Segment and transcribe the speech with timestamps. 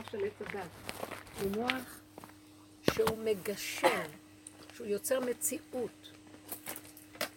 [0.00, 0.70] המוח של עץ הדת.
[1.40, 2.00] הוא מוח
[2.82, 4.02] שהוא מגשר,
[4.74, 6.10] שהוא יוצר מציאות.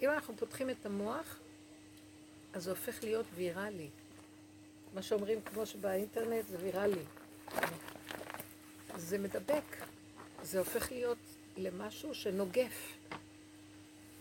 [0.02, 1.40] אם אנחנו פותחים את המוח,
[2.54, 3.90] אז זה הופך להיות ויראלי.
[4.94, 7.04] מה שאומרים, כמו שבאינטרנט, זה ויראלי.
[8.96, 9.78] זה מדבק.
[10.44, 11.18] זה הופך להיות
[11.58, 12.98] למשהו שנוגף,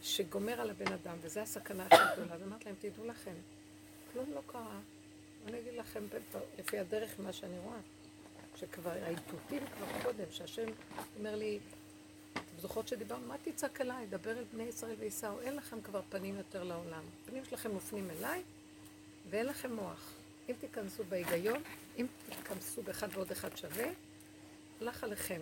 [0.02, 2.34] שגומר על הבן אדם, וזו הסכנה הכי גדולה.
[2.34, 3.34] אז אמרתי להם, תדעו לכם,
[4.12, 4.80] כלום לא קרה.
[5.46, 6.04] אני אגיד לכם,
[6.58, 7.78] לפי הדרך, מה שאני רואה,
[8.62, 10.66] שכבר האיתותים כבר קודם, שהשם
[11.18, 11.58] אומר לי,
[12.32, 14.06] אתם זוכרות שדיברנו, מה תצעק אליי?
[14.06, 17.02] דבר אל בני ישראל וייסעו, אין לכם כבר פנים יותר לעולם.
[17.22, 18.42] הפנים שלכם מופנים אליי,
[19.30, 20.12] ואין לכם מוח.
[20.48, 21.62] אם תיכנסו בהיגיון,
[21.98, 23.86] אם תיכנסו באחד ועוד אחד שווה,
[24.80, 25.40] הלך עליכם.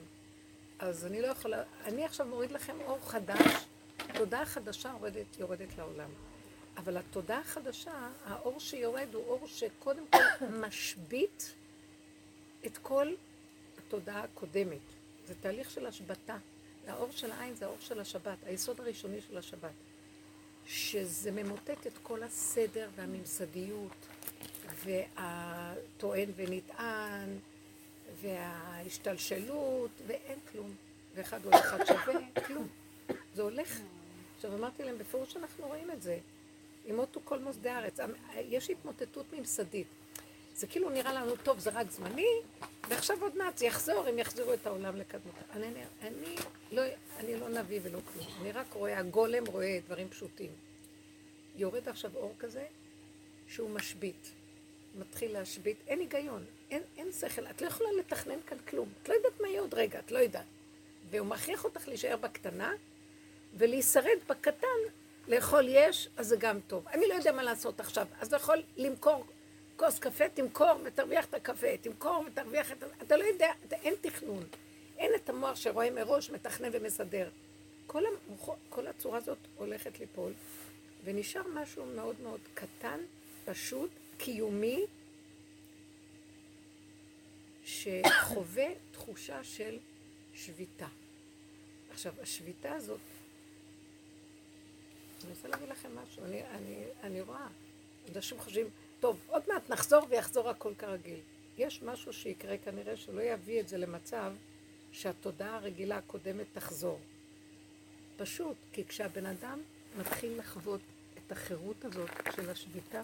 [0.78, 3.66] אז אני לא יכולה, אני עכשיו מוריד לכם אור חדש,
[4.14, 6.10] תודעה חדשה יורדת, יורדת לעולם.
[6.76, 11.54] אבל התודעה החדשה, האור שיורד הוא אור שקודם כל משבית
[12.66, 13.14] את כל
[13.78, 14.78] התודעה הקודמת.
[15.26, 16.36] זה תהליך של השבתה.
[16.86, 19.70] האור של העין זה האור של השבת, היסוד הראשוני של השבת.
[20.66, 24.06] שזה ממוטט את כל הסדר והממסדיות,
[24.84, 27.38] והטוען ונטען,
[28.20, 30.74] וההשתלשלות, ואין כלום.
[31.14, 32.68] ואחד עוד אחד שווה, כלום.
[33.34, 33.80] זה הולך.
[34.36, 36.18] עכשיו אמרתי להם, בפירוש אנחנו רואים את זה.
[36.86, 37.98] ימותו כל מוסדי הארץ.
[38.36, 39.86] יש התמוטטות ממסדית.
[40.60, 42.28] זה כאילו נראה לנו, טוב, זה רק זמני,
[42.88, 45.34] ועכשיו עוד מעט זה יחזור, הם יחזירו את העולם לקדמות.
[45.52, 45.66] אני,
[46.02, 46.36] אני,
[46.72, 46.82] לא,
[47.18, 48.26] אני לא נביא ולא כלום.
[48.40, 50.50] אני רק רואה, הגולם רואה דברים פשוטים.
[51.56, 52.66] יורד עכשיו אור כזה,
[53.48, 54.30] שהוא משבית.
[54.98, 58.88] מתחיל להשבית, אין היגיון, אין, אין שכל, את לא יכולה לתכנן כאן כלום.
[59.02, 60.46] את לא יודעת מה יהיה עוד רגע, את לא יודעת.
[61.10, 62.72] והוא מכריח אותך להישאר בקטנה,
[63.54, 64.80] ולהישרד בקטן,
[65.28, 66.88] לאכול יש, אז זה גם טוב.
[66.88, 69.24] אני לא יודע מה לעשות עכשיו, אז יכול למכור
[69.80, 72.84] כוס קפה, תמכור ותרוויח את הקפה, תמכור ותרוויח את...
[73.02, 74.42] אתה לא יודע, אתה, אין תכנון.
[74.98, 77.30] אין את המוח שרואה מראש, מתכנן ומסדר.
[77.86, 80.32] כל, המוח, כל הצורה הזאת הולכת ליפול,
[81.04, 83.00] ונשאר משהו מאוד מאוד קטן,
[83.44, 84.86] פשוט, קיומי,
[87.64, 89.78] שחווה תחושה של
[90.34, 90.88] שביתה.
[91.90, 93.00] עכשיו, השביתה הזאת,
[95.24, 97.46] אני רוצה להגיד לכם משהו, אני, אני, אני רואה,
[98.16, 98.66] אנשים חושבים,
[99.00, 101.20] טוב, עוד מעט נחזור ויחזור הכל כרגיל.
[101.58, 104.32] יש משהו שיקרה כנראה שלא יביא את זה למצב
[104.92, 106.98] שהתודעה הרגילה הקודמת תחזור.
[108.16, 109.60] פשוט, כי כשהבן אדם
[109.98, 110.80] מתחיל לחוות
[111.18, 113.02] את החירות הזאת של השביתה,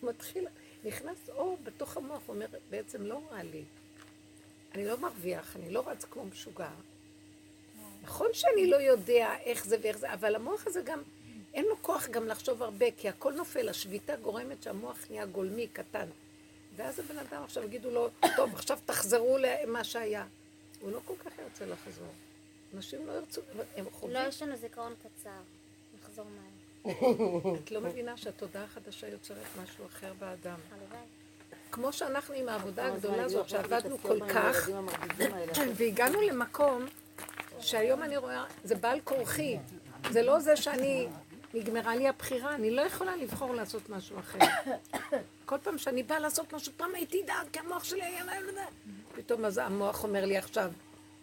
[0.00, 0.46] הוא מתחיל,
[0.84, 3.62] נכנס אור בתוך המוח, הוא אומר, בעצם לא רע לי.
[4.74, 6.70] אני לא מרוויח, אני לא רץ כמו משוגע.
[8.02, 11.02] נכון שאני לא יודע איך זה ואיך זה, אבל המוח הזה גם
[11.54, 16.06] אין לו כוח גם לחשוב הרבה, כי הכל נופל, השביתה גורמת שהמוח נהיה גולמי, קטן.
[16.76, 20.26] ואז הבן אדם עכשיו יגידו לו, טוב, עכשיו תחזרו למה שהיה.
[20.80, 22.08] הוא לא כל כך ירצה לחזור.
[22.74, 23.40] אנשים לא ירצו,
[23.76, 24.14] הם חווים.
[24.14, 25.30] לא, יש לנו זיכרון קצר.
[26.00, 26.54] נחזור מהר.
[27.64, 30.58] את לא מבינה שהתודעה החדשה יוצרת משהו אחר באדם.
[30.72, 31.06] הלוואי.
[31.70, 34.68] כמו שאנחנו עם העבודה הגדולה הזאת, שעבדנו כל כך,
[35.76, 36.86] והגענו למקום
[37.60, 39.58] שהיום אני רואה, זה בעל כורחי.
[40.10, 41.08] זה לא זה שאני
[41.54, 44.38] נגמרה לי הבחירה, אני לא יכולה לבחור לעשות משהו אחר.
[45.46, 48.24] כל פעם שאני באה לעשות משהו, פעם הייתי דעת, כי המוח שלי היה...
[49.14, 50.70] פתאום אז המוח אומר לי עכשיו,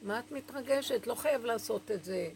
[0.02, 1.08] מה את מתרגשת?
[1.08, 2.30] לא חייב לעשות את זה.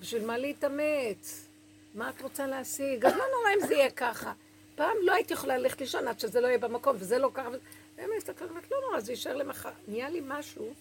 [0.00, 1.48] בשביל מה להתאמץ?
[1.94, 3.06] מה את רוצה להשיג?
[3.06, 4.32] אז לא נורא אם זה יהיה ככה.
[4.74, 7.48] פעם לא הייתי יכולה ללכת לישון עד שזה לא יהיה במקום, וזה לא ככה.
[7.96, 9.70] והם מסתכלים, לא נורא, זה יישאר למחר.
[9.88, 10.72] נהיה לי משהו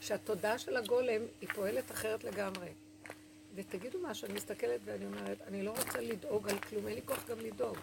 [0.00, 2.68] שהתודעה של הגולם היא פועלת אחרת לגמרי.
[3.58, 7.28] ותגידו משהו, אני מסתכלת ואני אומרת, אני לא רוצה לדאוג על כלום, אין לי כוח
[7.28, 7.76] גם לדאוג.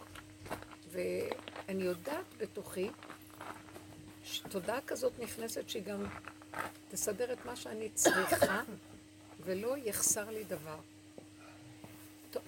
[0.91, 2.89] ואני יודעת בתוכי
[4.23, 6.05] שתודעה כזאת נכנסת שהיא גם
[6.89, 8.61] תסדר את מה שאני צריכה,
[9.39, 10.77] ולא יחסר לי דבר.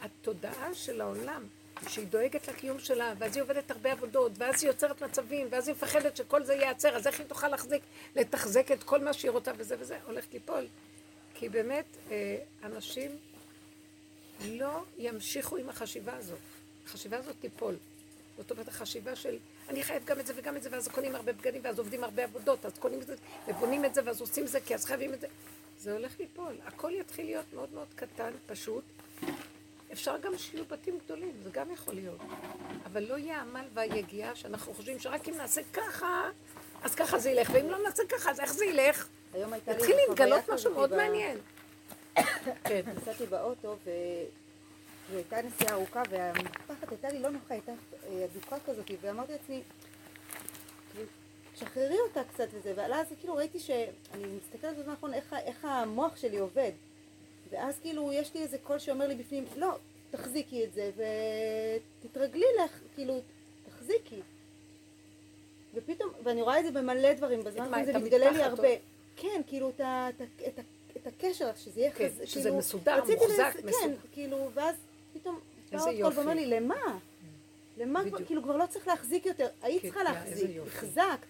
[0.01, 1.47] התודעה של העולם,
[1.87, 5.75] שהיא דואגת לקיום שלה, ואז היא עובדת הרבה עבודות, ואז היא יוצרת מצבים, ואז היא
[5.75, 7.81] מפחדת שכל זה ייעצר, אז איך היא תוכל להחזיק,
[8.15, 10.67] לתחזק את כל מה שהיא רוצה וזה וזה, הולכת ליפול.
[11.39, 13.11] כי באמת, אה, אנשים
[14.45, 16.39] לא ימשיכו עם החשיבה הזאת.
[16.85, 17.75] החשיבה הזאת תיפול.
[18.37, 19.37] זאת אומרת, החשיבה של,
[19.69, 22.23] אני חייב גם את זה וגם את זה, ואז קונים הרבה בגדים, ואז עובדים הרבה
[22.23, 23.15] עבודות, אז קונים את זה,
[23.47, 25.27] ובונים את זה, ואז עושים את זה, כי אז חייבים את זה.
[25.79, 26.55] זה הולך ליפול.
[26.65, 28.83] הכל יתחיל להיות מאוד מאוד קטן, פשוט.
[29.91, 32.19] אפשר גם שיהיו בתים גדולים, זה גם יכול להיות.
[32.85, 36.29] אבל לא יהיה העמל והיגיעה שאנחנו חושבים שרק אם נעשה ככה,
[36.83, 39.07] אז ככה זה ילך, ואם לא נעשה ככה, אז איך זה ילך?
[39.53, 41.37] הייתה התחיל להתגלות משהו מאוד מעניין.
[42.67, 42.81] כן.
[42.97, 43.89] נסעתי באוטו ו...
[45.11, 47.71] והייתה נסיעה ארוכה והמטפחת הייתה לי לא נוחה, הייתה
[48.07, 49.61] אה, אדוקה כזאת, ואמרתי לעצמי,
[51.55, 56.17] שחררי אותה קצת וזה, ואז כאילו ראיתי שאני מסתכלת בזמן האחרון איך, ה- איך המוח
[56.17, 56.71] שלי עובד.
[57.49, 59.77] ואז כאילו יש לי איזה קול שאומר לי בפנים, לא,
[60.11, 60.91] תחזיקי את זה
[62.03, 63.19] ותתרגלי לך, כאילו,
[63.69, 64.21] תחזיקי.
[65.77, 68.67] ופתאום, ואני רואה את זה במלא דברים, בזמן מה, האחרון זה את מתגלה לי הרבה.
[68.69, 68.75] או-
[69.15, 70.59] כן, כאילו, את, את, את,
[70.97, 72.21] את הקשר, שזה יהיה כן, חז...
[72.25, 73.71] שזה כאילו, מסודר, מוחזק, לס- מסודר.
[73.81, 74.75] כן, כאילו, ואז
[75.13, 75.39] פתאום
[75.71, 76.17] איזה יופי.
[76.17, 76.75] ואומר לי, למה?
[77.77, 78.25] למה כבר.
[78.25, 80.51] כאילו כבר לא צריך להחזיק יותר, היית כן, צריכה להחזיק.
[80.67, 81.25] החזקת,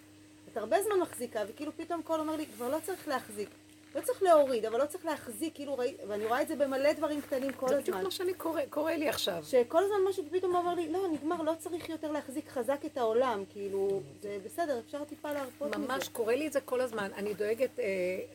[0.52, 3.48] את הרבה זמן מחזיקה, וכאילו פתאום קול אומר לי, כבר לא צריך להחזיק,
[3.94, 7.20] לא צריך להוריד, אבל לא צריך להחזיק, כאילו ראי, ואני רואה את זה במלא דברים
[7.20, 9.44] קטנים כל זה בדיוק הזמן, מה שאני קורא, קורא לי עכשיו.
[9.44, 13.44] שכל הזמן משהו פתאום אומר לי, לא, נגמר, לא צריך יותר להחזיק חזק את העולם,
[13.52, 15.78] כאילו, זה בסדר, אפשר טיפה להרפות מזה.
[15.78, 17.10] ממש קורה לי את זה כל הזמן.
[17.16, 17.84] אני דואגת, אה,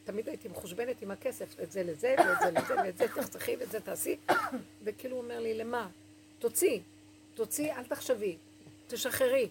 [0.03, 3.71] תמיד הייתי מחושבנת עם הכסף, את זה לזה, ואת זה לזה, ואת זה תחסכי, ואת
[3.71, 4.17] זה תעשי.
[4.83, 5.87] וכאילו הוא אומר לי, למה?
[6.39, 6.81] תוציאי,
[7.33, 8.37] תוציאי, אל תחשבי,
[8.87, 9.49] תשחררי.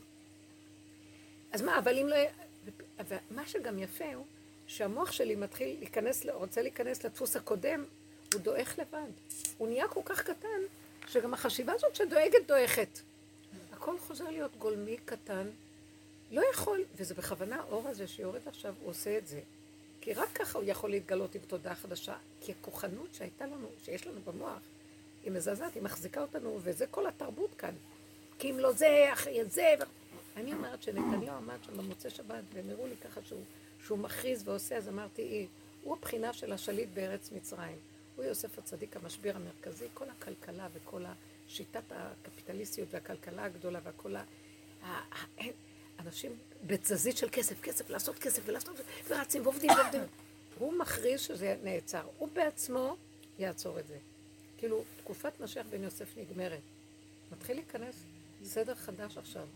[1.53, 2.17] אז מה, אבל אם לא...
[3.31, 4.25] ומה שגם יפה הוא
[4.73, 7.85] שהמוח שלי מתחיל להיכנס, רוצה להיכנס לדפוס הקודם,
[8.35, 9.11] הוא דועך לבד.
[9.59, 10.61] הוא נהיה כל כך קטן,
[11.09, 12.99] שגם החשיבה הזאת שדואגת דועכת.
[13.73, 15.47] הכל חוזר להיות גולמי קטן,
[16.31, 19.41] לא יכול, וזה בכוונה האור הזה שיורד עכשיו, הוא עושה את זה.
[20.01, 22.17] כי רק ככה הוא יכול להתגלות עם תודעה חדשה.
[22.41, 24.61] כי הכוחנות שהייתה לנו, שיש לנו במוח,
[25.25, 27.75] היא מזעזעת, היא מחזיקה אותנו, וזה כל התרבות כאן.
[28.39, 29.75] כי אם לא זה, אחרי זה...
[30.37, 33.43] אני אומרת שנתניהו עמד שם במוצאי שבת, והם הראו לי ככה שהוא,
[33.87, 35.47] שהוא מכריז ועושה, אז אמרתי, היא,
[35.83, 37.79] הוא הבחינה של השליט בארץ מצרים.
[38.17, 41.05] הוא יוסף הצדיק המשביר המרכזי, כל הכלכלה וכל
[41.47, 44.25] השיטת הקפיטליסטיות והכלכלה הגדולה והכל ה...
[45.99, 46.33] אנשים
[46.67, 50.03] בתזזית של כסף, כסף, לעשות כסף ולעשות, ורצים ועובדים ועובדים.
[50.59, 52.03] הוא מכריז שזה נעצר.
[52.19, 52.97] הוא בעצמו
[53.39, 53.99] יעצור את זה.
[54.59, 56.61] כאילו, תקופת משיח בן יוסף נגמרת.
[57.33, 57.95] מתחיל להיכנס
[58.45, 59.47] סדר חדש עכשיו.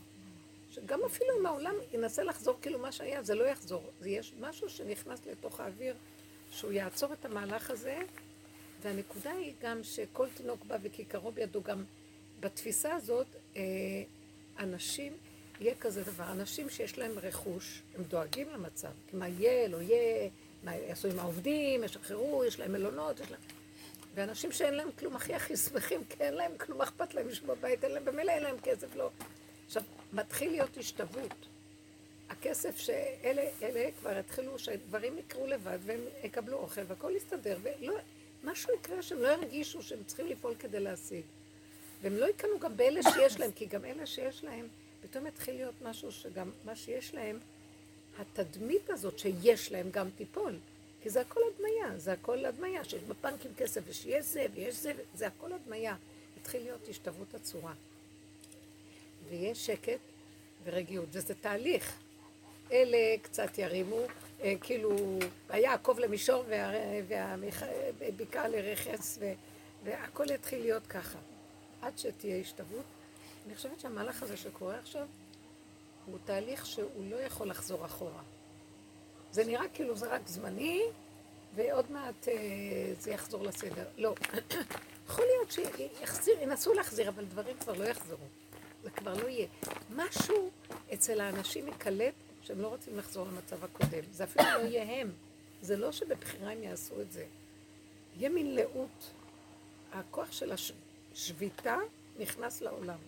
[0.76, 3.90] שגם אפילו אם העולם ינסה לחזור כאילו מה שהיה, זה לא יחזור.
[4.00, 5.94] זה יש משהו שנכנס לתוך האוויר,
[6.50, 7.98] שהוא יעצור את המהלך הזה,
[8.82, 11.84] והנקודה היא גם שכל תינוק בא וכיכרו בידו, גם
[12.40, 13.26] בתפיסה הזאת,
[13.56, 13.62] אה,
[14.58, 15.12] אנשים,
[15.60, 20.28] יהיה כזה דבר, אנשים שיש להם רכוש, הם דואגים למצב, מה יהיה, לא יהיה,
[20.64, 23.40] מה יעשו עם העובדים, ישחררו, יש להם מלונות, יש להם...
[24.14, 27.84] ואנשים שאין להם כלום, הכי הכי שמחים, כי אין להם כלום, אכפת להם מישהו בבית,
[27.84, 29.10] אין להם, במילא אין להם כסף, לא.
[29.66, 29.82] עכשיו,
[30.16, 31.46] מתחיל להיות השתוות.
[32.28, 37.94] הכסף שאלה אלה כבר יתחילו, שדברים יקרו לבד והם יקבלו אוכל והכל יסתדר, ולא,
[38.44, 41.22] משהו יקרה שהם לא ירגישו שהם צריכים לפעול כדי להשיג.
[42.02, 44.68] והם לא יקנו גם באלה שיש להם, כי גם אלה שיש להם,
[45.02, 47.38] פתאום יתחיל להיות משהו שגם מה שיש להם,
[48.18, 50.58] התדמית הזאת שיש להם גם תיפול.
[51.02, 55.26] כי זה הכל הדמיה, זה הכל הדמיה, שיש בבנקים כסף ושיש זה ויש זה, זה
[55.26, 55.96] הכל הדמיה.
[56.40, 57.74] התחיל להיות השתוות הצורה.
[59.28, 59.98] ויש שקט
[60.64, 61.98] ורגיעות, וזה תהליך.
[62.72, 64.00] אלה קצת ירימו,
[64.40, 64.96] אה, כאילו,
[65.46, 66.44] ויעקב למישור
[67.98, 69.32] והבקעה לרכס, ו-
[69.84, 71.18] והכל יתחיל להיות ככה.
[71.82, 72.84] עד שתהיה השתוות.
[73.46, 75.06] אני חושבת שהמהלך הזה שקורה עכשיו,
[76.06, 78.22] הוא תהליך שהוא לא יכול לחזור אחורה.
[79.32, 80.82] זה נראה כאילו זה רק זמני,
[81.54, 82.34] ועוד מעט אה,
[82.98, 83.84] זה יחזור לסדר.
[83.96, 84.14] לא.
[85.06, 88.26] יכול להיות שיחזיר, ינסו להחזיר, אבל דברים כבר לא יחזרו.
[88.86, 89.46] זה כבר לא יהיה.
[89.90, 90.50] משהו
[90.94, 94.04] אצל האנשים ייקלט שהם לא רוצים לחזור למצב הקודם.
[94.12, 95.12] זה אפילו לא יהיה הם.
[95.62, 97.26] זה לא שבבחירה הם יעשו את זה.
[98.16, 99.10] יהיה מין לאות.
[99.92, 100.52] הכוח של
[101.12, 101.76] השביתה
[102.18, 102.98] נכנס לעולם.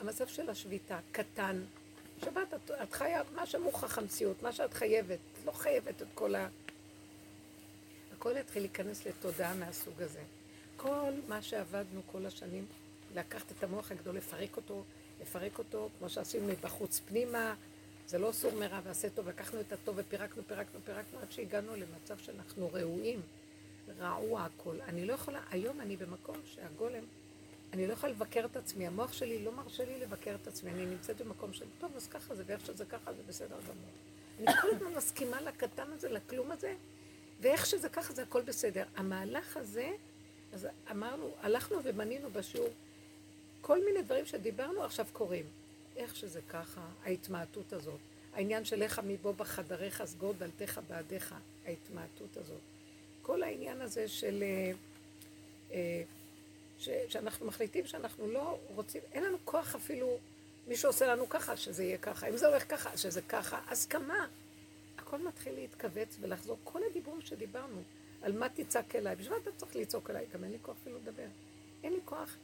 [0.00, 1.64] המצב של השביתה קטן.
[2.24, 6.34] שבת, את, את חיה, מה שמוכח המציאות, מה שאת חייבת, את לא חייבת את כל
[6.34, 6.48] ה...
[8.16, 10.22] הכל יתחיל להיכנס לתודעה מהסוג הזה.
[10.76, 12.66] כל מה שעבדנו כל השנים,
[13.14, 14.84] לקחת את המוח הגדול, לפרק אותו,
[15.22, 17.54] לפרק אותו, כמו שעשינו מבחוץ פנימה,
[18.06, 22.18] זה לא סור מרע ועשה טוב, לקחנו את הטוב ופירקנו, פירקנו, פירקנו, עד שהגענו למצב
[22.18, 23.20] שאנחנו ראויים,
[23.98, 24.80] רעוע הכל.
[24.80, 27.04] אני לא יכולה, היום אני במקום שהגולם,
[27.72, 30.86] אני לא יכולה לבקר את עצמי, המוח שלי לא מרשה לי לבקר את עצמי, אני
[30.86, 33.90] נמצאת במקום של, טוב, אז ככה זה, ואיך שזה ככה זה בסדר גמור.
[34.38, 36.74] אני כל הזמן מסכימה לקטן הזה, לכלום הזה,
[37.40, 38.84] ואיך שזה ככה זה הכל בסדר.
[38.96, 39.90] המהלך הזה,
[40.52, 42.68] אז אמרנו, הלכנו ומנינו בשיעור,
[43.66, 45.44] כל מיני דברים שדיברנו עכשיו קורים.
[45.96, 48.00] איך שזה ככה, ההתמעטות הזאת.
[48.34, 51.34] העניין של לך מבוא בחדריך, סגור דלתך בעדיך,
[51.66, 52.60] ההתמעטות הזאת.
[53.22, 54.42] כל העניין הזה של...
[54.42, 54.72] אה,
[55.72, 56.02] אה,
[56.78, 60.18] ש, שאנחנו מחליטים שאנחנו לא רוצים, אין לנו כוח אפילו,
[60.68, 62.28] מישהו עושה לנו ככה, שזה יהיה ככה.
[62.28, 64.26] אם זה הולך ככה, שזה ככה, הסכמה.
[64.98, 66.58] הכל מתחיל להתכווץ ולחזור.
[66.64, 67.82] כל הדיבורים שדיברנו,
[68.22, 70.26] על מה תצעק אליי, בשביל מה אתה צריך לצעוק אליי?
[70.34, 71.26] גם אין לי כוח אפילו לדבר.
[71.82, 72.36] אין לי כוח.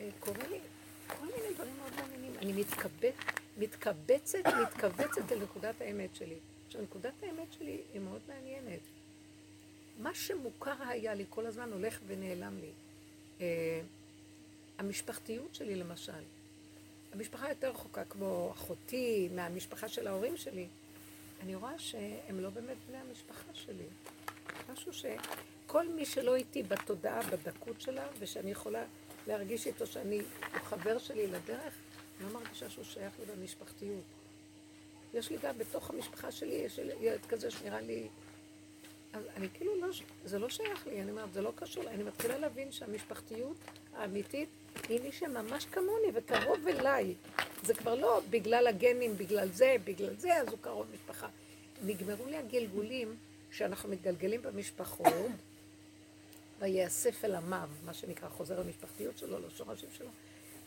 [0.00, 0.58] אה, קורה לי
[1.06, 2.32] כל מיני דברים מאוד מעניינים.
[2.38, 3.10] אני מתכבד,
[3.58, 6.36] מתקבצת, מתכווצת אל נקודת האמת שלי.
[6.66, 8.80] עכשיו, נקודת האמת שלי היא מאוד מעניינת.
[9.98, 12.70] מה שמוכר היה לי כל הזמן הולך ונעלם לי.
[13.40, 13.80] אה,
[14.78, 16.12] המשפחתיות שלי למשל.
[17.12, 20.66] המשפחה יותר רחוקה, כמו אחותי, מהמשפחה של ההורים שלי.
[21.42, 23.84] אני רואה שהם לא באמת בני המשפחה שלי.
[24.72, 28.84] משהו שכל מי שלא איתי בתודעה, בדקות שלה, ושאני יכולה
[29.26, 30.20] להרגיש איתו שאני,
[30.52, 31.74] הוא חבר שלי לדרך,
[32.20, 34.04] לא מרגישה שהוא שייך לי במשפחתיות.
[35.14, 38.08] יש לי גם בתוך המשפחה שלי, יש לי ילד כזה שנראה לי...
[39.12, 39.88] אז אני כאילו לא,
[40.24, 43.56] זה לא שייך לי, אני אומרת, זה לא קשור, אני מתחילה להבין שהמשפחתיות
[43.96, 44.48] האמיתית
[44.88, 47.14] היא מי שממש כמוני וקרוב אליי.
[47.62, 51.28] זה כבר לא בגלל הגנים, בגלל זה, בגלל זה, אז הוא קרוב משפחה.
[51.82, 53.16] נגמרו לי הגלגולים
[53.50, 55.30] שאנחנו מתגלגלים במשפחות,
[56.58, 60.08] ויאסף אל עמיו, מה שנקרא חוזר המשפחתיות שלו, לשורשים שלו.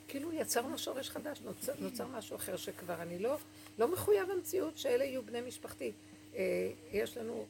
[0.08, 3.38] כאילו יצרנו שורש חדש, נוצר, נוצר משהו אחר שכבר אני לא,
[3.78, 5.92] לא מחויב המציאות שאלה יהיו בני משפחתי.
[6.36, 7.46] אה, יש לנו,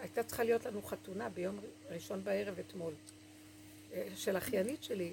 [0.00, 1.58] הייתה צריכה להיות לנו חתונה ביום
[1.90, 2.92] ראשון בערב אתמול,
[3.92, 5.12] אה, של אחיינית שלי,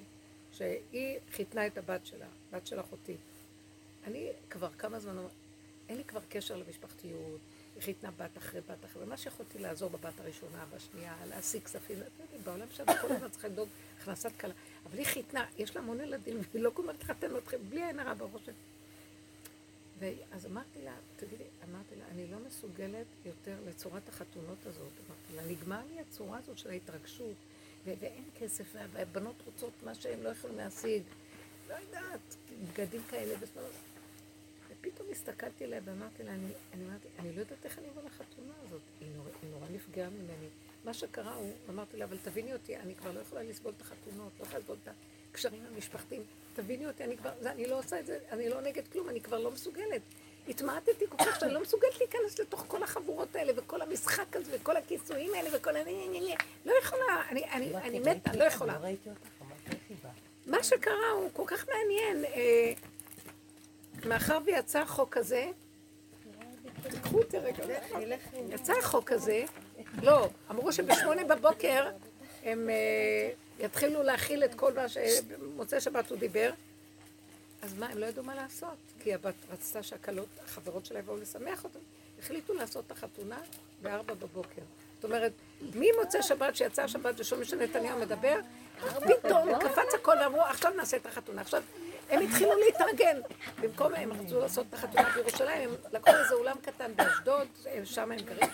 [0.52, 3.16] שהיא חיתנה את הבת שלה, בת של אחותי.
[4.06, 5.16] אני כבר כמה זמן,
[5.88, 7.40] אין לי כבר קשר למשפחתיות,
[7.80, 11.98] חיתנה בת אחרי בת אחרי, ומה שיכולתי לעזור בבת הראשונה, בשנייה, להשיג כספים,
[12.44, 13.68] בעולם שלנו כל הזמן צריכה לדאוג
[14.00, 14.54] הכנסת כלה.
[14.86, 18.14] אבל היא חיתנה, יש לה המון ילדים, והיא לא גומרת לחתן אתכם, בלי עין הרע
[18.14, 18.48] בראש.
[19.98, 24.92] ואז אמרתי לה, תגידי, אמרתי לה, אני לא מסוגלת יותר לצורת החתונות הזאת.
[25.06, 27.36] אמרתי לה, נגמר לי הצורה הזאת של ההתרגשות,
[27.84, 31.02] ואין כסף, והבנות רוצות מה שהן לא יכולים להשיג.
[31.68, 32.36] לא יודעת,
[32.72, 33.68] בגדים כאלה ושמאלה.
[34.88, 38.52] ופתאום הסתכלתי עליה ואמרתי לה, אני, אני אמרתי, אני לא יודעת איך אני אבוא לחתונה
[38.62, 38.80] הזאת.
[39.00, 40.48] היא נורא, היא נורא נפגעה ממני.
[40.84, 44.32] מה שקרה הוא, אמרתי לה, אבל תביני אותי, אני כבר לא יכולה לסבול את החתונות,
[44.38, 44.88] לא יכולה לסבול את
[45.30, 46.22] הקשרים המשפחתיים.
[46.54, 49.20] תביני אותי, אני כבר, זה, אני לא עושה את זה, אני לא נגד כלום, אני
[49.20, 50.02] כבר לא מסוגלת.
[50.48, 54.76] התמעטתי כל כך שאני לא מסוגלת להיכנס לתוך כל החבורות האלה, וכל המשחק הזה, וכל
[54.76, 55.80] הכיסויים האלה, וכל ה...
[56.64, 58.78] לא יכולה, אני, אני, אני מתה, לא יכולה.
[60.46, 62.24] מה שקרה הוא כל כך מעניין.
[64.08, 65.46] מאחר ויצא החוק הזה,
[66.90, 67.64] תיקחו אותי רגע,
[68.48, 69.44] יצא החוק הזה,
[70.02, 71.90] לא, אמרו שבשמונה בבוקר
[72.44, 76.50] הם אה, יתחילו להכיל את כל מה שמוצאי שבת הוא דיבר,
[77.62, 81.64] אז מה, הם לא ידעו מה לעשות, כי הבת רצתה שהכלות, החברות שלה יבואו לשמח
[81.64, 81.78] אותם,
[82.18, 83.38] החליטו לעשות את החתונה
[83.82, 84.62] בארבע בבוקר.
[84.94, 88.40] זאת אומרת, ממוצאי שבת שיצא השבת ושומעים שנתניהו מדבר,
[88.80, 91.40] פתאום קפץ הכל ואמרו, עכשיו נעשה את החתונה.
[91.40, 91.62] עכשיו,
[92.10, 93.20] הם התחילו להתארגן.
[93.60, 97.46] במקום הם רצו לעשות את החתונה בירושלים, הם לקחו איזה אולם קטן באשדוד,
[97.84, 98.50] שם הם גרים,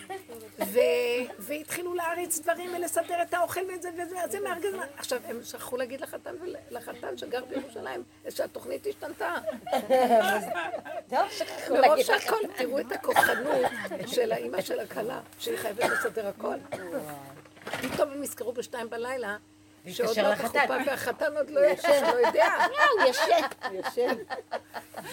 [1.39, 4.79] והתחילו להריץ דברים ולסדר את האוכל ואת זה וזה, אז זה מארגן.
[4.97, 6.35] עכשיו, הם שכחו להגיד לחתן
[6.71, 9.35] ולחתן שגר בירושלים, שהתוכנית השתנתה.
[11.71, 13.71] מרוב שהכל, תראו את הכוחנות
[14.07, 16.57] של האימא של הכלה, שהיא חייבת לסדר הכל.
[17.83, 19.37] פתאום הם נזכרו בשתיים בלילה.
[19.89, 22.47] שעוד לא בחופה והחתן עוד לא ישן, לא יודע.
[22.93, 23.47] הוא ישן.
[23.73, 24.15] ישן.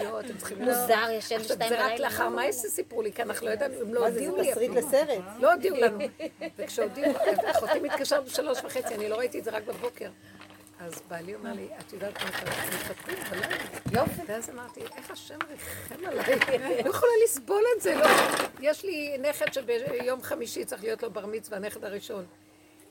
[0.04, 0.62] יואו, אתם צריכים...
[0.62, 2.10] מוזר, ישן בשתיים זה רק בלילה.
[2.10, 4.52] לאחר מה סיפרו לי, כי אנחנו לא ידענו, הם לא מה זה, זה הודיעו לי
[4.52, 4.88] תסריט אפילו.
[4.88, 5.24] לסרט.
[5.40, 6.00] לא הודיעו לנו.
[6.58, 7.14] וכשהודיעו,
[7.52, 10.10] אחותי מתקשרת בשלוש וחצי, אני לא ראיתי את זה רק בבוקר.
[10.80, 13.56] אז בעלי אומר לי, את יודעת מה אתה מתחתנים בלילה?
[13.92, 14.22] יופי.
[14.28, 16.84] ואז אמרתי, איך השם ריחם עליי?
[16.84, 18.06] לא יכולה לסבול את זה, לא.
[18.60, 22.26] יש לי נכד שביום חמישי צריך להיות לו בר מצווה, הנכד הראשון.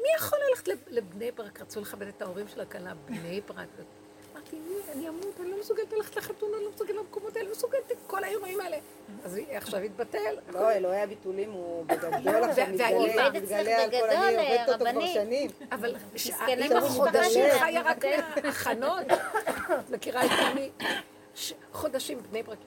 [0.01, 1.61] מי יכול ללכת לב- לבני ברק?
[1.61, 3.69] רצו לכבד את ההורים של הכלה, בני ברק.
[4.35, 7.55] אמרתי, מי, אני אמות, אני לא מסוגלת ללכת לחתונה, אני לא מסוגלת למקומות האלה, לא
[7.55, 8.77] מסוגלת את כל האירועים האלה.
[9.25, 10.19] אז עכשיו התבטל.
[10.53, 12.11] לא, אלוהי הביטולים הוא בגדול
[12.45, 15.07] עכשיו מתגלה, מתגלה על כל, אני עובדת אותו כבר.
[15.07, 15.51] שנים.
[15.73, 17.61] אבל מסכנה האימא מאוד חודשים מתבלט.
[17.61, 18.05] חיה רק.
[18.45, 19.03] מהכנות.
[19.11, 20.71] את מכירה את עמי?
[21.39, 22.59] ש- חודשים בני ברק.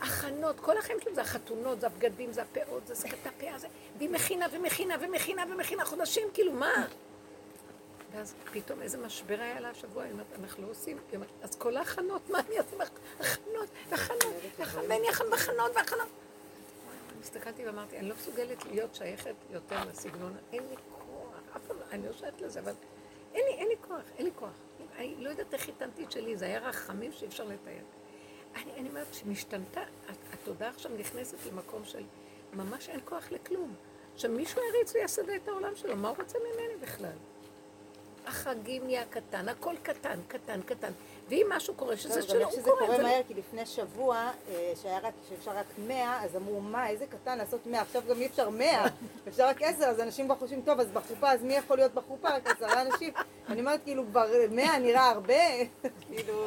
[0.00, 3.68] הכנות, כל החיים שלהם זה החתונות, זה הבגדים, זה הפאות, זה שפת הפאה, זה...
[3.98, 6.86] והיא מכינה ומכינה ומכינה ומכינה חודשים, כאילו, מה?
[8.12, 11.56] ואז פתאום איזה משבר היה לה השבוע, היא אומרת, אנחנו לא עושים, היא אומרת, אז
[11.56, 12.76] כל ההכנות, מה אני אעשה?
[13.20, 14.34] הכנות, והכנות,
[14.88, 16.08] ואני אכן בכנות, והכנות.
[17.12, 21.76] אני הסתכלתי ואמרתי, אני לא מסוגלת להיות שייכת יותר לסגנון, אין לי כוח, אף פעם,
[21.90, 22.72] אני לא שייכת לזה, אבל
[23.34, 24.50] אין לי, אין לי כוח, אין לי כוח.
[24.96, 25.82] אני לא יודעת איך את
[26.12, 27.99] שלי, זה היה רחמים שאי אפשר לתאר.
[28.56, 29.80] אני, אני אומרת שמשתנתה,
[30.32, 32.02] התודעה עכשיו נכנסת למקום של
[32.52, 33.74] ממש אין כוח לכלום.
[34.16, 37.16] שמישהו יריץ ויסדה את העולם שלו, מה הוא רוצה ממני בכלל?
[38.26, 40.92] החגים נהיה קטן, הכל קטן, קטן, קטן.
[41.30, 44.16] ואם משהו קורה, שזה שלא איך שזה קורה, קורה זה לא- מהר, כי לפני שבוע,
[44.50, 48.20] אה, שהיה רק, שאפשר רק 100, אז אמרו, מה, איזה קטן לעשות 100, עכשיו גם
[48.20, 48.84] אי אפשר 100,
[49.28, 52.28] אפשר רק 10, אז אנשים כבר חושבים, טוב, אז בחופה, אז מי יכול להיות בחופה?
[52.28, 53.12] רק עשרה אנשים.
[53.48, 55.34] אני אומרת, כאילו, כבר 100 נראה הרבה,
[56.06, 56.46] כאילו,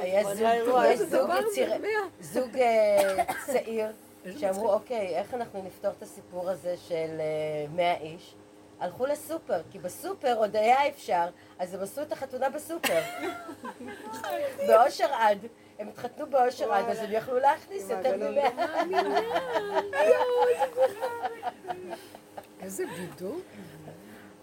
[0.66, 1.30] כבר זוג-.
[2.22, 3.88] זוג אה, צעיר,
[4.40, 4.74] שאמרו.
[4.74, 8.36] אוקיי, איך אנחנו נפתור את הסיפור הזה של אה, 100 איש?
[8.84, 11.26] הלכו לסופר, כי בסופר עוד היה אפשר,
[11.60, 13.02] אז הם עשו את החתונה בסופר.
[14.68, 15.38] באושר עד.
[15.80, 18.18] הם התחתנו באושר עד, אז הם יכלו להכניס יותר.
[18.18, 18.50] ממאה.
[22.62, 23.40] איזה בידור.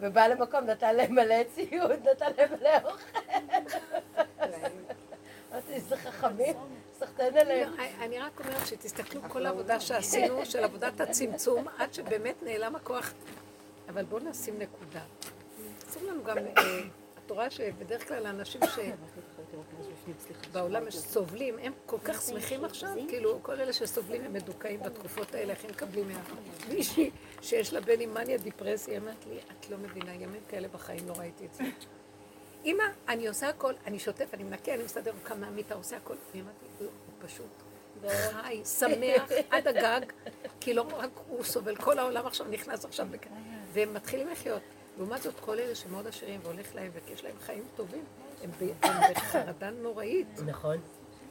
[0.01, 3.19] ובא למקום, נתן להם מלא ציוד, נתן להם מלא אוכל.
[5.53, 6.55] אמרתי, איזה חכמים,
[6.99, 7.75] סחטיין עליהם.
[8.01, 13.13] אני רק אומרת שתסתכלו כל העבודה שעשינו, של עבודת הצמצום, עד שבאמת נעלם הכוח.
[13.91, 15.03] אבל בואו נשים נקודה.
[15.89, 16.81] אסור לנו גם, אה,
[17.17, 18.61] התורה שבדרך כלל האנשים
[20.51, 25.53] שבעולם סובלים, הם כל כך שמחים עכשיו, כאילו כל אלה שסובלים הם מדוכאים בתקופות האלה,
[25.53, 26.21] איך הם מקבלים מה...
[26.69, 27.11] מישהי
[27.43, 31.09] שיש לה בן עם מניה דיפרסיה, היא אומרת לי, את לא מבינה, ימים כאלה בחיים
[31.09, 31.65] לא ראיתי את זה.
[32.65, 36.15] אמא, אני עושה הכל, אני שוטף, אני מנקה, אני מסדר, הוא קם מהמיטה, עושה הכל.
[36.35, 37.63] היא אמרת לי, לא, הוא פשוט
[38.09, 40.01] חי, שמח, עד הגג,
[40.61, 43.27] כי לא רק הוא סובל, כל העולם עכשיו נכנס עכשיו לכ...
[43.73, 44.63] והם מתחילים לחיות.
[44.99, 48.05] לעומת זאת, כל אלה שמאוד עשירים והולך להם ויש להם חיים טובים,
[48.43, 48.51] הם
[49.15, 50.27] בחרדה נוראית.
[50.47, 50.77] נכון.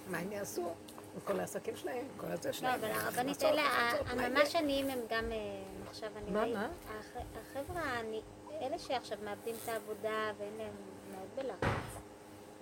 [0.10, 0.74] מה הם יעשו?
[1.26, 2.80] כל העסקים שלהם, כל הזה לא, שלהם.
[2.80, 3.64] אבל הרבנית, אלה,
[4.16, 4.56] מה הממש?
[4.56, 5.38] עניים הם גם, אה,
[5.90, 6.68] עכשיו אני מה, ראיתי- מה?
[7.00, 7.24] הח-
[7.58, 8.00] החבר'ה,
[8.62, 10.74] אלה שעכשיו מאבדים את העבודה ואין להם
[11.12, 12.02] מאוד בלחץ.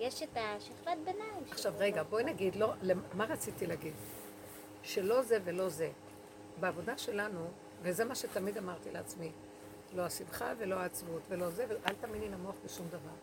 [0.00, 1.44] יש את השכבת ביניים.
[1.50, 2.72] עכשיו רגע, בואי נגיד, לא,
[3.14, 3.92] מה רציתי להגיד?
[4.82, 5.90] שלא זה ולא זה.
[6.60, 7.40] בעבודה שלנו,
[7.82, 9.32] וזה מה שתמיד אמרתי לעצמי,
[9.94, 13.14] לא השמחה ולא העצבות ולא זה, ואל תאמיני למוח בשום דבר.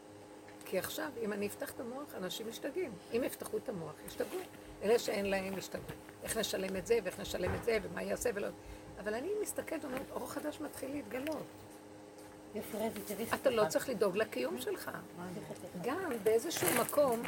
[0.65, 2.91] כי עכשיו, אם אני אפתח את המוח, אנשים משתגעים.
[3.13, 4.39] אם יפתחו את המוח, ישתגעו.
[4.83, 5.85] אלה שאין להם ישתגעו.
[6.23, 8.47] איך נשלם את זה, ואיך נשלם את זה, ומה יעשה ולא...
[8.99, 11.45] אבל אני מסתכלת ואומרת, אור חדש מתחיל להתגלות.
[13.33, 14.91] אתה לא צריך לדאוג לקיום שלך.
[15.81, 17.21] גם באיזשהו מקום,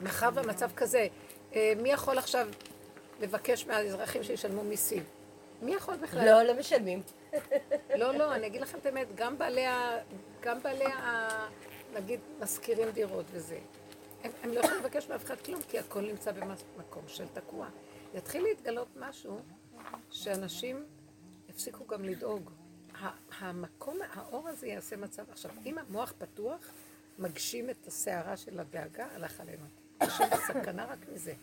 [0.00, 1.06] מאחר והמצב כזה,
[1.54, 2.48] אה, מי יכול עכשיו
[3.20, 5.02] לבקש מהאזרחים שישלמו מיסים?
[5.62, 6.24] מי יכול בכלל?
[6.24, 7.02] לא, לא משלמים.
[7.96, 9.98] לא, לא, אני אגיד לכם את האמת, גם בעלי ה...
[10.40, 11.28] גם בעלי ה...
[11.94, 13.58] נגיד, משכירים דירות וזה.
[14.24, 17.68] הם, הם לא יכולים לבקש מאף אחד כלום, כי הכל נמצא במקום של תקוע.
[18.14, 19.38] יתחיל להתגלות משהו
[20.10, 20.84] שאנשים
[21.48, 22.50] יפסיקו גם לדאוג.
[23.38, 25.30] המקום, האור הזה יעשה מצב.
[25.30, 26.70] עכשיו, אם המוח פתוח,
[27.18, 29.64] מגשים את הסערה של הדאגה, הלך עלינו.
[30.02, 30.12] יש
[30.46, 31.34] סכנה רק מזה.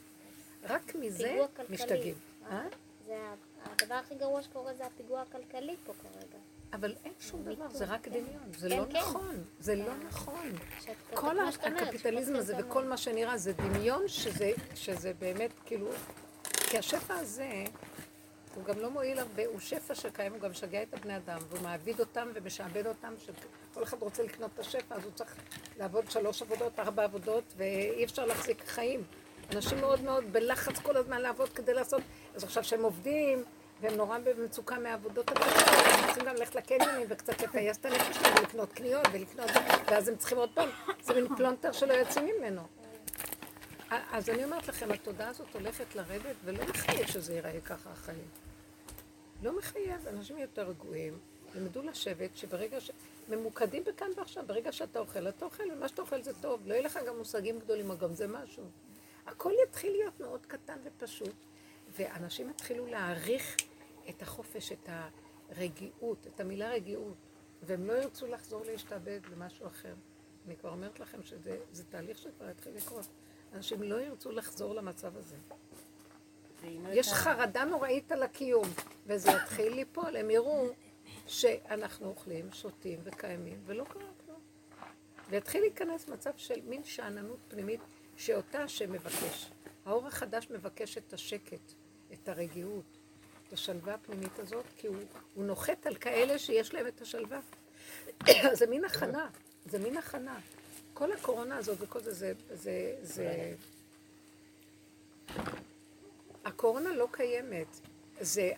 [0.63, 1.37] רק מזה.
[1.69, 2.15] משתגעים.
[2.49, 2.63] אה?
[3.05, 3.17] זה
[3.65, 6.37] הדבר הכי גרוע שקורה זה הפיגוע הכלכלי פה כרגע.
[6.73, 8.51] אבל אין שום דבר, זה רק דמיון.
[8.57, 8.97] זה כן, לא כן.
[8.97, 9.43] נכון.
[9.59, 10.51] זה לא נכון.
[10.79, 14.07] שאת- כל הקפיטליזם הזה וכל מה שנראה זה דמיון
[14.75, 15.87] שזה באמת כאילו...
[16.69, 17.49] כי השפע הזה,
[18.55, 21.61] הוא גם לא מועיל הרבה, הוא שפע שקיים, הוא גם משגע את הבני אדם, והוא
[21.63, 25.35] מעביד אותם ומשעבד אותם, שכל אחד רוצה לקנות את השפע, אז הוא צריך
[25.77, 29.03] לעבוד שלוש עבודות, ארבע עבודות, ואי אפשר להחזיק חיים.
[29.55, 32.01] אנשים מאוד מאוד בלחץ כל הזמן לעבוד כדי לעשות,
[32.35, 33.43] אז עכשיו שהם עובדים,
[33.81, 35.53] והם נורא במצוקה מהעבודות הקטנות,
[35.85, 39.49] הם צריכים גם ללכת לקניונים וקצת לטייס את הנפש שלהם ולקנות קניות ולקנות,
[39.87, 40.69] ואז הם צריכים עוד פעם,
[41.03, 42.61] זה מין פלונטר שלא יוצאים ממנו.
[44.11, 48.27] אז אני אומרת לכם, התודעה הזאת הולכת לרדת, ולא מחייב שזה ייראה ככה החיים.
[49.43, 51.19] לא מחייב, אנשים יותר רגועים,
[51.55, 52.91] למדו לשבת, שברגע ש...
[53.29, 56.83] ממוקדים בכאן ועכשיו, ברגע שאתה אוכל, אתה אוכל, ומה שאתה אוכל זה טוב, לא יהיה
[56.83, 58.63] לך גם מושגים גדולים, גם זה משהו.
[59.27, 61.35] הכל יתחיל להיות מאוד קטן ופשוט,
[62.01, 63.55] ואנשים יתחילו להעריך
[64.09, 64.89] את החופש, את
[65.49, 67.15] הרגיעות, את המילה רגיעות,
[67.61, 69.93] והם לא ירצו לחזור להשתעבד למשהו אחר.
[70.45, 73.07] אני כבר אומרת לכם שזה זה תהליך שכבר יתחיל לקרות.
[73.53, 75.35] אנשים לא ירצו לחזור למצב הזה.
[76.91, 78.67] יש חרדה נוראית על הקיום,
[79.05, 80.67] וזה יתחיל ליפול, הם יראו
[81.27, 84.39] שאנחנו אוכלים, שותים וקיימים, ולא קרה כלום.
[85.29, 87.81] ויתחיל להיכנס מצב של מין שאננות פנימית,
[88.17, 89.51] שאותה השם מבקש.
[89.85, 91.73] האור החדש מבקש את השקט,
[92.13, 92.83] את הרגיעות,
[93.47, 94.95] את השלווה הפנימית הזאת, כי הוא,
[95.35, 97.39] הוא נוחת על כאלה שיש להם את השלווה.
[98.59, 99.29] זה מין הכנה,
[99.65, 100.39] זה מין הכנה.
[100.93, 103.53] כל הקורונה הזאת וכל זה, זה, זה, זה...
[106.45, 107.67] הקורונה לא קיימת.
[108.21, 108.51] זה,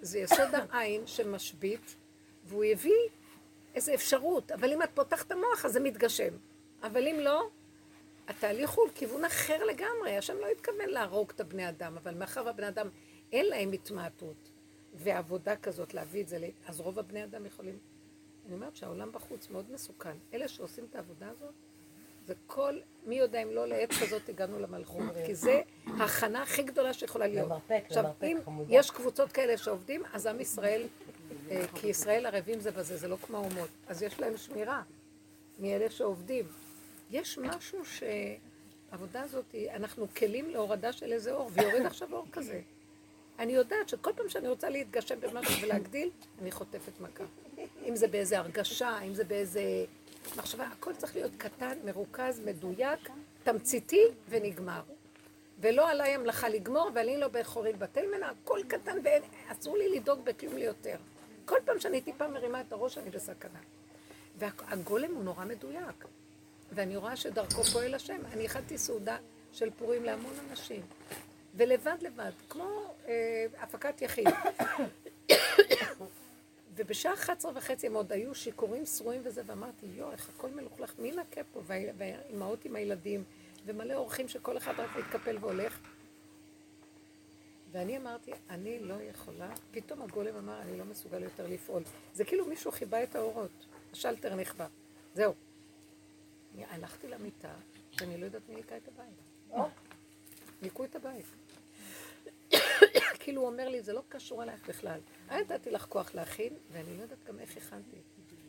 [0.00, 1.94] זה יסוד העין שמשבית,
[2.44, 3.08] והוא הביא
[3.74, 4.52] איזו אפשרות.
[4.52, 6.34] אבל אם את פותחת את המוח, אז זה מתגשם.
[6.82, 7.48] אבל אם לא,
[8.28, 10.16] התהליך הוא לכיוון אחר לגמרי.
[10.16, 12.88] השם לא התכוון להרוג את הבני אדם, אבל מאחר והבני אדם
[13.32, 14.50] אין להם התמעטות
[14.94, 17.78] ועבודה כזאת להביא את זה, אז רוב הבני אדם יכולים...
[18.46, 20.16] אני אומרת שהעולם בחוץ מאוד מסוכן.
[20.34, 21.54] אלה שעושים את העבודה הזאת,
[22.26, 26.92] זה כל, מי יודע אם לא לעת כזאת הגענו למלכות, כי זה ההכנה הכי גדולה
[26.92, 27.46] שיכולה להיות.
[27.46, 28.74] למרפק, עכשיו, למרפק, אם חמודה.
[28.74, 30.82] יש קבוצות כאלה שעובדים, אז עם ישראל,
[31.50, 34.82] אה, כי ישראל ערבים זה בזה, זה לא כמו האומות, אז יש להם שמירה
[35.58, 36.44] מאלה שעובדים.
[37.10, 42.60] יש משהו שהעבודה הזאת, אנחנו כלים להורדה של איזה אור, ויורד עכשיו אור כזה.
[43.38, 46.10] אני יודעת שכל פעם שאני רוצה להתגשם במשהו ולהגדיל,
[46.42, 47.24] אני חוטפת מכה.
[47.84, 49.84] אם זה באיזה הרגשה, אם זה באיזה
[50.36, 53.10] מחשבה, הכל צריך להיות קטן, מרוכז, מדויק,
[53.44, 54.82] תמציתי ונגמר.
[55.60, 60.24] ולא עליי המלאכה לגמור, ואני לא בחוריל בתי מנה, הכל קטן ואין, אסור לי לדאוג
[60.24, 60.96] בכלום ליותר.
[61.44, 63.58] כל פעם שאני טיפה מרימה את הראש, אני בסכנה.
[64.38, 66.04] והגולם הוא נורא מדויק.
[66.72, 68.20] ואני רואה שדרכו פועל השם.
[68.32, 69.16] אני הכנתי סעודה
[69.52, 70.82] של פורים להמון אנשים.
[71.54, 74.26] ולבד לבד, כמו אה, הפקת יחיד.
[76.76, 81.08] ובשעה 11 וחצי הם עוד היו שיכורים שרועים וזה, ואמרתי, יואו, איך הכל מלוכלך, מי
[81.08, 81.60] ינקה פה?
[81.66, 83.24] וה- והאימהות עם הילדים,
[83.66, 85.78] ומלא אורחים שכל אחד רק מתקפל והולך.
[87.72, 91.82] ואני אמרתי, אני לא יכולה, פתאום הגולם אמר, אני לא מסוגל יותר לפעול.
[92.14, 93.50] זה כאילו מישהו חיבה את האורות,
[93.92, 94.66] השלטר נכבה.
[95.14, 95.34] זהו.
[96.56, 97.54] אני הלכתי למיטה,
[97.90, 99.68] שאני לא יודעת מי ניקה את הבית.
[100.62, 101.26] ניקו את הבית.
[103.20, 105.00] כאילו הוא אומר לי, זה לא קשור אלייך בכלל.
[105.30, 107.96] אני נתתי לך כוח להכין, ואני לא יודעת גם איך הכנתי.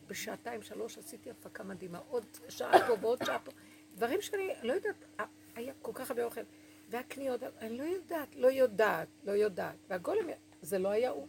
[0.07, 3.51] בשעתיים, שלוש עשיתי הפקה מדהימה, עוד שעה פה ועוד שעה פה.
[3.95, 6.41] דברים שאני לא יודעת, אה, היה כל כך הרבה אוכל.
[6.89, 9.75] והקניות, אני לא יודעת, לא יודעת, לא יודעת.
[9.87, 10.29] והגולם,
[10.61, 11.27] זה לא היה הוא.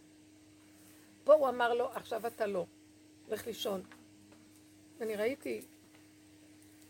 [1.23, 2.65] פה הוא אמר לו, עכשיו אתה לא.
[3.27, 3.81] לך לישון.
[4.97, 5.61] ואני ראיתי,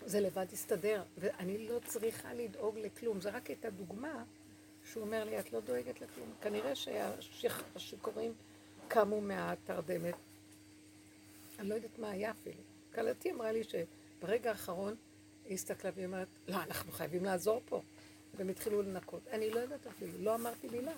[0.05, 3.21] זה לבד יסתדר, ואני לא צריכה לדאוג לכלום.
[3.21, 4.23] זה רק הייתה דוגמה
[4.85, 6.33] שהוא אומר לי, את לא דואגת לכלום.
[6.41, 6.73] כנראה
[7.21, 8.33] שהשיכורים
[8.87, 10.15] קמו מהתרדמת.
[11.59, 12.61] אני לא יודעת מה היה אפילו.
[12.95, 14.95] כלתי אמרה לי שברגע האחרון
[15.45, 17.81] היא הסתכלה והיא אומרת, לא, אנחנו חייבים לעזור פה.
[18.35, 19.21] והם התחילו לנקות.
[19.31, 20.93] אני לא יודעת אפילו, לא אמרתי מילה.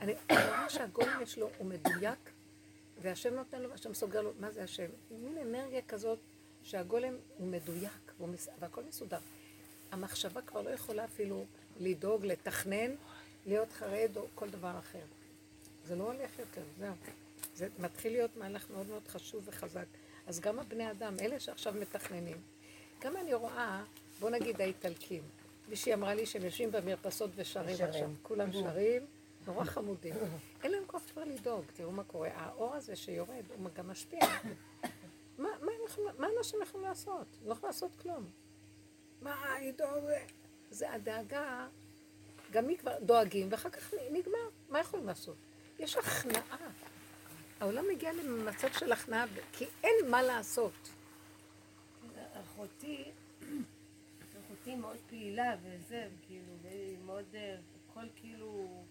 [0.00, 2.30] אני רואה שהגולם יש לו, הוא מדויק,
[3.02, 4.86] והשם נותן לו, השם סוגר לו, מה זה השם?
[5.10, 6.18] מין אנרגיה כזאת
[6.64, 8.12] שהגולם הוא מדויק,
[8.58, 9.18] והכל מסודר.
[9.92, 11.44] המחשבה כבר לא יכולה אפילו
[11.80, 12.94] לדאוג, לתכנן,
[13.46, 15.04] להיות חרד או כל דבר אחר.
[15.86, 16.94] זה לא הולך יותר, זהו.
[17.54, 19.86] זה מתחיל להיות מהלך מאוד מאוד חשוב וחזק.
[20.26, 22.36] אז גם הבני אדם, אלה שעכשיו מתכננים,
[23.00, 23.84] גם אני רואה,
[24.20, 25.22] בוא נגיד האיטלקים,
[25.68, 27.90] מישהי אמרה לי שהם יושבים במרפסות ושרים ושרים.
[27.90, 29.06] עכשיו, כולם שרים,
[29.46, 30.14] נורא חמודים.
[30.62, 32.28] אין להם כוח כבר לדאוג, תראו מה קורה.
[32.34, 34.20] האור הזה שיורד, הוא גם משפיע.
[35.94, 37.26] יכולים- מה אנשים יכולים לעשות?
[37.44, 38.30] לא יכולים לעשות כלום.
[39.22, 40.04] מה, לדאוג?
[40.70, 41.68] זה הדאגה,
[42.50, 44.38] גם מי כבר דואגים, ואחר כך נגמר.
[44.68, 45.36] מה יכולים לעשות?
[45.78, 46.56] יש הכנעה.
[47.60, 50.72] העולם מגיע למצב של הכנעה, כי אין מה לעשות.
[52.32, 53.04] אחותי,
[54.46, 57.56] אחותי מאוד פעילה וזה, כאילו, והיא מאוד, אה,
[57.90, 58.84] הכל כאילו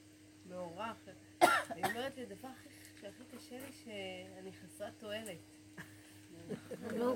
[0.50, 0.98] מעורך.
[1.76, 2.70] היא אומרת לי, הדבר הכי-
[3.38, 5.38] קשה לי, שאני חסרת תועלת.
[6.98, 7.14] לא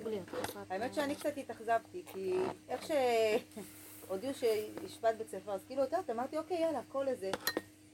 [0.70, 2.34] האמת שאני קצת התאכזבתי, כי
[2.70, 2.86] איך
[4.08, 7.32] שהודיעו שהשפט בית ספר, אז כאילו, את יודעת, אמרתי, אוקיי, יאללה, הכל איזה.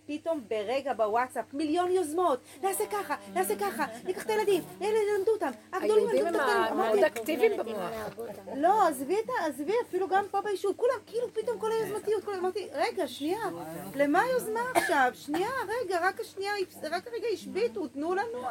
[0.05, 5.51] פתאום ברגע בוואטסאפ, מיליון יוזמות, נעשה ככה, נעשה ככה, ניקח את הילדים, אלה ילמדו אותם,
[5.73, 7.91] הגדולים ילמדו הם אותם, ה- אמרתי, מאוד אקטיביים במוח.
[8.55, 9.45] לא, עזבי את ה...
[9.45, 12.35] עזבי, אפילו גם פה ביישוב, כולם כאילו פתאום כל היוזמתיות, כל...
[12.35, 13.39] אמרתי, רגע, שנייה,
[13.95, 15.11] למה היוזמה עכשיו?
[15.13, 16.53] שנייה, רגע, רק השנייה,
[16.91, 18.41] רק הרגע השביתו, תנו לנו.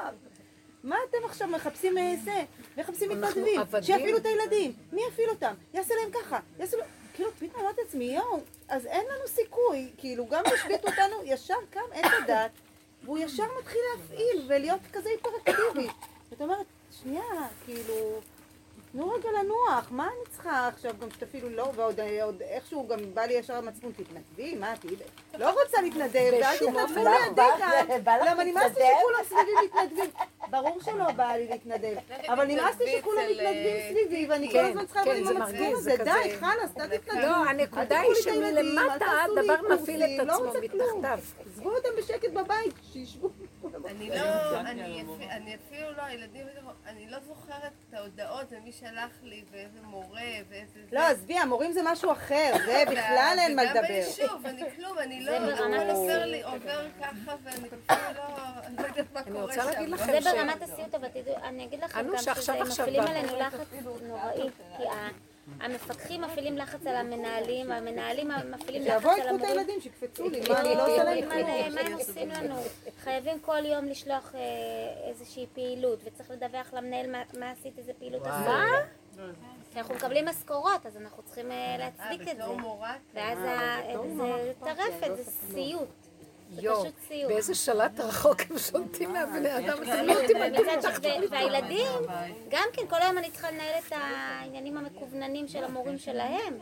[0.84, 2.44] מה אתם עכשיו מחפשים אה, זה?
[2.76, 3.60] מחפשים מתנדבים.
[3.82, 5.54] שיפעילו את הילדים, מי יפעיל אותם?
[5.74, 6.86] יעשה להם ככה, יעשה להם...
[7.14, 11.80] כאילו, פתאום אמרתי לעצמי, יואו, אז אין לנו סיכוי, כאילו, גם השביתו אותנו, ישר קם
[11.92, 12.50] עץ הדת,
[13.04, 15.88] והוא ישר מתחיל להפעיל ולהיות כזה היפראקטיבי.
[16.30, 16.66] זאת אומרת,
[17.02, 18.20] שנייה, כאילו...
[18.92, 23.22] תנו רגע לנוח, מה אני צריכה עכשיו גם שתפעילו לא, ועוד עוד איכשהו גם בא
[23.22, 24.96] לי ישר המצפון, תתנדבי, מה, תהיי...
[25.38, 26.94] לא רוצה להתנדב, ואל תתנדבו.
[26.94, 28.84] לידי בא- כאן, למה נמאס לי?
[29.00, 30.10] שכולם סביבי מתנדבים,
[30.50, 31.94] ברור שלא בא לי להתנדב,
[32.32, 35.24] אבל נמאס לי שכולם אצל, מתנדבים אה, סביבי, ואני כל כן, הזמן צריכה כן, לבוא
[35.26, 37.20] זה עם המצפון הזה, זה די, חלאס, די תתנדבו.
[37.22, 40.46] לא, הנקודה היא את שמלמטה הדבר מפעיל את לא עצמו.
[40.62, 41.18] מתחתיו.
[41.46, 43.30] עזבו אותם בשקט בבית, שישבו.
[43.86, 46.46] אני לא, אני אפ- אני אפילו לא, הילדים,
[46.86, 47.52] אני לא זוכרת
[47.88, 50.72] את ההודעות ומי שלח לי ואיזה מורה ואיזה...
[50.74, 50.80] זה.
[50.96, 53.88] לא, עזבי, המורים זה משהו אחר, זה בכלל אין מה וגם לדבר.
[53.88, 56.24] ביישוב, אני כלום, אני לא, ברמת הכל עובר.
[56.26, 58.22] לי, עובר ככה ואני אפילו לא,
[58.66, 60.20] אני לא יודעת מה אני קורה רוצה להגיד שם.
[60.22, 63.66] זה ברמת הסיוט, אבל תדעו, אני אגיד לכם גם שזה מפעילים עלינו לחץ
[64.02, 69.40] נוראי, כי ה- המפקחים מפעילים לחץ על המנהלים, המנהלים מפעילים לחץ שיבואו על ייקחו את
[69.40, 69.58] המורים.
[69.58, 71.34] הילדים, שיקפצו לי, מה, אני לא עושה להם מה
[71.74, 71.80] מה.
[71.80, 72.54] הם עושים לנו?
[73.04, 74.40] חייבים כל יום לשלוח אה,
[75.08, 78.22] איזושהי פעילות, וצריך לדווח למנהל מה- מה עשית, איזה פעילות.
[78.26, 79.20] עשית.
[79.70, 82.46] כשאנחנו מקבלים משכורות, אז אנחנו צריכים אה, להצדיק את זה.
[82.46, 82.94] מורה?
[83.14, 84.26] ואז זה
[84.60, 85.24] טרפת, לא זה.
[85.54, 85.88] סיוט.
[86.54, 86.84] זה יואו.
[87.28, 91.86] באיזה שלט רחוק הם שולטים מהבני אדם, אתם לא ו- והילדים,
[92.48, 96.58] גם כן, כל היום אני צריכה לנהל את העניינים המקווננים של המורים שלהם.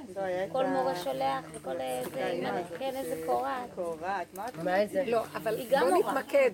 [0.52, 3.68] כל מורה שולח וכל איזה, הזאת כן, איזה קורעת.
[3.74, 4.90] קורעת, מה את?
[5.06, 6.12] לא, אבל בואו מורה.
[6.12, 6.50] נתמקד.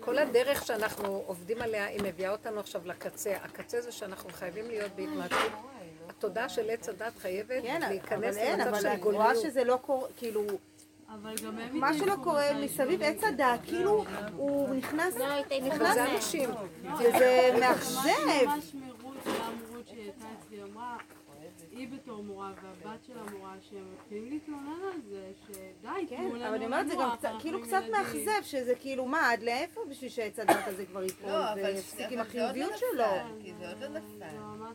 [0.00, 3.36] כל הדרך שאנחנו עובדים עליה, היא מביאה אותנו עכשיו לקצה.
[3.44, 5.52] הקצה זה שאנחנו חייבים להיות בהתמעטות.
[6.08, 9.34] התודעה של עץ הדת חייבת כן, להיכנס אבל אין, למצב אבל של את רואה.
[9.42, 10.56] שזה לא קורה, כאילו, אבל
[11.72, 14.04] מה שלא קורה מסביב עץ הדת, כאילו,
[14.36, 15.26] הוא נכנס, לא,
[15.94, 16.14] זה?
[16.14, 16.50] אנשים.
[16.98, 18.48] וזה שמעתי מאכזב.
[21.70, 26.46] היא בתור מורה והבת של המורה, שהם מתחילים להתלונן על זה, שדי, כן, תנו לנו
[26.48, 29.80] אבל אני אומרת, זה גם קצת- כאילו קצת ילדים." מאכזב, שזה כאילו, מה, עד לאיפה
[29.90, 33.04] בשביל שעץ הדת הזה כבר ייפול לא, אבל ויפסיק עם החיוביות לא שלו?
[33.58, 34.22] זה עוד לא נפל.
[34.22, 34.70] אה,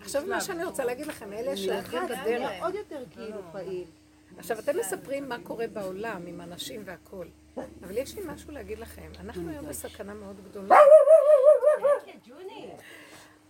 [0.00, 3.84] עכשיו מה שאני רוצה להגיד לכם, אלה אחד, בדרך, עוד יותר כאילו פעיל.
[4.38, 9.12] עכשיו אתם מספרים מה קורה בעולם עם אנשים והכול, אבל יש לי משהו להגיד לכם,
[9.20, 10.76] אנחנו היום בסכנה מאוד גדולה.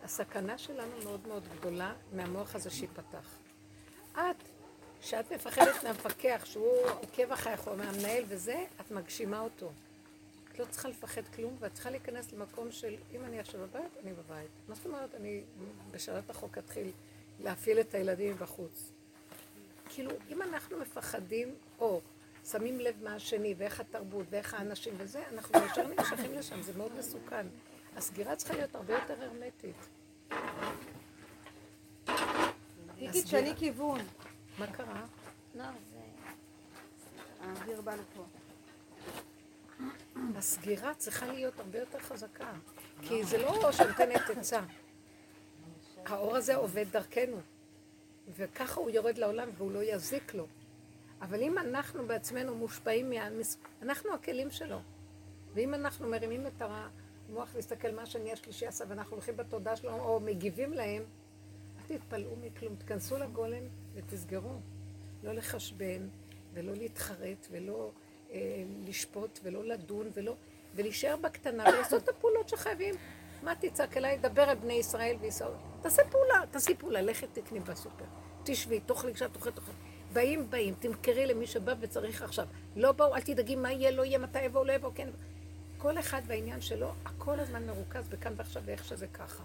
[0.02, 3.38] הסכנה שלנו מאוד מאוד גדולה מהמוח הזה שייפתח.
[4.12, 4.36] את,
[5.00, 9.70] כשאת מפחדת מהמפקח שהוא עוקב אחריך או מהמנהל וזה, את מגשימה אותו.
[10.52, 14.12] את לא צריכה לפחד כלום, ואת צריכה להיכנס למקום של אם אני עכשיו בבית, אני
[14.12, 14.50] בבית.
[14.68, 15.42] מה זאת אומרת, אני
[15.90, 16.90] בשאלת החוק אתחיל
[17.40, 18.93] להפעיל את הילדים בחוץ.
[19.94, 22.00] כאילו, אם אנחנו מפחדים, או
[22.50, 26.92] שמים לב מה השני, ואיך התרבות, ואיך האנשים וזה, אנחנו ישר נמשכים לשם, זה מאוד
[26.98, 27.46] מסוכן.
[27.96, 29.76] הסגירה צריכה להיות הרבה יותר הרמטית.
[32.98, 34.00] תיקי, תשני כיוון.
[34.58, 35.04] מה קרה?
[35.54, 35.98] לא, זה...
[37.40, 38.24] האוויר בא לפה.
[40.36, 42.52] הסגירה צריכה להיות הרבה יותר חזקה.
[43.02, 44.60] כי זה לא שנותנת עצה.
[46.06, 47.40] האור הזה עובד דרכנו.
[48.36, 50.46] וככה הוא יורד לעולם והוא לא יזיק לו.
[51.20, 53.58] אבל אם אנחנו בעצמנו מושפעים מהמס...
[53.82, 54.78] אנחנו הכלים שלו.
[55.54, 60.20] ואם אנחנו מרימים את המוח להסתכל מה השני השלישי עשה ואנחנו הולכים בתודעה שלו או
[60.20, 61.02] מגיבים להם,
[61.78, 63.62] אל תתפלאו מכלום, תכנסו לגולם
[63.94, 64.54] ותסגרו.
[65.22, 66.08] לא לחשבן
[66.54, 67.90] ולא להתחרט ולא
[68.32, 70.34] אה, לשפוט ולא לדון ולא...
[70.74, 72.94] ולהישאר בקטנה ולעשות את הפעולות שחייבים.
[73.42, 74.18] מה תצעק אליי?
[74.18, 75.73] דבר אל בני ישראל וישראל.
[75.84, 78.04] תעשה פעולה, תעשי פעולה, לכי תקני בסופר.
[78.44, 79.72] תשבי, תאכלי כשאת אוכלת אוכל.
[80.12, 82.46] באים, באים, תמכרי למי שבא וצריך עכשיו.
[82.76, 85.08] לא באו, אל תדאגי מה יהיה, לא יהיה, מתי יבואו, לא יבואו, כן.
[85.78, 89.42] כל אחד בעניין שלו, הכל הזמן מרוכז בכאן ועכשיו ואיך שזה ככה.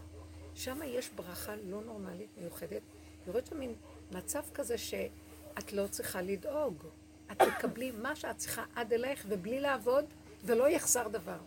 [0.56, 2.82] שם יש ברכה לא נורמלית, מיוחדת.
[3.28, 3.74] יורד שם מין
[4.12, 6.84] מצב כזה שאת לא צריכה לדאוג.
[7.32, 10.06] את תקבלי מה שאת צריכה עד אלייך ובלי לעבוד,
[10.44, 11.38] ולא יחסר דבר.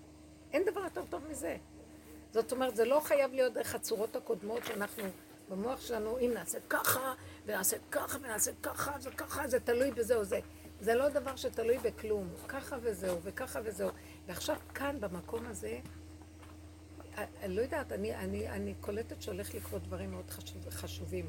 [0.52, 1.56] אין דבר יותר טוב מזה.
[2.32, 5.04] זאת אומרת, זה לא חייב להיות דרך הצורות הקודמות שאנחנו,
[5.48, 7.14] במוח שלנו, אם נעשה ככה,
[7.46, 10.40] ונעשה ככה, ונעשה ככה, זה ככה, זה תלוי בזה או זה.
[10.80, 12.28] זה לא דבר שתלוי בכלום.
[12.48, 13.90] ככה וזהו, וככה וזהו.
[14.26, 15.78] ועכשיו, כאן, במקום הזה,
[17.16, 21.26] אני לא יודעת, אני, אני, אני קולטת שהולך לקרות דברים מאוד חשוב, חשובים,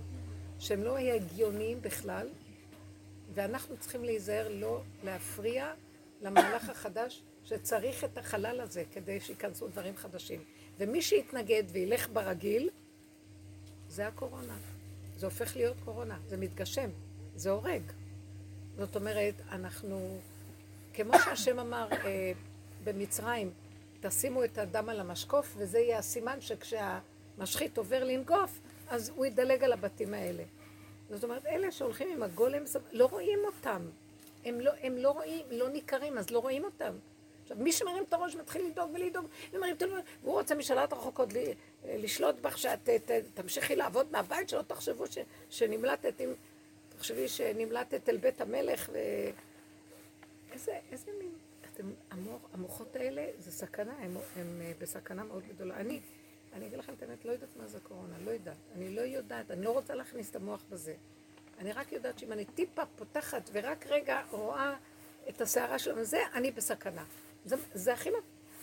[0.60, 2.30] שהם לא הגיוניים בכלל,
[3.34, 5.74] ואנחנו צריכים להיזהר לא להפריע
[6.22, 10.44] למהלך החדש שצריך את החלל הזה כדי שייכנסו דברים חדשים.
[10.78, 12.70] ומי שיתנגד וילך ברגיל,
[13.90, 14.58] זה הקורונה.
[15.18, 16.90] זה הופך להיות קורונה, זה מתגשם,
[17.36, 17.82] זה הורג.
[18.78, 20.18] זאת אומרת, אנחנו,
[20.94, 22.32] כמו שהשם אמר אה,
[22.84, 23.52] במצרים,
[24.02, 28.60] תשימו את הדם על המשקוף, וזה יהיה הסימן שכשהמשחית עובר לנגוף,
[28.90, 30.44] אז הוא ידלג על הבתים האלה.
[31.10, 33.82] זאת אומרת, אלה שהולכים עם הגולם, לא רואים אותם.
[34.46, 36.94] הם לא, הם לא רואים, לא ניכרים, אז לא רואים אותם.
[37.44, 41.20] עכשיו, מי שמרים את הראש מתחיל לדאוג ולדאוג, ומרים את הראש, והוא רוצה משאלת רחוק
[41.20, 41.52] עוד ל-
[41.86, 45.18] לשלוט בך, שאת ת- תמשיכי לעבוד מהבית, שלא תחשבו ש,
[45.50, 46.34] שנמלטת עם...
[46.98, 48.98] תחשבי שנמלטת אל בית המלך, ו...
[50.54, 51.30] איזה, איזה מין...
[51.74, 55.76] אתם, המוח, המוחות האלה זה סכנה, הם, הם אה, בסכנה מאוד גדולה.
[55.76, 56.00] אני,
[56.54, 58.58] אני אגיד לכם את האמת, לא יודעת מה זה קורונה, לא יודעת.
[58.76, 60.94] אני לא יודעת, אני לא רוצה להכניס את המוח בזה.
[61.60, 64.76] אני רק יודעת שאם אני טיפה פותחת ורק רגע רואה
[65.30, 67.04] את הסערה שלנו, זה, אני בסכנה.
[67.46, 68.10] זה, זה הכי...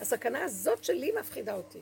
[0.01, 1.81] הסכנה הזאת שלי מפחידה אותי.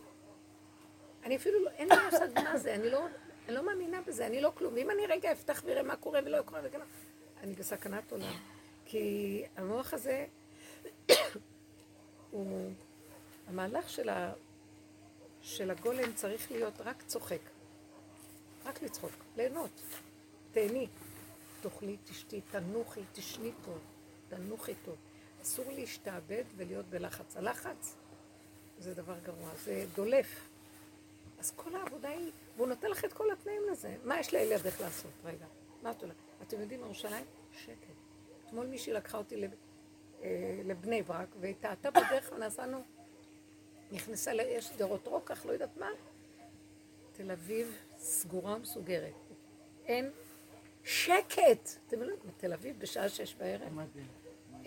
[1.24, 3.06] אני אפילו לא, אין לי מושג מה זה, אני לא,
[3.46, 4.74] אני לא מאמינה בזה, אני לא כלום.
[4.74, 6.80] ואם אני רגע אפתח ואראה מה קורה ולא קורה וכן,
[7.42, 8.32] אני בסכנת עולם.
[8.84, 10.26] כי המוח הזה
[12.30, 12.72] הוא...
[13.48, 14.32] המהלך של, ה,
[15.42, 17.40] של הגולם צריך להיות רק צוחק.
[18.64, 19.80] רק לצחוק, ליהנות.
[20.52, 20.88] תהני.
[21.60, 23.78] תאכלי, תשתי, תנוחי, תשני טוב,
[24.28, 24.96] תנוחי טוב.
[25.48, 27.36] אסור להשתעבד ולהיות בלחץ.
[27.36, 27.94] הלחץ
[28.78, 30.48] זה דבר גרוע, זה דולף.
[31.38, 33.96] אז כל העבודה היא, והוא נותן לך את כל התנאים לזה.
[34.04, 35.10] מה יש לילדך לעשות?
[35.24, 35.46] רגע,
[35.82, 36.14] מה את עולה?
[36.42, 37.24] אתם יודעים, ירושלים?
[37.52, 37.94] שקט.
[38.46, 39.50] אתמול מישהי לקחה אותי לב,
[40.22, 40.28] אה,
[40.64, 42.82] לבני ברק, והיא טעתה בדרך ונסענו,
[43.92, 45.88] נכנסה, ל- יש שדרות רוקח, לא יודעת מה.
[47.12, 49.12] תל אביב סגורה ומסוגרת.
[49.86, 50.10] אין
[50.84, 51.68] שקט.
[51.86, 53.68] אתם יודעים, בתל אביב בשעה שש בערב.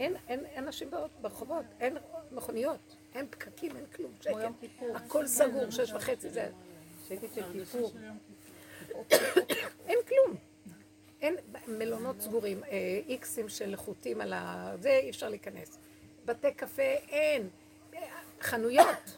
[0.02, 1.98] אין, אין, אין אנשים באות- ברחובות, אין
[2.32, 4.34] מכוניות, אין פקקים, אין כלום, שקט.
[4.96, 6.50] הכל סגור, שש וחצי זה...
[7.08, 7.92] שקט של כיפור.
[9.88, 10.38] אין כלום.
[11.22, 11.36] אין
[11.68, 12.70] מלונות סגורים, אה,
[13.08, 14.74] איקסים של חוטים על ה...
[14.80, 15.78] זה אי אפשר להיכנס.
[16.26, 17.50] בתי קפה אין.
[18.42, 19.18] חנויות.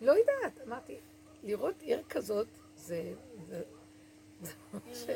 [0.00, 0.66] לא יודעת.
[0.66, 0.96] אמרתי,
[1.42, 2.46] לראות עיר כזאת,
[2.76, 3.12] זה...
[3.48, 3.62] זה...
[4.42, 5.06] זה ממש...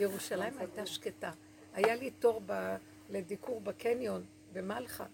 [0.00, 1.30] ירושלים הייתה שקטה.
[1.74, 2.76] היה לי תור ב...
[3.10, 5.06] לדיקור בקניון, במלחה.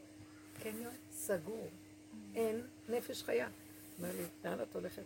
[0.62, 1.68] קניון סגור.
[2.34, 3.48] אין נפש חיה.
[3.98, 5.02] אומר לי, לאן את הולכת?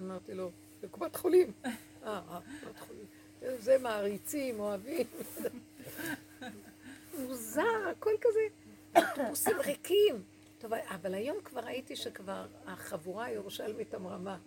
[0.00, 0.50] אמרתי לו,
[0.82, 1.52] לקופת חולים.
[1.64, 1.70] אה,
[2.04, 3.06] אה, קופת חולים.
[3.58, 5.06] זה מעריצים, אוהבים.
[7.18, 8.40] מוזר, הכל כזה.
[8.96, 10.22] אוטובוסים ריקים.
[10.58, 14.38] טוב, אבל היום כבר ראיתי שכבר החבורה הירושלמית המרמה.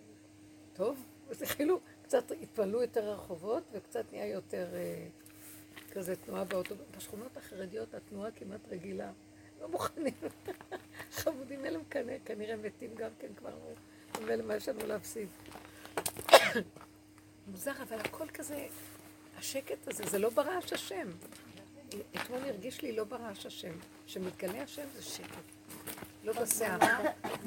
[0.72, 5.08] טוב, אז כאילו קצת התפלאו יותר הרחובות וקצת נהיה יותר אה,
[5.98, 6.86] כזה תנועה באוטובוס.
[6.96, 9.10] בשכונות החרדיות התנועה כמעט רגילה.
[9.60, 10.14] לא מוכנים.
[11.18, 13.52] חמודים אלה כנראה, כנראה מתים גם כן כבר.
[14.20, 15.28] ממילא מה יש לנו להפסיד.
[17.48, 18.66] מוזר, אבל הכל כזה,
[19.38, 21.08] השקט הזה, זה לא ברעש השם.
[22.16, 23.72] אתמול הרגיש לי לא ברעש השם.
[24.06, 25.28] שמתגלה השם זה שקט.
[26.24, 27.00] לא בסערה,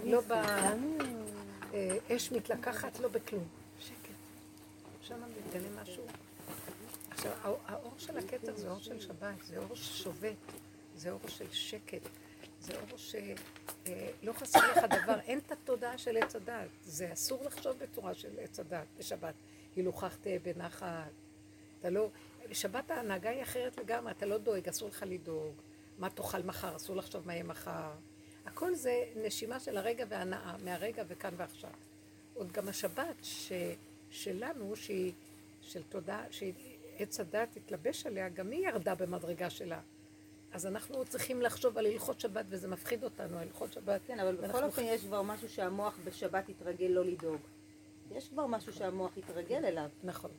[0.06, 3.48] לא באש מתלקחת, לא בכלום.
[3.80, 3.96] שקט.
[5.02, 6.04] שם מתגלה משהו.
[7.22, 10.36] עכשיו, האור- של הקטע זה אור של שבת, זה אור ששובת,
[10.96, 12.02] זה אור של שקט,
[12.60, 17.78] זה אור שלא חסר לך דבר, אין את התודעה של עץ הדת, זה אסור לחשוב
[17.78, 19.34] בצורה של עץ הדת בשבת.
[19.76, 21.12] הילוכך תהיה בנחת,
[21.80, 22.10] אתה לא,
[22.50, 25.54] בשבת ההנהגה היא אחרת לגמרי, אתה לא דואג, אסור לך לדאוג,
[25.98, 27.92] מה תאכל מחר, אסור לחשוב מה יהיה מחר.
[28.46, 31.72] הכל זה נשימה של הרגע והנאה, מהרגע וכאן ועכשיו.
[32.34, 33.52] עוד גם השבת ש,
[34.12, 35.14] שלנו, שהיא
[35.62, 36.24] של תודעה,
[37.02, 39.80] שעץ הדת התלבש עליה, גם היא ירדה במדרגה שלה.
[40.52, 44.02] אז אנחנו צריכים לחשוב על הלכות שבת, וזה מפחיד אותנו, הלכות שבת.
[44.08, 47.40] כן, אבל בכל אופן יש כבר משהו שהמוח בשבת התרגל לא לדאוג.
[48.12, 49.90] יש כבר משהו שהמוח התרגל אליו.
[50.04, 50.32] נכון.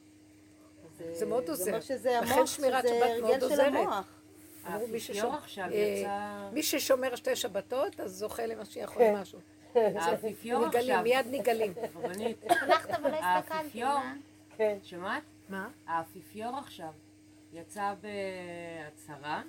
[0.84, 1.70] אז, זה מאוד זה עוזר.
[1.70, 3.66] אומר שזה לכן המוח, שמירת שבת מאוד הרגל של עוזרת.
[3.66, 4.06] המוח.
[4.66, 6.48] אמרו מי האפיפיור ששומר- עכשיו אה, יצא...
[6.52, 9.38] מי ששומר שתי שבתות, אז זוכה למשיח או משהו.
[9.76, 11.72] האפיפיור נגלים, עכשיו, מיד נגלים.
[11.96, 13.54] רבנית, ולא הסתכלתי.
[13.54, 13.98] האפיפיור?
[14.56, 14.78] כן.
[14.82, 15.22] שמעת?
[15.52, 15.68] מה?
[15.86, 16.92] האפיפיור עכשיו
[17.52, 19.42] יצא בהצהרה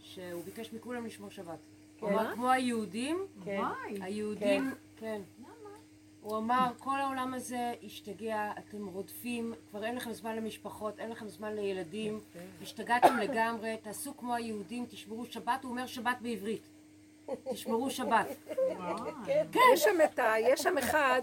[0.00, 1.58] שהוא ביקש מכולם לשמור שבת.
[2.00, 3.60] הוא אמר, כמו היהודים, כן.
[4.00, 5.20] היהודים, כן.
[6.20, 11.28] הוא אמר, כל העולם הזה השתגע, אתם רודפים, כבר אין לכם זמן למשפחות, אין לכם
[11.28, 12.20] זמן לילדים,
[12.62, 16.62] השתגעתם לגמרי, תעשו כמו היהודים, תשמרו שבת, הוא אומר שבת בעברית.
[17.52, 18.26] תשמרו שבת.
[19.54, 20.34] יש שם את ה...
[20.40, 21.22] יש שם אחד,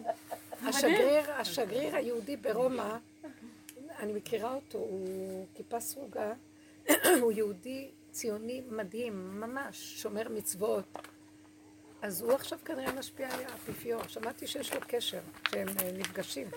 [0.66, 2.98] השגריר, השגריר היהודי ברומא,
[4.00, 6.34] אני מכירה אותו, הוא כיפה סרוגה,
[7.22, 10.86] הוא יהודי ציוני מדהים, ממש, שומר מצוות.
[12.02, 14.08] אז הוא עכשיו כנראה משפיע על האפיפיור.
[14.08, 15.20] שמעתי שיש לו קשר,
[15.52, 16.48] שהם אה, נפגשים.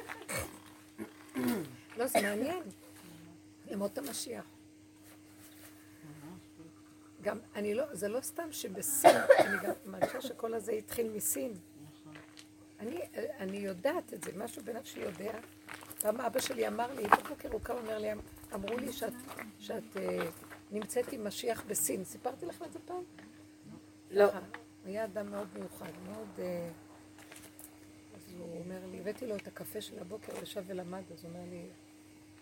[1.98, 2.62] לא, זה מעניין.
[3.70, 4.44] ימות המשיח.
[7.22, 11.54] גם, אני לא, זה לא סתם שבסין, אני גם מרגישה שכל הזה התחיל מסין.
[12.80, 13.00] אני,
[13.38, 15.38] אני יודעת את זה, משהו בנפשי יודע.
[16.02, 18.08] פעם אבא שלי אמר לי, בבוקר הוא קם ואומר לי,
[18.54, 19.12] אמרו לי שאת,
[19.58, 20.18] שאת אה,
[20.70, 22.04] נמצאת עם משיח בסין.
[22.04, 23.02] סיפרתי לך את זה פעם?
[24.10, 24.28] לא.
[24.28, 24.40] ככה.
[24.84, 26.28] היה אדם מאוד מיוחד, מאוד...
[26.38, 26.68] אה,
[28.16, 31.30] אז הוא אומר לי, הבאתי לו את הקפה של הבוקר, הוא ישב ולמד, אז הוא
[31.32, 31.68] אומר לי,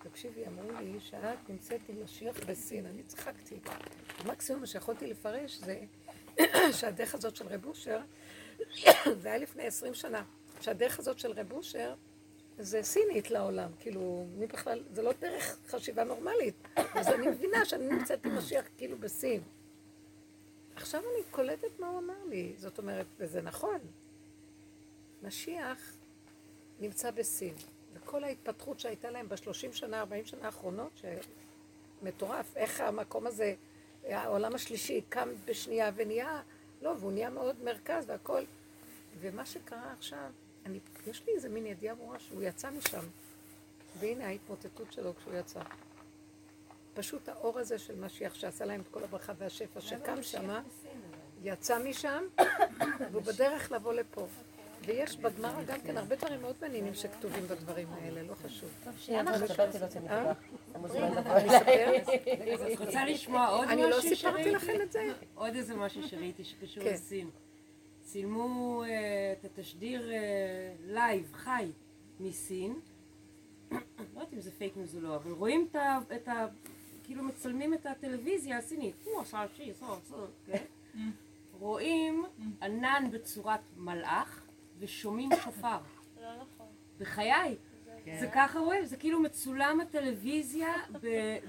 [0.02, 2.86] תקשיבי, אמרו לי שאת נמצאת עם משיח בסין.
[2.86, 3.58] אני צחקתי.
[4.18, 5.80] המקסימום שיכולתי לפרש זה
[6.78, 8.00] שהדרך הזאת של רב אושר,
[9.20, 10.24] זה היה לפני עשרים שנה,
[10.60, 11.94] שהדרך הזאת של רב אושר
[12.60, 16.54] זה סינית לעולם, כאילו, מי בכלל, זה לא דרך חשיבה נורמלית.
[16.94, 19.40] אז אני מבינה שאני נמצאת עם משיח כאילו בסין.
[20.76, 23.78] עכשיו אני קולטת מה הוא אמר לי, זאת אומרת, וזה נכון.
[25.22, 25.96] משיח
[26.80, 27.54] נמצא בסין,
[27.94, 31.02] וכל ההתפתחות שהייתה להם בשלושים שנה, ארבעים שנה האחרונות,
[32.02, 33.54] שמטורף, איך המקום הזה,
[34.04, 36.42] העולם השלישי קם בשנייה ונהיה,
[36.82, 38.42] לא, והוא נהיה מאוד מרכז והכל.
[39.20, 40.30] ומה שקרה עכשיו,
[40.66, 43.04] אני, יש לי איזה מין ידיעה ברורה שהוא יצא משם,
[43.98, 45.60] והנה ההתמוטטות שלו כשהוא יצא.
[46.94, 50.62] פשוט האור הזה של משיח שעשה להם את כל הברכה והשפע שקם שמה,
[51.42, 52.24] יצא משם,
[53.12, 54.26] והוא בדרך לבוא לפה.
[54.84, 58.70] ויש בגמרא גם כן הרבה דברים מאוד מעניינים שכתובים בדברים האלה, לא חשוב.
[59.08, 59.46] אני אליי.
[61.46, 62.72] אספר?
[62.72, 64.50] את רוצה לשמוע עוד אני לא סיפרתי?
[64.50, 65.12] לכם את זה?
[65.34, 66.92] עוד איזה משהו שראיתי שקשור כן.
[66.92, 67.30] לסין.
[68.12, 71.70] צילמו אה, את התשדיר אה, live, חי,
[72.20, 72.74] מסין.
[73.72, 73.76] לא
[74.14, 75.98] יודעת אם זה fake news או לא, אבל רואים את ה...
[76.16, 76.46] את ה
[77.04, 78.94] כאילו מצלמים את הטלוויזיה הסינית.
[80.46, 80.64] כן?
[81.60, 82.24] רואים
[82.62, 84.46] ענן בצורת מלאך
[84.78, 85.78] ושומעים שופר.
[86.20, 86.66] לא נכון.
[86.98, 87.56] בחיי.
[88.20, 90.74] זה ככה רואים, זה כאילו מצולם הטלוויזיה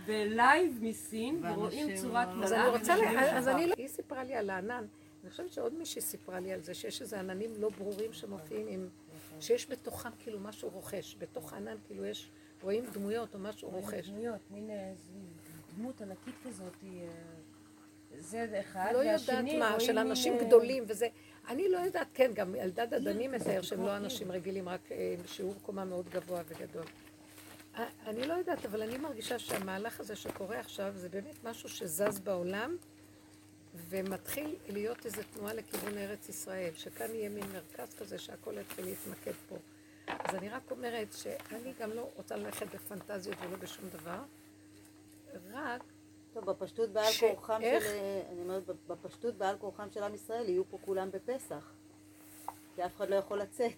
[0.06, 2.44] ב live מסין, ורואים צורת מלאך.
[2.44, 2.94] אז אני רוצה,
[3.38, 3.48] אז.
[3.48, 4.86] אני, היא סיפרה לי על הענן.
[5.24, 8.90] אני חושבת שעוד מישהי סיפרה לי על זה, שיש איזה עננים לא ברורים שמופיעים עם,
[9.40, 11.16] שיש בתוכם כאילו משהו רוכש.
[11.20, 12.30] בתוך הענן כאילו יש,
[12.62, 14.10] רואים דמויות או משהו רוכש.
[14.10, 15.12] דמויות, מין איזה
[15.78, 17.08] דמות ענקית כזאת, אה,
[18.18, 21.08] זה אחד, לא יודעת והשני מה, של מין, אנשים אה, גדולים וזה.
[21.48, 25.56] אני לא יודעת, כן, גם אלדד אדני מתאר שהם לא אנשים רגילים, רק אה, שיעור
[25.62, 26.86] קומה מאוד גבוה וגדול.
[27.76, 32.20] אה, אני לא יודעת, אבל אני מרגישה שהמהלך הזה שקורה עכשיו זה באמת משהו שזז
[32.20, 32.78] בעולם
[33.76, 39.34] ומתחיל להיות איזו תנועה לכיוון ארץ ישראל, שכאן יהיה מין מרכז כזה שהכל יתחיל להתמקד
[39.50, 39.56] פה.
[40.08, 44.20] אז אני רק אומרת שאני גם לא רוצה ללכת בפנטזיות ולא בשום דבר,
[45.54, 45.82] רק
[46.34, 47.64] טוב, בפשטות בעל ש- כורחם של...
[47.66, 47.84] איך?
[48.32, 51.72] אני אומרת, בפשטות בעל כורחם של עם ישראל יהיו פה כולם בפסח.
[52.76, 53.72] כי אף אחד לא יכול לצאת.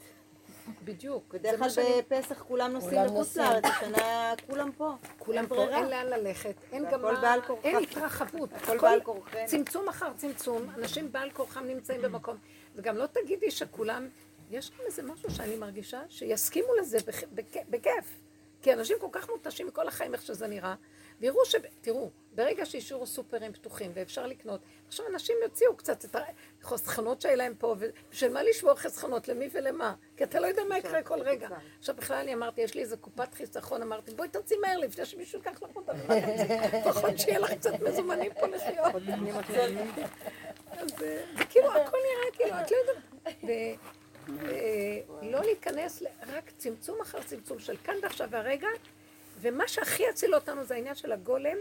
[0.84, 1.34] בדיוק.
[1.34, 3.38] בדרך כלל בפסח כולם נוסעים לחוץ.
[3.38, 4.92] לארץ, השנה כולם פה.
[5.20, 5.64] כולם פה.
[5.70, 7.68] אין לאן ללכת, אין גם מה, כורחם.
[7.68, 8.50] אין התרחבות.
[8.54, 9.40] הכל בעל כורחנו.
[9.46, 12.38] צמצום אחר צמצום, אנשים בעל כורחם נמצאים במקום.
[12.76, 14.08] וגם לא תגידי שכולם,
[14.52, 18.20] יש גם איזה משהו שאני מרגישה שיסכימו לזה בכ- בכ- בכיף.
[18.62, 20.76] כי אנשים כל כך מותשים מכל החיים, איך שזה נראה,
[21.20, 21.56] ויראו ש...
[21.82, 26.16] תראו, ברגע שהשאירו סופרים פתוחים ואפשר לקנות, עכשיו אנשים יוציאו קצת את
[26.62, 29.28] החסכונות שלהם פה, ובשביל מה לשמור חסכונות?
[29.28, 29.96] למי ולמה?
[30.18, 31.48] כי אתה לא יודע מה יקרה כל רגע.
[31.80, 35.40] עכשיו בכלל אני אמרתי, יש לי איזה קופת חיסכון, אמרתי, בואי תרצי מהר לפני שמישהו
[35.40, 35.94] ייקח לך אותה?
[36.90, 38.96] לפחות שיהיה לך קצת מזומנים פה לחיות.
[40.72, 40.90] אז
[41.50, 43.04] כאילו, הכל נראה כאילו, את לא יודעת.
[45.22, 48.68] לא להיכנס, רק צמצום אחר צמצום של כאן ועכשיו והרגע,
[49.44, 51.58] ומה שהכי יציל אותנו זה העניין של הגולם,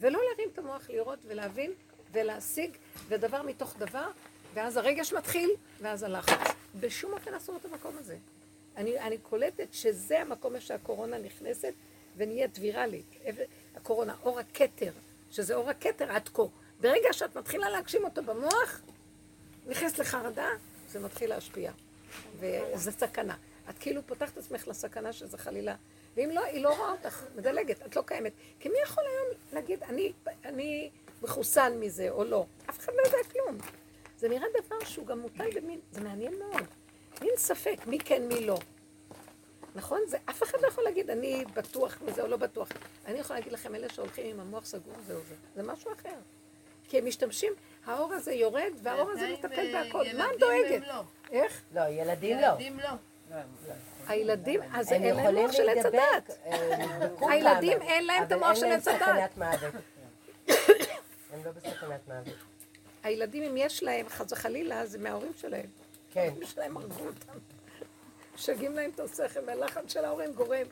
[0.00, 1.72] ולא להרים את המוח לראות ולהבין
[2.12, 2.76] ולהשיג,
[3.08, 4.10] ודבר מתוך דבר,
[4.54, 6.54] ואז הרגש מתחיל, ואז הלחץ.
[6.80, 8.16] בשום אופן אסור את המקום הזה.
[8.76, 11.72] אני, אני קולטת שזה המקום שהקורונה נכנסת
[12.16, 13.16] ונהיית ויראלית.
[13.76, 14.92] הקורונה, אור הכתר,
[15.30, 16.42] שזה אור הכתר עד כה.
[16.80, 18.80] ברגע שאת מתחילה להגשים אותו במוח,
[19.66, 20.48] נכנסת לחרדה,
[20.88, 21.72] זה מתחיל להשפיע.
[22.40, 23.36] וזה סכנה.
[23.70, 25.74] את כאילו פותחת עצמך לסכנה שזה חלילה.
[26.18, 28.32] ואם לא, היא לא רואה אותך, מדלגת, את לא קיימת.
[28.60, 30.12] כי מי יכול היום להגיד, אני,
[30.44, 30.90] אני
[31.22, 32.46] מחוסן מזה או לא?
[32.70, 33.58] אף אחד לא יודע כלום.
[34.16, 36.62] זה נראה דבר שהוא גם מוטל במין, זה מעניין מאוד.
[37.20, 38.58] מין ספק, מי כן, מי לא.
[39.74, 40.00] נכון?
[40.06, 42.68] זה, אף אחד לא יכול להגיד, אני בטוח מזה או לא בטוח.
[43.06, 45.34] אני יכולה להגיד לכם, אלה שהולכים עם המוח סגור, זהו זה.
[45.54, 46.16] זה משהו אחר.
[46.88, 47.52] כי הם משתמשים,
[47.86, 49.98] האור הזה יורד, והאור הזה מטפל אה, בהכל.
[49.98, 50.86] מה את ילדים דואגת?
[50.88, 51.02] לא.
[51.30, 51.62] איך?
[51.74, 52.46] לא, ילדים לא.
[52.46, 52.90] ילדים לא.
[54.06, 56.38] הילדים, אז אין להם מוח של עץ הדת.
[56.46, 59.30] אה, הילדים אין להם את המוח של עץ הדת.
[61.32, 62.34] הם לא בסכנת מוות.
[63.02, 65.66] הילדים, אם יש להם, חס וחלילה, זה מההורים שלהם.
[66.12, 66.20] כן.
[66.20, 67.38] ההורים שלהם הרגו אותם.
[68.34, 70.66] משגעים להם את השכל, והלחץ של ההורים גורם.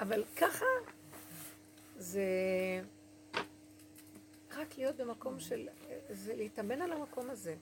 [0.00, 0.64] אבל ככה
[1.96, 2.22] זה
[4.56, 5.68] רק להיות במקום של,
[6.10, 7.54] זה להתאמן על המקום הזה.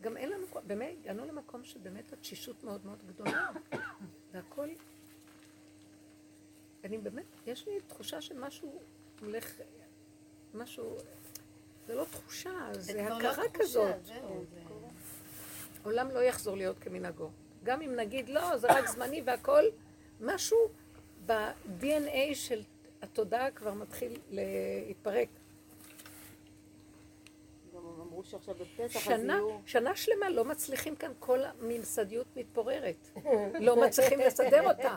[0.00, 3.50] גם אין לנו, באמת, הגענו למקום שבאמת התשישות מאוד מאוד גדולה.
[4.32, 4.68] והכל,
[6.84, 8.80] אני באמת, יש לי תחושה שמשהו
[9.20, 9.60] הולך,
[10.54, 10.96] משהו,
[11.86, 13.94] זה לא תחושה, זה לא הכרה כזאת.
[15.82, 17.30] עולם לא יחזור להיות כמנהגו.
[17.64, 19.64] גם אם נגיד, לא, זה רק זמני והכל,
[20.20, 20.58] משהו
[21.26, 22.62] ב-DNA של
[23.02, 25.28] התודעה כבר מתחיל להתפרק.
[28.18, 29.58] אמרו שעכשיו בפסח אז שנה, יהיו...
[29.66, 33.08] שנה שלמה לא מצליחים כאן, כל הממסדיות מתפוררת.
[33.60, 34.96] לא מצליחים לסדר אותה.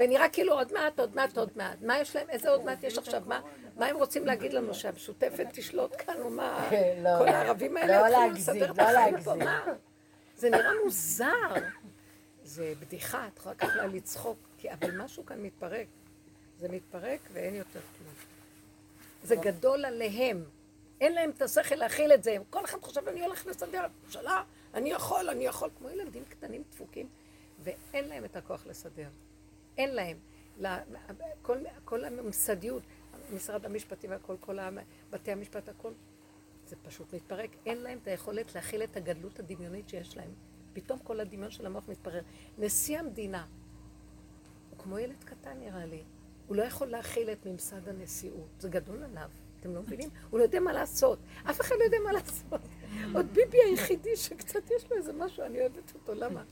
[0.00, 1.76] ונראה כאילו עוד מעט, עוד מעט, עוד מעט.
[1.82, 3.22] מה יש להם, איזה עוד מעט יש עכשיו?
[3.26, 3.40] מה,
[3.76, 6.70] מה הם רוצים להגיד לנו, שהמשותפת תשלוט כאן, או מה?
[7.02, 7.18] לא.
[7.18, 9.38] כל הערבים האלה לא יתחילו לסדר את לא החיים פה, להגזים.
[9.48, 9.64] מה?
[10.36, 11.54] זה נראה מוזר.
[12.44, 15.86] זה בדיחה, את יכולה ככה לצחוק, כי- אבל משהו כאן מתפרק.
[16.58, 18.14] זה מתפרק ואין יותר כלום.
[19.24, 20.44] זה גדול עליהם.
[21.02, 22.36] אין להם את השכל להכיל את זה.
[22.50, 24.42] כל אחד חושב, אני הולך לסדר את הממשלה,
[24.74, 25.70] אני יכול, אני יכול.
[25.78, 27.08] כמו ילדים קטנים דפוקים,
[27.58, 29.08] ואין להם את הכוח לסדר.
[29.78, 30.16] אין להם.
[31.42, 32.82] כל, כל הממסדיות,
[33.34, 34.58] משרד המשפטים והכל, כל
[35.10, 35.92] בתי המשפט, הכל,
[36.66, 37.50] זה פשוט מתפרק.
[37.66, 40.30] אין להם את היכולת להכיל את הגדלות הדמיונית שיש להם.
[40.72, 42.22] פתאום כל הדמיון של המוח מתפרר.
[42.58, 43.46] נשיא המדינה,
[44.70, 46.02] הוא כמו ילד קטן נראה לי.
[46.46, 49.30] הוא לא יכול להכיל את ממסד הנשיאות, זה גדול עליו,
[49.62, 50.08] אתם לא מבינים?
[50.30, 51.18] הוא לא יודע מה לעשות,
[51.50, 52.60] אף אחד לא יודע מה לעשות.
[53.14, 56.42] עוד ביבי היחידי שקצת יש לו איזה משהו, אני אוהבת אותו, למה?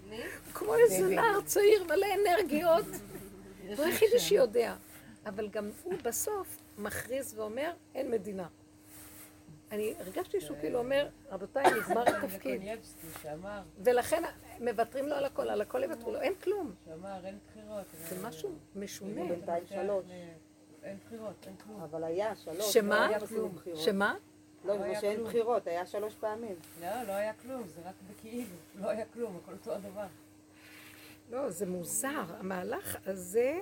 [0.54, 2.84] כמו איזה נער צעיר מלא אנרגיות,
[3.76, 4.74] הוא היחידי שיודע.
[5.26, 8.48] אבל גם הוא בסוף מכריז ואומר, אין מדינה.
[9.72, 12.62] אני הרגשתי שהוא כאילו אומר, רבותיי, נגמר התפקיד.
[13.84, 14.22] ולכן
[14.60, 16.74] מוותרים לו על הכל, על הכל יוותרו לו, אין כלום.
[16.84, 17.84] שאמר אין בחירות.
[18.08, 19.24] זה משהו משונה.
[19.28, 20.04] בינתיים שלוש.
[20.84, 21.82] אין בחירות, אין כלום.
[21.82, 22.72] אבל היה שלוש.
[22.72, 23.00] שמה?
[23.00, 23.52] לא היה בחירות.
[23.74, 24.14] שמה?
[24.64, 25.28] לא, לא כמו שאין כלום.
[25.28, 26.56] בחירות, היה שלוש פעמים.
[26.80, 28.56] לא, לא היה כלום, זה רק בכאילו.
[28.80, 30.06] לא היה כלום, הכל אותו הדבר.
[31.30, 32.24] לא, זה מוזר.
[32.38, 33.58] המהלך הזה,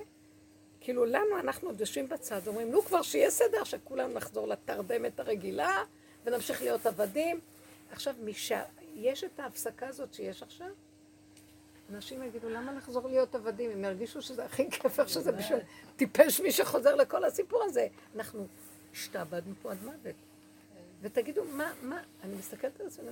[0.81, 5.85] כאילו לנו, אנחנו עוד יושבים בצד, אומרים, נו כבר שיהיה סדר, שכולנו נחזור לתרדמת הרגילה,
[6.25, 7.41] ונמשיך להיות עבדים.
[7.93, 8.63] עכשיו, משע...
[8.95, 10.71] יש את ההפסקה הזאת שיש עכשיו,
[11.95, 13.71] אנשים יגידו, למה לחזור להיות עבדים?
[13.71, 15.59] הם ירגישו שזה הכי כיף, איך שזה בשביל
[15.97, 17.87] טיפש מי שחוזר לכל הסיפור הזה.
[18.17, 18.47] אנחנו
[18.93, 20.15] השתעבדנו פה עד מוות.
[21.01, 23.07] ותגידו, מה, מה, אני מסתכלת על עצמי,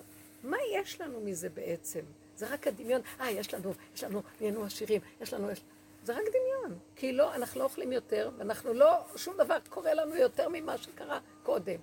[0.44, 2.00] מה יש לנו מזה בעצם?
[2.36, 5.60] זה רק הדמיון, אה, יש לנו, יש לנו, נהיינו עשירים, יש לנו, יש...
[6.04, 6.78] זה רק דמיון.
[6.96, 11.20] כי לא, אנחנו לא אוכלים יותר, ואנחנו לא, שום דבר קורה לנו יותר ממה שקרה
[11.42, 11.80] קודם.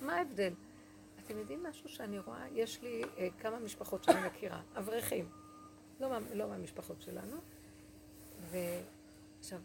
[0.00, 0.52] מה ההבדל?
[1.24, 2.46] אתם יודעים משהו שאני רואה?
[2.54, 5.28] יש לי אה, כמה משפחות שאני מכירה, אברכים,
[6.00, 7.36] לא, לא מהמשפחות שלנו,
[8.50, 9.58] ועכשיו,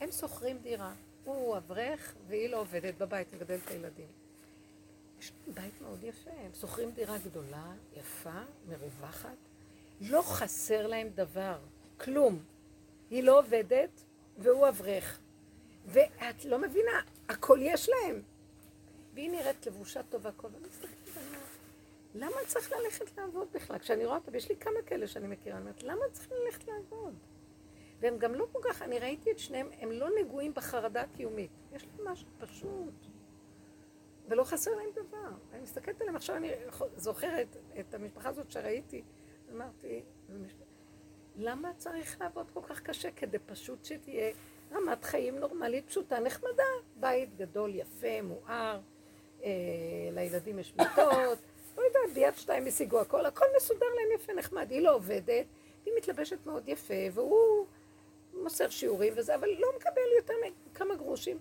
[0.00, 0.94] הם שוכרים דירה,
[1.24, 4.06] הוא אברך והיא לא עובדת בבית, מגדלת את הילדים.
[5.20, 9.36] יש בית מאוד יפה, הם שוכרים דירה גדולה, יפה, מרווחת,
[10.00, 11.58] לא חסר להם דבר,
[12.00, 12.42] כלום.
[13.10, 13.90] היא לא עובדת
[14.38, 15.18] והוא אברך.
[15.86, 18.22] ואת לא מבינה, הכל יש להם.
[19.14, 20.88] והיא נראית לבושה טובה כל הזמן.
[22.18, 23.78] למה צריך ללכת לעבוד בכלל?
[23.78, 27.14] כשאני רואה אותה, ויש לי כמה כאלה שאני מכירה, אני אומרת, למה צריכים ללכת לעבוד?
[28.00, 31.50] והם גם לא כל כך, אני ראיתי את שניהם, הם לא נגועים בחרדה הקיומית.
[31.72, 32.94] יש להם משהו פשוט.
[34.28, 35.30] ולא חסר להם דבר.
[35.52, 36.50] אני מסתכלת עליהם, עכשיו אני
[36.96, 39.02] זוכרת את המשפחה הזאת שראיתי,
[39.52, 40.02] אמרתי,
[41.36, 44.32] למה צריך לעבוד כל כך קשה כדי פשוט שתהיה
[44.72, 46.62] רמת חיים נורמלית, פשוטה, נחמדה?
[46.96, 48.80] בית גדול, יפה, מואר,
[49.42, 49.50] אה,
[50.12, 51.38] לילדים יש מיטות,
[51.76, 54.70] לא יודעת, ביד שתיים השיגו הכל, הכל מסודר להם יפה, נחמד.
[54.70, 55.46] היא לא עובדת,
[55.86, 57.66] היא מתלבשת מאוד יפה, והוא
[58.34, 60.34] מוסר שיעורים וזה, אבל לא מקבל יותר
[60.70, 61.38] מכמה גרושים.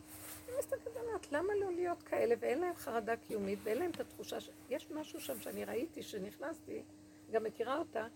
[0.48, 4.40] אני מסתכלת עליו, למה לא להיות כאלה, ואין להם חרדה קיומית, ואין להם את התחושה
[4.40, 4.50] ש...
[4.70, 6.84] יש משהו שם שאני ראיתי, שנכנסתי,
[7.32, 8.08] גם מכירה אותה,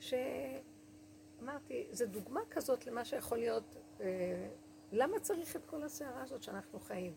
[0.00, 4.06] שאמרתי, זו דוגמה כזאת למה שיכול להיות, אה,
[4.92, 7.12] למה צריך את כל הסערה הזאת שאנחנו חיים?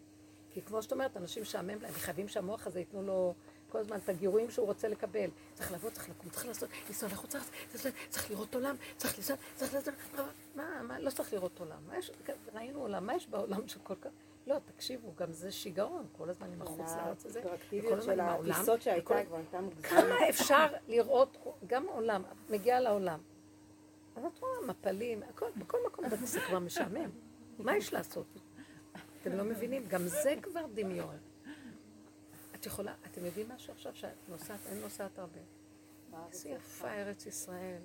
[0.49, 3.33] כי כמו שאת אומרת, אנשים משעמם להם, חייבים שהמוח הזה ייתנו לו
[3.71, 5.29] כל הזמן את הגירויים שהוא רוצה לקבל.
[5.53, 9.35] צריך לעבוד, צריך לקום, צריך לעשות, לנסוע לחוץ לארץ, צריך- צריך לראות עולם, צריך לנסוע,
[9.55, 9.93] צריך לעשות,
[10.55, 11.77] מה, מה, לא צריך לראות עולם.
[11.97, 12.11] יש,
[12.53, 14.09] ראינו עולם, מה יש בעולם שכל כך...
[14.47, 17.39] לא, תקשיבו, גם זה שיגעון, כל הזמן עם החוץ לארץ הזה.
[17.39, 17.53] וכל
[17.93, 19.85] הזמן של עם העולם, הטיסות שהייתה כבר הייתה מוגזמת.
[19.85, 23.19] כמה אפשר לראות, גם עולם, את מגיעה לעולם.
[24.15, 27.09] אז את רואה מפלים, הכל, בכל מקום בטיסה כבר משעמם.
[27.59, 28.25] מה יש לעשות?
[29.21, 31.17] אתם לא מבינים, גם זה כבר דמיון.
[32.61, 35.39] את יכולה, אתם יודעים משהו עכשיו שאת נוסעת, אני נוסעת הרבה.
[36.31, 37.81] איזה יפה ארץ ישראל.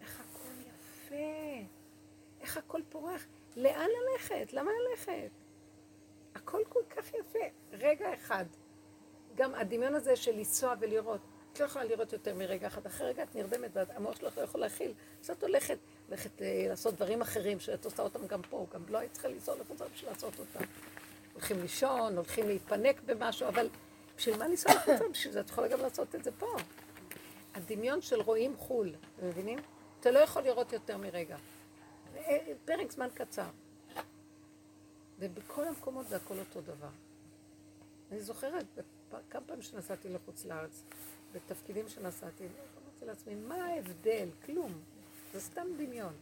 [0.00, 1.66] איך הכל יפה.
[2.40, 3.26] איך הכל פורח.
[3.56, 4.52] לאן ללכת?
[4.52, 5.30] למה ללכת?
[6.34, 7.38] הכל כל כך יפה.
[7.72, 8.44] רגע אחד.
[9.34, 11.20] גם הדמיון הזה של לנסוע ולראות.
[11.52, 12.86] את לא יכולה לראות יותר מרגע אחד.
[12.86, 14.94] אחרי רגע את נרדמת והמוח שלך לא יכול להכיל.
[15.22, 15.78] אז את הולכת,
[16.08, 18.66] הולכת אה, לעשות דברים אחרים שאת עושה אותם גם פה.
[18.74, 20.64] גם לא היית צריכה לנסוע לחוץ בשביל לעשות אותם.
[21.40, 23.68] הולכים לישון, הולכים להתפנק במשהו, אבל
[24.16, 25.10] בשביל מה לנסוע לחוץ?
[25.10, 26.46] בשביל זה את יכולה גם לעשות את זה פה.
[27.54, 29.58] הדמיון של רואים חו"ל, אתם מבינים?
[30.00, 31.36] אתה לא יכול לראות יותר מרגע.
[32.16, 33.48] אה, פרק זמן קצר.
[35.18, 36.90] ובכל המקומות זה הכל אותו דבר.
[38.12, 38.66] אני זוכרת,
[39.30, 40.82] כמה פעמים שנסעתי לחוץ לארץ,
[41.32, 44.28] בתפקידים שנסעתי, אמרתי לעצמי, מה ההבדל?
[44.46, 44.72] כלום.
[45.32, 46.12] זה סתם דמיון.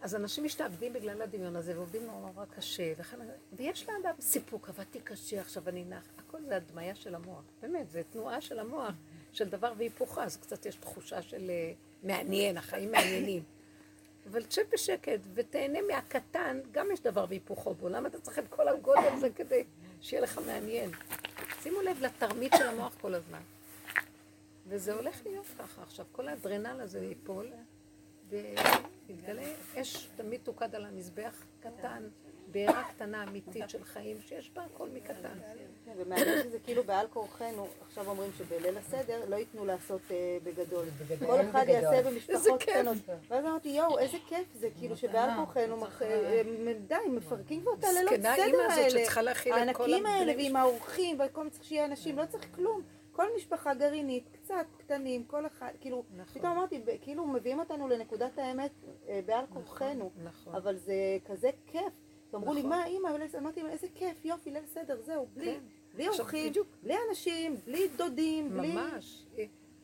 [0.00, 3.16] אז אנשים משתעבדים בגלל הדמיון הזה, ועובדים נורא נורא קשה, וכן,
[3.52, 6.02] ויש לאדם סיפוק, עבדתי קשה, עכשיו אני נח.
[6.18, 7.42] הכל זה הדמיה של המוח.
[7.62, 8.94] באמת, זה תנועה של המוח,
[9.32, 11.72] של דבר והיפוכה, אז קצת יש תחושה של אה,
[12.02, 13.42] מעניין, החיים מעניינים.
[14.30, 17.88] אבל תשב בשקט ותהנה מהקטן, גם יש דבר והיפוכו בו.
[17.88, 19.64] למה אתה צריך את כל הגודל הזה כדי
[20.00, 20.90] שיהיה לך מעניין?
[21.62, 23.40] שימו לב לתרמית של המוח כל הזמן.
[24.66, 25.82] וזה הולך להיות ככה.
[25.82, 27.46] עכשיו, כל האדרנל הזה ייפול,
[29.08, 29.42] ויתגלה
[29.74, 32.08] אש תמיד תוקד על המזבח, קטן,
[32.50, 35.38] בעירה קטנה אמיתית של חיים שיש בה הכל מקטן.
[35.84, 40.84] כן, ומעניין שזה כאילו בעל כורחנו, עכשיו אומרים שבליל הסדר לא ייתנו לעשות אה, בגדול.
[41.26, 41.64] כל אחד.
[41.68, 42.62] יעשה במשפחות.
[42.62, 42.96] קטנות.
[43.28, 46.42] ואז אמרתי, יואו, איזה כיף זה, כאילו שבעל כורחנו, אה, אה,
[46.86, 48.90] די, מפרקים כבר את הלילות זקנה סדר האלה.
[48.90, 52.46] שצריכה להכיל את כל הענקים האלה, ועם האורחים, וכל מה צריך שיהיה אנשים, לא צריך
[52.54, 52.97] כלום.
[53.18, 56.40] כל משפחה גרעינית, קצת קטנים, כל אחד, כאילו, נכון.
[56.40, 58.70] פתאום אמרתי, כאילו מביאים אותנו לנקודת האמת
[59.08, 60.10] אה, בעל כורחנו.
[60.24, 60.54] נכון.
[60.54, 60.94] אבל זה
[61.24, 61.92] כזה כיף.
[62.34, 62.70] אמרו לי, נכון.
[62.70, 63.08] מה אימא,
[63.38, 65.60] אמרתי להם, איזה כיף, יופי, ליל סדר, זהו, בלי, כן.
[65.94, 66.52] בלי אורחים.
[66.82, 68.72] בלי אנשים, בלי דודים, בלי...
[68.74, 69.26] ממש.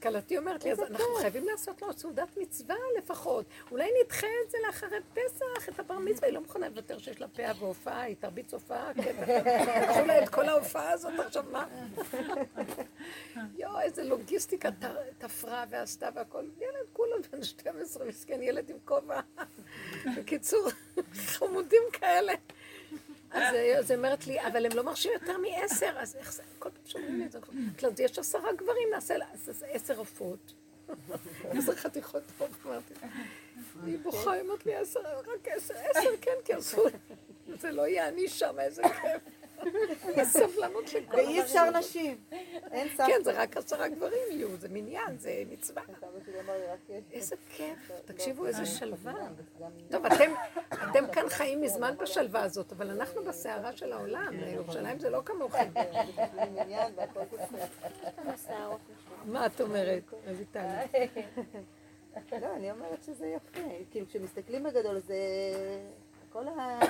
[0.04, 1.04] כלתי אומרת לי, אז אנחנו.
[1.20, 3.46] חייבים לעשות לו סעודת מצווה לפחות.
[3.70, 6.28] אולי נדחה את זה לאחרי פסח, את הבר מצווה.
[6.28, 9.16] היא לא מוכנה לוותר שיש לה פאה והופעה, היא תרביץ הופעה, כן.
[9.82, 11.66] לקחו לה את כל ההופעה הזאת, עכשיו מה?
[13.58, 14.68] יואו, איזה לוגיסטיקה
[15.18, 16.44] תפרה ועשתה והכל.
[16.60, 19.20] ילד כולו בן 12, מסכן, ילד עם כובע.
[20.16, 20.68] בקיצור,
[21.14, 22.32] חמודים כאלה.
[23.34, 26.82] אז היא אומרת לי, אבל הם לא מרשים יותר מעשר, אז איך זה, כל פעם
[26.84, 27.38] שאומרים לי את זה,
[27.86, 30.54] אז יש עשרה גברים, נעשה לה אז עשר עופות.
[31.50, 32.94] עשר חתיכות עוף, אמרתי.
[33.86, 36.84] היא בוכה, היא אומרת לי, עשר, רק עשר, עשר כן, כי עשו,
[37.60, 39.22] זה לא יהיה אני שם, איזה כיף.
[40.16, 42.16] יש סבלנות לכל ואי אפשר נשים.
[42.72, 43.06] אין סבתא.
[43.06, 45.82] כן, זה רק עשרה גברים יהיו, זה מניין, זה מצווה.
[47.12, 49.14] איזה כיף, תקשיבו איזה שלווה.
[49.90, 50.32] טוב, אתם,
[50.90, 55.68] אתם כאן חיים מזמן בשלווה הזאת, אבל אנחנו בסערה של העולם, ירושלים זה לא כמוכם.
[58.46, 59.32] שערות משלנו.
[59.32, 60.66] מה את אומרת, רויטל?
[62.32, 63.60] לא, אני אומרת שזה יפה.
[63.90, 65.16] כאילו, כשמסתכלים בגדול, זה...
[66.32, 66.80] כל ה...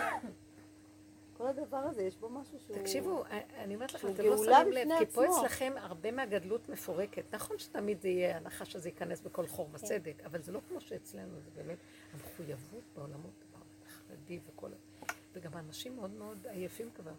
[1.36, 2.76] כל הדבר הזה, יש בו משהו שהוא...
[2.76, 3.24] תקשיבו,
[3.58, 5.24] אני אומרת לכם, אתם לא שמים לב, כי פה.
[5.26, 7.34] אצלכם הרבה מהגדלות מפורקת.
[7.34, 11.40] נכון שתמיד זה יהיה הנחה שזה ייכנס בכל חור וצדק, אבל זה לא כמו שאצלנו,
[11.40, 11.78] זה באמת
[12.12, 13.44] המחויבות בעולמות,
[13.86, 15.04] החרדי וכל ה...
[15.32, 17.12] וגם האנשים מאוד מאוד עייפים כבר.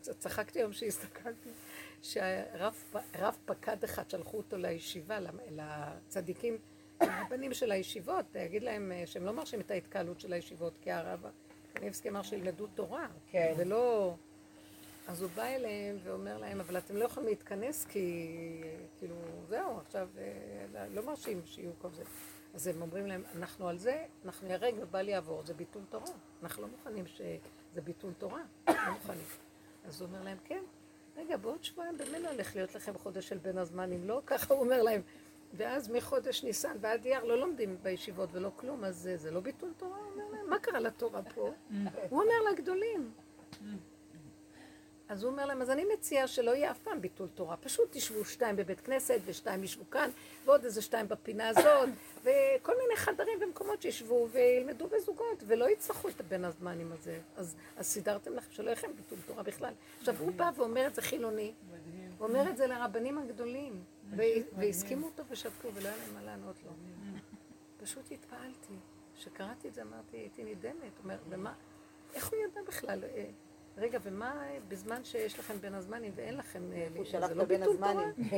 [0.00, 1.50] צחקתי היום שהסתכלתי,
[2.02, 2.84] שהרב
[3.18, 6.58] רב פקד אחד, שלחו אותו לישיבה, למ- לצדיקים,
[7.00, 11.26] הרבנים של הישיבות, להגיד להם אה, שהם לא מרשים את ההתקהלות של הישיבות, כי הרב
[11.74, 13.54] קניבסקי אמר שילמדו תורה, כן.
[13.56, 14.14] ולא...
[15.08, 18.26] אז הוא בא אליהם ואומר להם, אבל אתם לא יכולים להתכנס כי,
[18.98, 19.14] כאילו,
[19.48, 22.02] זהו, עכשיו אה, לא- מרשים שיהיו כל זה.
[22.54, 26.06] אז הם אומרים להם, אנחנו על זה, אנחנו ייהרג ובל יעבור, זה ביטול תורה.
[26.42, 29.24] אנחנו לא מוכנים שזה ביטול תורה, לא מוכנים.
[29.84, 30.62] אז הוא אומר להם, כן,
[31.16, 34.22] רגע, בעוד שבועיים במילא הולך להיות לכם חודש של בין הזמנים, לא?
[34.26, 35.02] ככה הוא אומר להם.
[35.54, 39.72] ואז מחודש ניסן ועד אייר לא לומדים בישיבות ולא כלום, אז זה, זה לא ביטול
[39.76, 39.98] תורה?
[39.98, 41.52] אומר מה קרה לתורה פה?
[42.10, 43.12] הוא אומר לגדולים.
[45.10, 47.56] אז הוא אומר להם, אז אני מציע שלא יהיה אף פעם ביטול תורה.
[47.56, 50.10] פשוט תשבו שתיים בבית כנסת, ושתיים ישבו כאן,
[50.44, 51.88] ועוד איזה שתיים בפינה הזאת,
[52.24, 57.18] וכל מיני חדרים ומקומות שישבו וילמדו בזוגות, ולא יצטרכו את הבין הזמנים הזה.
[57.36, 59.72] אז, אז סידרתם לכם שלא יהיה ביטול תורה בכלל.
[59.98, 61.52] עכשיו, הוא בא ואומר את זה חילוני,
[62.18, 63.84] הוא אומר את זה לרבנים הגדולים,
[64.56, 66.70] והסכימו אותו ושתקו, ולא היה להם מה לענות לו.
[67.76, 68.74] פשוט התפעלתי.
[69.14, 70.98] כשקראתי את זה אמרתי, הייתי נדהמת.
[71.04, 71.54] אומר, ומה,
[72.14, 73.04] איך הוא ידע בכלל?
[73.04, 73.30] אה,
[73.76, 76.72] רגע, ומה אה, בזמן שיש לכם בין הזמנים ואין לכם...
[76.72, 77.90] אה, הוא שלח לא את בין תורה?
[77.90, 78.14] הזמנים.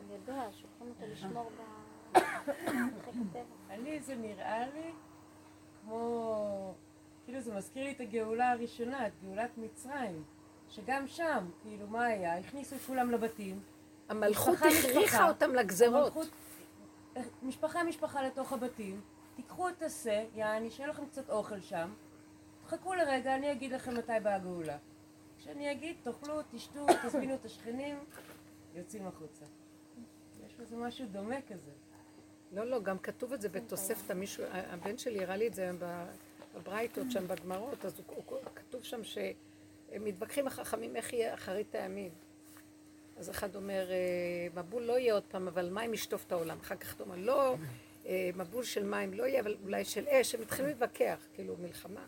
[0.00, 1.62] אני יודע, שולחים אותו לשמור ב...
[3.70, 4.92] אני, זה נראה לי
[5.82, 6.74] כמו...
[7.24, 10.24] כאילו זה מזכיר לי את הגאולה הראשונה, את גאולת מצרים.
[10.70, 12.38] שגם שם, כאילו, מה היה?
[12.38, 13.60] הכניסו את כולם לבתים.
[14.08, 15.28] המלכות הכריחה.
[15.28, 16.02] אותם לגזרות.
[16.02, 16.28] המלכות-
[17.42, 19.00] משפחה משפחה לתוך הבתים,
[19.36, 21.92] תיקחו את השה, יעני, שיהיה לכם קצת אוכל שם,
[22.66, 24.76] תחכו לרגע, אני אגיד לכם מתי באה הגאולה.
[25.38, 27.98] כשאני אגיד, תאכלו, תשתו, תזמינו את השכנים,
[28.74, 29.44] יוצאים החוצה.
[30.46, 31.70] יש בזה משהו דומה כזה.
[32.52, 35.70] לא, לא, גם כתוב את זה בתוספתא, מישהו, הבן שלי הראה לי את זה
[36.54, 39.04] בברייתות שם בגמרות, אז הוא, הוא, כתוב שם
[39.94, 42.10] שהם מתווכחים החכמים איך יהיה אחרית הימים.
[43.16, 46.58] אז אחד אומר, אה, מבול לא יהיה עוד פעם, אבל מים ישטוף את העולם.
[46.60, 47.56] אחר כך אתה אומר, לא,
[48.06, 50.34] אה, מבול של מים לא יהיה, אבל אולי של אש.
[50.34, 52.06] הם התחילו להתווכח, כאילו מלחמה.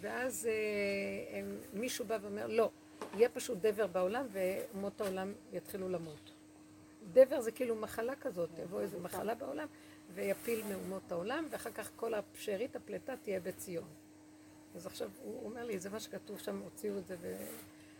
[0.00, 2.70] ואז אה, הם, מישהו בא ואומר, לא,
[3.14, 6.32] יהיה פשוט דבר בעולם ואומות העולם יתחילו למות.
[7.12, 9.66] דבר זה כאילו מחלה כזאת, תבוא איזו מחלה בעולם
[10.14, 14.03] ויפיל מאומות העולם, ואחר כך כל שארית הפלטה תהיה בציון.
[14.74, 17.36] אז עכשיו הוא אומר לי, זה מה שכתוב שם, הוציאו את זה, ו...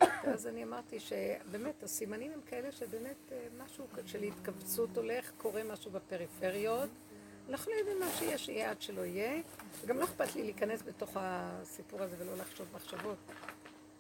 [0.01, 5.91] ואז אני אמרתי שבאמת הסימנים הם כאלה שבאמת אה, משהו של התכווצות הולך, קורה משהו
[5.91, 6.91] בפריפריות.
[7.49, 9.43] אנחנו לא יודעים מה שיהיה, שיהיה עד שלא יהיה.
[9.83, 13.19] וגם לא אכפת לי להיכנס בתוך הסיפור הזה ולא לחשוב מחשבות.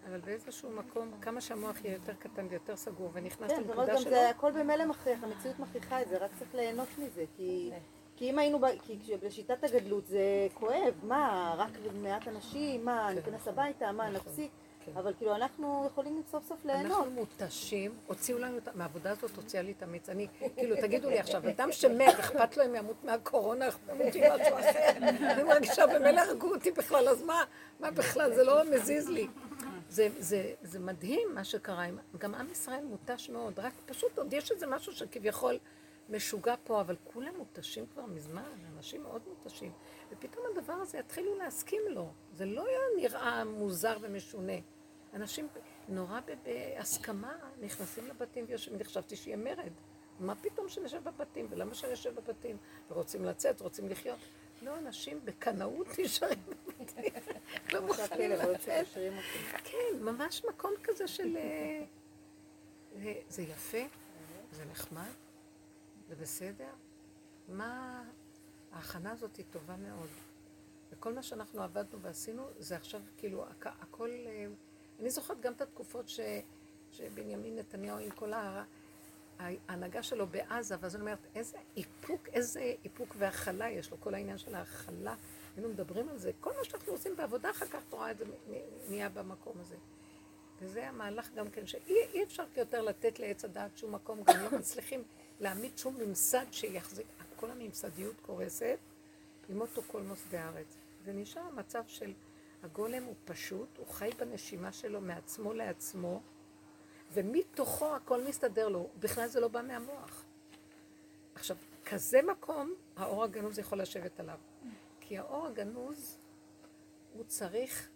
[0.09, 4.11] אבל באיזשהו מקום, כמה שהמוח יהיה יותר קטן ויותר סגור ונכנס כן, לנקודה גם שלו,
[4.11, 7.71] זה הכל במילא מכריח, המציאות מכריחה את זה, רק צריך ליהנות מזה, כי
[8.17, 10.21] כי אם היינו, ב- כי בשיטת הגדלות זה
[10.55, 11.71] כואב, מה, רק
[12.03, 13.15] מעט אנשים, מה, כן.
[13.15, 14.51] ניכנס הביתה, מה, נכון, נפסיק,
[14.85, 14.93] כן.
[14.97, 16.87] אבל כאילו אנחנו יכולים סוף סוף ליהנות.
[16.99, 20.09] אנחנו מותשים, הוציאו לנו, את מהעבודה הזאת הוציאה לי את המיץ.
[20.09, 24.59] אני, כאילו, תגידו לי עכשיו, אדם שמת, אכפת לו אם ימות מהקורונה, אכפת לו משהו
[24.59, 24.91] אחר.
[25.31, 27.45] אני מרגישה, במילא הרגו אותי בכלל, אז מה,
[27.81, 29.27] מה בכלל, זה לא מזיז לי.
[29.89, 31.87] זה, זה, זה מדהים מה שקרה,
[32.19, 35.59] גם עם ישראל מותש מאוד, רק פשוט עוד יש איזה משהו שכביכול
[36.09, 39.73] משוגע פה, אבל כולם מותשים כבר מזמן, אנשים מאוד מותשים.
[40.11, 42.13] ופתאום הדבר הזה יתחילו להסכים לו.
[42.33, 44.53] זה לא היה נראה מוזר ומשונה.
[45.15, 45.49] אנשים
[45.89, 49.73] נורא בהסכמה נכנסים לבתים ויושבים, אני חשבתי שיהיה מרד.
[50.21, 52.57] מה פתאום שנשב בבתים, ולמה שנשב בבתים?
[52.91, 54.19] ורוצים לצאת, רוצים לחיות.
[54.63, 57.13] לא, אנשים בקנאות נשארים בבתים.
[57.73, 58.87] לא מוכנים לצאת.
[59.65, 61.37] כן, ממש מקום כזה של...
[61.37, 61.85] אה,
[63.29, 63.79] זה יפה,
[64.53, 65.11] זה נחמד,
[66.09, 66.71] זה בסדר.
[67.49, 68.03] מה...
[68.73, 70.09] ההכנה הזאת היא טובה מאוד.
[70.93, 74.11] וכל מה שאנחנו עבדנו ועשינו, זה עכשיו כאילו הכ- הכל...
[74.11, 74.47] אה,
[75.01, 76.21] אני זוכרת גם את התקופות ש...
[76.93, 78.33] שבנימין נתניהו עם כל.
[79.39, 84.39] ההנהגה שלו בעזה, ואז אני אומרת, איזה איפוק, איזה איפוק והכלה יש לו, כל העניין
[84.39, 85.15] של ההכלה.
[85.57, 88.25] היינו מדברים על זה, כל מה שאנחנו עושים בעבודה, אחר כך את רואה את זה
[88.89, 89.77] נהיה במקום הזה.
[90.61, 94.59] וזה המהלך גם כן, שאי אי אפשר יותר לתת לעץ הדעת שום מקום, גם לא
[94.59, 95.05] מצליחים
[95.41, 97.07] להעמיד שום ממסד שיחזיק,
[97.37, 98.79] כל הממסדיות קורסת,
[99.49, 100.77] ימותו כל מוסדי הארץ.
[101.05, 102.13] ונשאר המצב של
[102.63, 106.21] הגולם הוא פשוט, הוא חי בנשימה שלו מעצמו לעצמו,
[107.13, 110.25] ומתוכו הכל מסתדר לו, בכלל זה לא בא מהמוח.
[111.35, 114.39] עכשיו, כזה מקום, האור הגנוז יכול לשבת עליו.
[115.01, 116.19] כי האור הגנוז,
[117.15, 117.89] הוא צריך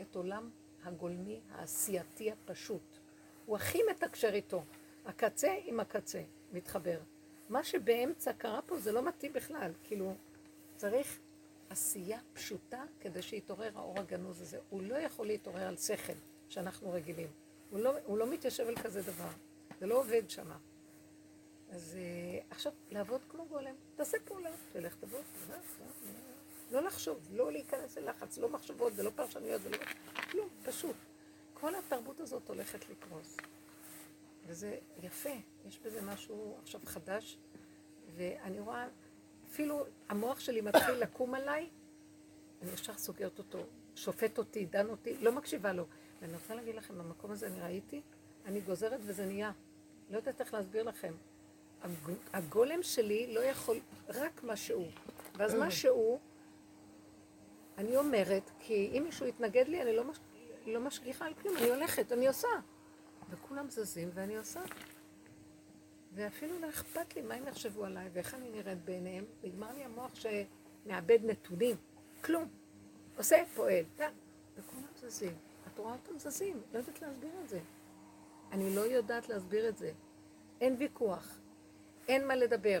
[0.00, 0.50] את עולם
[0.84, 2.98] הגולמי העשייתי הפשוט.
[3.46, 4.64] הוא הכי מתקשר איתו.
[5.06, 6.22] הקצה עם הקצה,
[6.52, 6.98] מתחבר.
[7.48, 9.72] מה שבאמצע קרה פה זה לא מתאים בכלל.
[9.84, 10.14] כאילו,
[10.76, 11.18] צריך
[11.70, 14.58] עשייה פשוטה כדי שיתעורר האור הגנוז הזה.
[14.70, 16.12] הוא לא יכול להתעורר על שכל
[16.48, 17.28] שאנחנו רגילים.
[17.70, 19.28] הוא לא, הוא לא מתיישב על כזה דבר.
[19.80, 20.58] זה לא עובד שמה.
[21.70, 23.74] אז אה, עכשיו, לעבוד כמו גולם.
[23.96, 25.20] תעשה פעולה, תלך תבוא,
[26.72, 29.76] לא לחשוב, לא להיכנס ללחץ, לא מחשבות ולא פרשנויות ולא...
[30.30, 30.96] כלום, פשוט.
[31.54, 33.36] כל התרבות הזאת הולכת לקרוס.
[34.48, 35.30] וזה יפה,
[35.68, 37.38] יש בזה משהו עכשיו חדש,
[38.16, 38.88] ואני רואה,
[39.50, 41.68] אפילו המוח שלי מתחיל לקום עליי,
[42.62, 43.58] אני ישר סוגרת אותו,
[43.94, 45.84] שופט אותי, דן אותי, לא מקשיבה לו.
[46.20, 48.02] ואני רוצה להגיד לכם, במקום הזה אני ראיתי,
[48.46, 49.52] אני גוזרת וזה נהיה.
[50.10, 51.14] לא יודעת איך להסביר לכם.
[51.82, 51.90] הג-
[52.32, 53.78] הגולם שלי לא יכול,
[54.08, 54.86] רק מה שהוא.
[55.36, 56.18] ואז מה שהוא,
[57.78, 60.16] אני אומרת, כי אם מישהו יתנגד לי, אני לא, מש...
[60.66, 62.48] לא משגיחה על כלום, אני הולכת, אני עושה.
[63.30, 64.60] וכולם זזים ואני עושה.
[66.14, 69.24] ואפילו לא אכפת לי מה הם יחשבו עליי ואיך אני נראית בעיניהם.
[69.44, 71.76] נגמר לי המוח שמאבד נתונים.
[72.24, 72.48] כלום.
[73.16, 73.84] עושה, פועל.
[74.56, 75.34] וכולם זזים.
[75.72, 77.60] את רואה אותם זזים, לא יודעת להסביר את זה.
[78.52, 79.92] אני לא יודעת להסביר את זה.
[80.60, 81.38] אין ויכוח.
[82.08, 82.80] אין מה לדבר.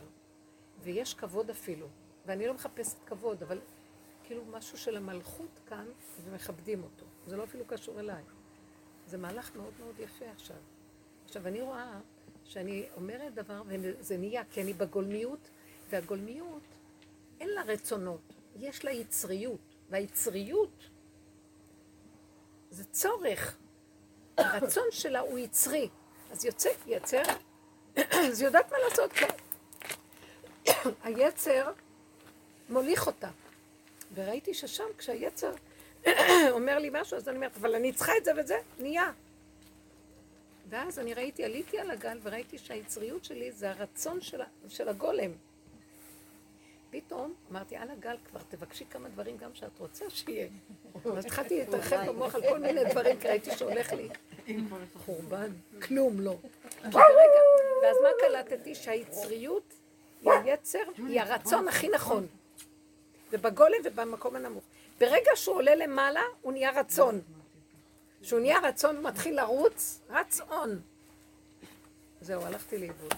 [0.82, 1.86] ויש כבוד אפילו.
[2.26, 3.60] ואני לא מחפשת כבוד, אבל
[4.24, 5.86] כאילו משהו של המלכות כאן,
[6.24, 7.06] ומכבדים אותו.
[7.26, 8.22] זה לא אפילו קשור אליי.
[9.08, 10.56] זה מהלך מאוד מאוד יפה עכשיו.
[11.26, 12.00] עכשיו, אני רואה
[12.44, 15.48] שאני אומרת דבר וזה נהיה, כי אני בגולמיות,
[15.90, 16.62] והגולמיות,
[17.40, 18.20] אין לה רצונות,
[18.56, 20.88] יש לה יצריות, והיצריות
[22.70, 23.56] זה צורך.
[24.36, 25.88] הרצון שלה הוא יצרי.
[26.30, 27.22] אז יוצא, יצר,
[28.30, 29.28] אז יודעת מה לעשות, כן.
[31.04, 31.72] היצר
[32.68, 33.30] מוליך אותה.
[34.14, 35.52] וראיתי ששם, כשהיצר
[36.50, 39.12] אומר לי משהו, אז אני אומרת, אבל אני צריכה את זה וזה, נהיה.
[40.68, 45.30] ואז אני ראיתי, עליתי על הגל וראיתי שהיצריות שלי זה הרצון של, של הגולם.
[46.90, 50.48] פתאום אמרתי, על הגל כבר תבקשי כמה דברים גם שאת רוצה שיהיה.
[51.16, 54.08] אז התחלתי להתרחב במוח על כל מיני דברים, כי ראיתי שהולך לי
[54.96, 55.50] חורבן,
[55.82, 56.36] כלום לא.
[57.82, 58.74] ואז מה קלטתי?
[58.74, 59.74] שהיצריות
[60.22, 62.26] היא היצר, היא הרצון הכי נכון.
[63.32, 64.64] ובגולם ובמקום הנמוך.
[65.00, 67.20] ברגע שהוא עולה למעלה, הוא נהיה רצון.
[68.22, 70.80] כשהוא נהיה רצון, הוא מתחיל לרוץ, רץ און.
[72.20, 73.14] זהו, הלכתי לאיבוד.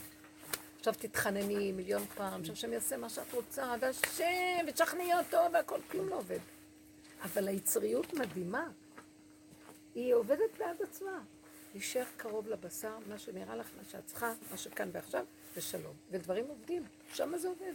[0.79, 6.17] עכשיו תתחנני מיליון פעם, שהשם יעשה מה שאת רוצה, והשם, ותשכנעי אותו, והכל, כלום לא
[6.17, 6.39] עובד.
[7.23, 8.69] אבל היצריות מדהימה.
[9.95, 11.21] היא עובדת בעד עצמה.
[11.75, 15.25] להישאר קרוב לבשר, מה שנראה לך, מה שאת צריכה, מה שכאן ועכשיו,
[15.57, 15.95] ושלום.
[16.11, 16.83] ודברים עובדים,
[17.15, 17.73] שם זה עובד.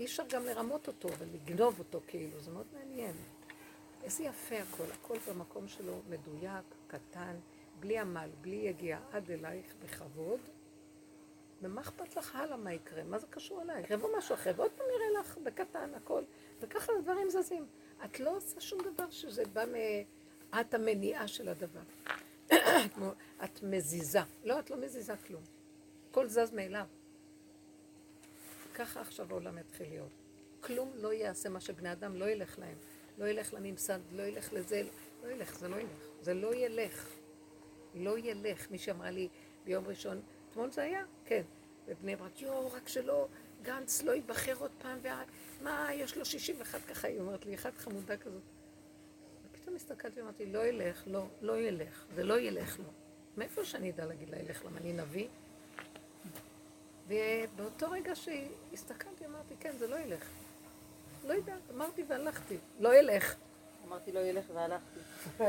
[0.00, 3.16] אי אפשר גם לרמות אותו ולגנוב אותו כאילו, זה מאוד מעניין.
[4.02, 7.36] איזה יפה הכל, הכל במקום שלו מדויק, קטן,
[7.80, 10.40] בלי עמל, בלי יגיעה, עד אלייך בכבוד,
[11.62, 13.04] ומה אכפת לך הלאה מה יקרה?
[13.04, 13.90] מה זה קשור אלייך?
[13.90, 16.22] יבוא משהו אחר, ועוד פעם יראה לך בקטן הכל,
[16.60, 17.66] וככה הדברים זזים.
[18.04, 19.74] את לא עושה שום דבר שזה בא מ...
[20.60, 21.80] את המניעה של הדבר.
[23.44, 24.20] את מזיזה.
[24.44, 25.42] לא, את לא מזיזה כלום.
[26.10, 26.86] הכל זז מאליו.
[28.80, 30.12] ככה עכשיו העולם יתחיל להיות.
[30.60, 32.76] כלום לא יעשה מה שבני אדם לא ילך להם.
[33.18, 34.82] לא ילך לממסד, לא ילך לזה,
[35.22, 36.08] לא ילך, זה לא ילך.
[36.20, 37.08] זה לא ילך.
[37.94, 38.70] לא ילך.
[38.70, 39.28] מי שאמרה לי
[39.64, 40.20] ביום ראשון,
[40.50, 41.04] אתמול זה היה?
[41.24, 41.42] כן.
[41.88, 43.28] בבני ברק, יואו, רק שלא,
[43.62, 44.98] גנץ לא ייבחר עוד פעם,
[45.60, 48.42] ומה, יש לו 61 ככה, היא אומרת לי, אחת חמודה כזאת.
[49.44, 52.90] ופתאום הסתכלתי ואמרתי, לא ילך, לא, לא ילך, זה לא ילך לו.
[53.36, 54.64] מאיפה שאני אדע להגיד לה ילך?
[54.64, 55.28] למה אני נביא?
[57.10, 60.24] ובאותו רגע שהסתכלתי, אמרתי, כן, זה לא ילך.
[61.26, 63.34] לא יודעת, אמרתי והלכתי, לא ילך.
[63.86, 65.00] אמרתי לא ילך והלכתי.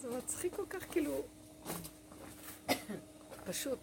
[0.00, 1.22] זה מצחיק כל כך, כאילו,
[3.44, 3.78] פשוט.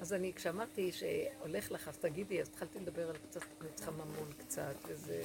[0.00, 4.32] אז אני, כשאמרתי שהולך לך, אז תגידי, אז התחלתי לדבר על קצת, אני צריכה ממון
[4.38, 5.22] קצת, וזה,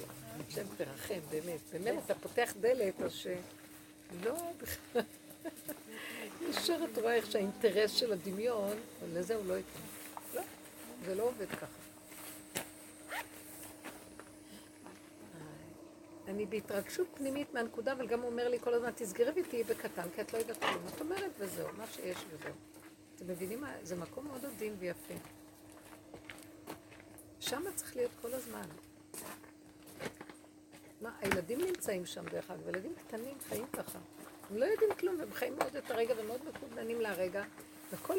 [0.48, 1.60] השם תרחם, באמת.
[1.72, 3.26] באמת, אתה פותח דלת, אז ש...
[4.22, 5.02] לא, בכלל.
[6.50, 8.76] ישר את רואה איך שהאינטרס של הדמיון,
[9.12, 9.80] לזה הוא לא ייתן.
[10.34, 10.42] לא,
[11.04, 11.66] זה לא עובד ככה.
[16.28, 20.20] אני בהתרגשות פנימית מהנקודה, אבל גם הוא אומר לי כל הזמן, תסגרי ותהיי בקטן, כי
[20.20, 20.86] את לא יודעת כלום.
[20.94, 22.54] את אומרת וזהו, מה שיש וזהו.
[23.16, 23.72] אתם מבינים מה?
[23.82, 25.14] זה מקום מאוד עדין ויפה.
[27.40, 28.66] שם צריך להיות כל הזמן.
[31.00, 33.98] מה, הילדים נמצאים שם דרך אגב, ילדים קטנים חיים ככה.
[34.50, 37.44] הם לא יודעים כלום, והם חיים מאוד את הרגע ומאוד מקודנים להרגע,
[37.92, 38.18] וכל...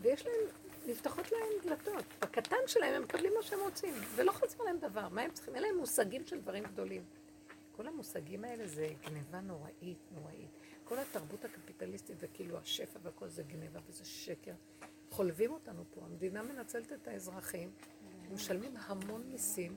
[0.00, 0.40] ויש להם,
[0.86, 2.04] נפתחות להם דלתות.
[2.20, 5.08] בקטן שלהם הם מקבלים מה שהם רוצים, ולא חוזר להם דבר.
[5.08, 5.54] מה הם צריכים?
[5.54, 7.04] אין להם מושגים של דברים גדולים.
[7.76, 10.50] כל המושגים האלה זה גניבה נוראית, נוראית.
[10.84, 14.54] כל התרבות הקפיטליסטית וכאילו השפע והכל זה גניבה וזה שקר.
[15.10, 16.00] חולבים אותנו פה.
[16.04, 17.70] המדינה מנצלת את האזרחים,
[18.30, 19.76] משלמים המון מיסים,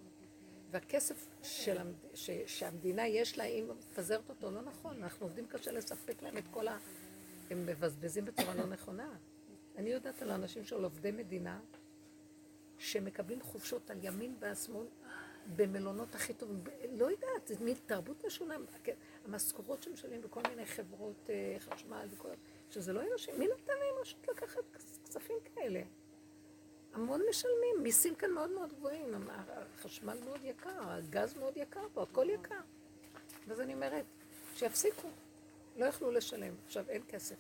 [0.76, 1.94] והכסף של המד...
[2.14, 2.30] ש...
[2.46, 5.04] שהמדינה יש לה, אם מפזרת אותו, לא נכון.
[5.04, 6.78] אנחנו עובדים קשה לספק להם את כל ה...
[7.50, 9.18] הם מבזבזים בצורה לא נכונה.
[9.78, 11.60] אני יודעת על אנשים של עובדי מדינה,
[12.78, 14.86] שמקבלים חופשות על ימין והשמאל
[15.56, 16.64] במלונות הכי טובים.
[16.92, 17.76] לא יודעת, זה מין
[18.28, 18.56] משונה.
[19.26, 22.30] המשכורות שמשלמים בכל מיני חברות אה, חשמל וכל...
[22.70, 23.32] שזה לא אנושי.
[23.32, 24.64] מי נתן להם רשות לקחת
[25.04, 25.82] כספים כאלה?
[26.96, 32.28] המון משלמים, מיסים כאן מאוד מאוד גבוהים, החשמל מאוד יקר, הגז מאוד יקר פה, הכל
[32.30, 32.60] יקר.
[33.48, 34.06] ואז אני אומרת,
[34.56, 35.08] שיפסיקו,
[35.76, 37.36] לא יכלו לשלם, עכשיו אין כסף.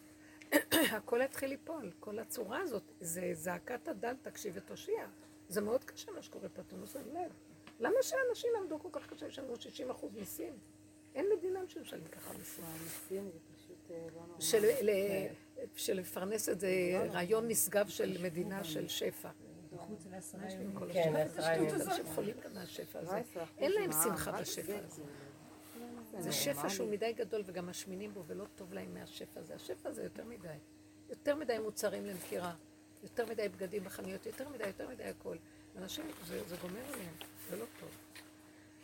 [0.97, 5.07] הכל יתחיל ליפול, כל הצורה הזאת, זה זעקת הדל, תקשיב ותושיע.
[5.49, 7.31] זה מאוד קשה מה שקורה פה, אתם לא שמים לב.
[7.79, 10.53] למה שאנשים למדו כל כך קשה, יש לנו 60 אחוז מיסים?
[11.15, 12.65] אין מדינה שמשלמים ככה מיסים.
[12.65, 14.41] המיסים זה פשוט אה, לא נורמלי.
[14.41, 14.89] של, ל,
[15.75, 16.69] של לפרנס את זה
[17.11, 19.29] רעיון נשגב של מדינה של שפע.
[19.85, 20.79] מחוץ לעשרה ימים.
[20.93, 21.39] כן, השפע?
[21.41, 21.75] עשרה ימים.
[21.75, 23.21] אנשים חולים גם מהשפע הזה.
[23.35, 24.79] 17% אין להם מע"מ, שמחה בשפע זה.
[24.85, 25.01] הזה.
[26.19, 29.55] זה שפע שהוא מדי גדול וגם משמינים בו ולא טוב להם מהשפע הזה.
[29.55, 30.57] השפע הזה יותר מדי.
[31.09, 32.55] יותר מדי מוצרים למכירה,
[33.03, 35.37] יותר מדי בגדים בחנויות, יותר מדי, יותר מדי הכל.
[35.77, 37.13] אנשים, זה, זה גומר עליהם,
[37.49, 37.89] זה לא טוב.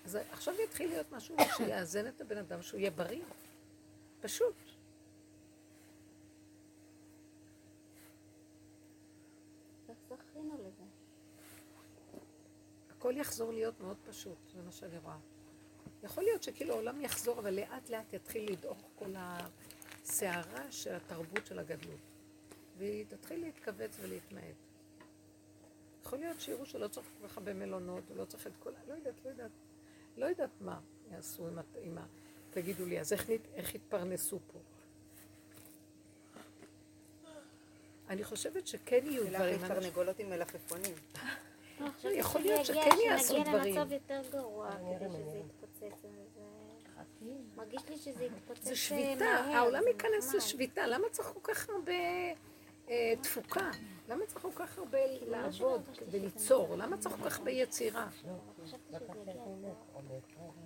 [0.05, 3.23] אז עכשיו יתחיל להיות משהו שיאזן את הבן אדם, שהוא יהיה בריא.
[4.21, 4.55] פשוט.
[9.89, 10.83] איך זכינו לזה?
[13.01, 15.17] הכל יחזור להיות מאוד פשוט, זה מה שאני רואה.
[16.03, 21.59] יכול להיות שכאילו העולם יחזור, אבל לאט לאט יתחיל לדעוך כל הסערה של התרבות של
[21.59, 21.99] הגדלות.
[22.77, 24.55] והיא תתחיל להתכווץ ולהתמעט.
[26.03, 28.71] יכול להיות שיראו שלא צריך כל כך הרבה מלונות, ולא צריך את כל...
[28.87, 29.51] לא יודעת, לא יודעת.
[30.17, 30.79] לא יודעת מה
[31.11, 31.61] יעשו עם ה...
[31.81, 32.05] עם ה...
[32.51, 33.41] תגידו לי, אז איך, נת...
[33.53, 34.59] איך יתפרנסו פה?
[38.09, 39.63] אני חושבת שכן יהיו דברים...
[39.63, 40.95] אנשים- תרנגולות עם מלפפונים.
[41.95, 43.75] חושבת יכול להיות שכן יעשו שנגיע דברים.
[43.75, 45.45] למצב יותר גרוע אני כדי ארים שזה עיניים.
[45.45, 46.01] יתפוצץ.
[46.01, 46.11] זה-
[47.55, 50.33] מרגיש לי שזה יתפוצץ זה אה, שביתה, העולם ייכנס.
[50.35, 51.91] לשביתה, למה צריך כל כך הרבה
[52.89, 53.71] אה, תפוקה?
[54.09, 56.75] למה צריך כל כך הרבה לעבוד וליצור?
[56.77, 58.07] למה צריך כל כך הרבה יצירה?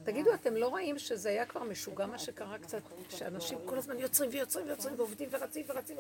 [0.04, 4.30] תגידו, אתם לא רואים שזה היה כבר משוגע מה שקרה קצת, שאנשים כל הזמן יוצרים
[4.34, 5.98] ויוצרים ויוצרים ועובדים ורצים ורצים?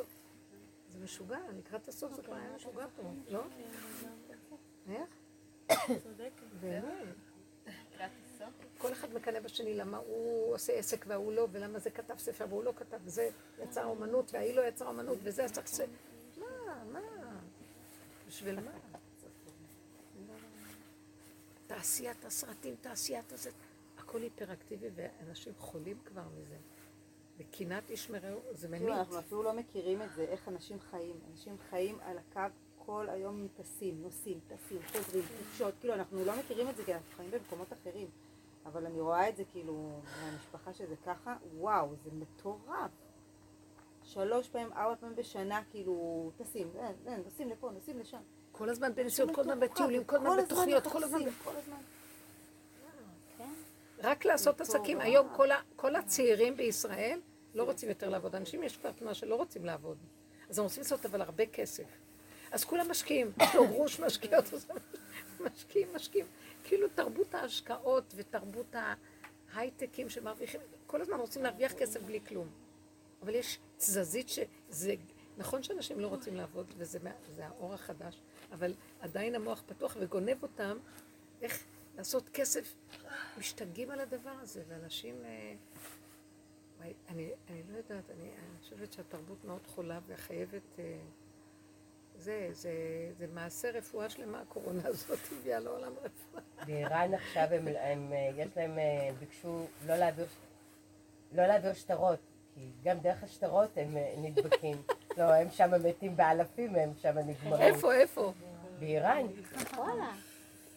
[0.89, 3.39] זה משוגע, לקראת הסוף זה כבר היה משוגע פה, לא?
[4.89, 5.09] איך?
[8.77, 12.63] כל אחד מקנא בשני למה הוא עושה עסק וההוא לא, ולמה זה כתב ספר והוא
[12.63, 13.29] לא כתב, וזה
[13.63, 15.87] יצר אומנות וההיא לא יצרה אומנות, וזה עשה קצת...
[16.37, 17.01] מה, מה?
[18.27, 18.71] בשביל מה?
[21.67, 23.49] תעשיית הסרטים, תעשיית הזה,
[23.97, 26.57] הכל היפראקטיבי, ואנשים חולים כבר מזה.
[27.37, 28.89] וקנאת איש מרעהו, זה ממית.
[28.89, 31.19] אנחנו אפילו לא מכירים את זה, איך אנשים חיים.
[31.31, 32.55] אנשים חיים על הקו
[32.85, 35.73] כל היום טסים, נוסעים, טסים, חוזרים, חופשות.
[35.79, 38.07] כאילו, אנחנו לא מכירים את זה כי אנחנו חיים במקומות אחרים.
[38.65, 39.89] אבל אני רואה את זה כאילו
[40.21, 42.91] מהמשפחה שזה ככה, וואו, זה מטורף.
[44.03, 46.71] שלוש פעמים, ארבע פעמים בשנה, כאילו, טסים,
[47.25, 48.17] נוסעים לפה, נוסעים לשם.
[48.51, 51.19] כל הזמן בנסיעות, כל הזמן בטיולים, כל הזמן בתוכניות, כל הזמן...
[53.99, 55.01] רק לעשות עסקים.
[55.01, 55.27] היום
[55.75, 57.21] כל הצעירים בישראל
[57.53, 58.35] לא רוצים יותר לעבוד.
[58.35, 59.97] אנשים יש כבר תנועה שלא רוצים לעבוד.
[60.49, 62.04] אז הם רוצים לעשות אבל הרבה כסף.
[62.55, 63.31] אז כולם משקיעים.
[63.41, 64.45] יש לו גרוש משקיעות,
[65.39, 66.25] משקיעים, משקיעים.
[66.63, 68.75] כאילו תרבות ההשקעות ותרבות
[69.53, 72.47] ההייטקים שמרוויחים, כל הזמן רוצים להרוויח כסף בלי כלום.
[73.21, 74.93] אבל יש תזזית שזה,
[75.37, 76.99] נכון שאנשים לא רוצים לעבוד, וזה
[77.39, 80.77] האור החדש, אבל עדיין המוח פתוח וגונב אותם
[81.41, 81.63] איך
[81.97, 82.75] לעשות כסף.
[83.37, 85.15] משתגעים על הדבר הזה, ואנשים...
[85.25, 85.53] אה,
[87.09, 90.79] אני, אני לא יודעת, אני, אני חושבת שהתרבות מאוד חולה וחייבת...
[92.15, 92.71] אה, זה, זה,
[93.17, 96.43] זה מעשה רפואה שלמה, הקורונה הזאת הביאה לעולם רפואה.
[96.65, 100.25] באיראן עכשיו הם, הם, אה, יש להם, אה, ביקשו לא להעביר,
[101.31, 102.19] לא להעביר שטרות,
[102.55, 104.81] כי גם דרך השטרות הם אה, נדבקים.
[105.17, 107.73] לא, הם שם מתים באלפים, הם שם נגמרים.
[107.73, 108.33] איפה, איפה?
[108.79, 109.25] באיראן.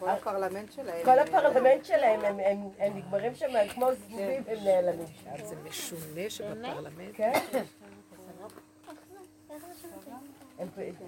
[0.01, 1.05] כל הפרלמנט שלהם.
[1.05, 5.45] כל הפרלמנט שלהם, הם, הם, הם נגמרים שם כמו זבובים, הם נעלמים שם.
[5.45, 7.15] זה משונה שבפרלמנט.
[7.15, 7.33] כן?
[9.51, 9.89] איך זה שם?
[10.07, 10.42] הם-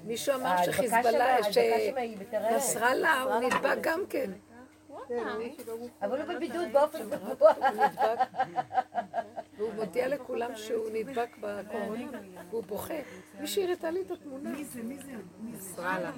[0.05, 1.53] מישהו אמר שחיזבאללה.
[1.53, 4.31] שנסראללה הוא נדבק גם כן.
[4.91, 5.33] וואלה.
[6.03, 7.53] אבל הוא בבידוד באופן קבוע.
[9.57, 12.21] והוא מודיע לכולם שהוא נדבק בקורונה,
[12.51, 12.95] והוא בוכה.
[13.41, 14.51] מישהי הראתה לי את התמונה.
[14.51, 14.83] מי זה?
[14.83, 15.13] מי זה?
[15.43, 16.11] נסראללה.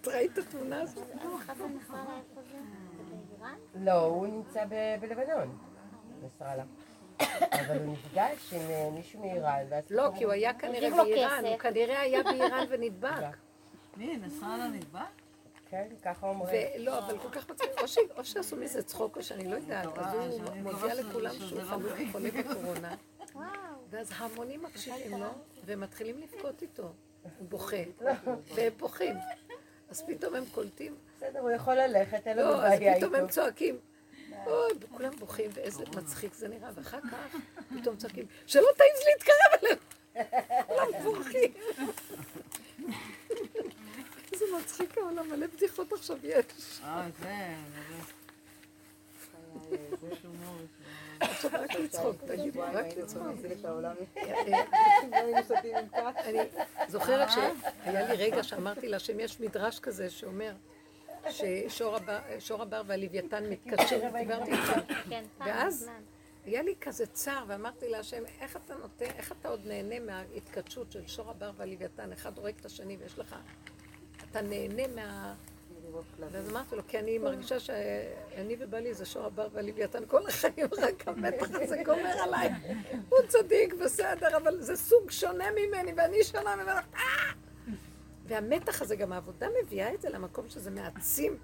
[0.00, 1.04] את ראית את התמונה הזאת?
[1.14, 2.20] באיראן?
[3.74, 4.64] לא, הוא נמצא
[5.00, 5.58] בלבנון,
[6.22, 6.64] נסראללה.
[7.20, 9.84] אבל הוא נפגש עם אה, מישהו מאיראן, ואז...
[9.90, 11.44] לא, כי הוא היה כנראה נותנים לו באיראן.
[11.44, 13.10] הוא כנראה היה באיראן ונדבק.
[13.96, 15.00] מי, נסראללה נדבק?
[15.70, 16.66] כן, ככה אומרים.
[16.76, 20.56] ולא, אבל כל כך מצחיק, או שעשו מזה צחוק או שאני לא יודעת, אז הוא
[20.56, 22.94] מודיע לכולם שהוא חלוק חולה בקורונה.
[23.90, 25.28] ואז המונים מקשיבים לו,
[25.64, 26.82] והם מתחילים לבכות איתו.
[26.82, 27.76] הוא בוכה,
[28.54, 29.16] והם בוכים.
[29.88, 33.22] אז פתאום הם קולטים, בסדר, הוא יכול ללכת, אין לנו לא, אז בעיה פתאום הם
[33.22, 33.34] איתו.
[33.34, 33.78] צועקים.
[34.46, 37.36] אוי, וכולם בוכים, ואיזה מצחיק זה נראה, ואחר כך
[37.80, 39.78] פתאום צועקים, שלא תעז להתקרב אליהם!
[40.66, 41.52] כולם בורחים.
[44.32, 46.80] איזה מצחיק העולם, מלא בדיחות עכשיו יש.
[46.84, 47.54] אה, זה,
[47.88, 47.96] זה.
[51.20, 53.22] עכשיו רק לצחוק, תגידו, רק לצחוק.
[53.64, 53.94] העולם.
[54.16, 54.56] אה, לא.
[56.24, 56.48] אני
[56.88, 60.52] זוכרת שהיה לי רגע שאמרתי להשם, יש מדרש כזה שאומר
[61.30, 61.96] ששור
[62.62, 64.72] הבר- והלוויתן מתקדשים, דיברתי איתך.
[65.10, 65.88] כן, פעם ואז.
[66.46, 71.06] היה לי כזה צער, ואמרתי להשם, איך אתה נותן, איך אתה עוד נהנה מההתכתשות של
[71.06, 73.36] שור הבר והלוויתן, אחד הורג את השני ויש לך,
[74.30, 75.34] אתה נהנה מה...
[76.32, 81.08] ואז אמרתי לו, כי אני מרגישה שאני ובעלי זה שור הבר והלוויתן כל החיים, רק
[81.08, 82.50] המתח הזה גומר עליי.
[83.08, 86.80] הוא צדיק, בסדר, אבל זה סוג שונה ממני, ואני שונה ממנו.
[88.26, 91.38] והמתח הזה, גם העבודה מביאה את זה למקום שזה מעצים.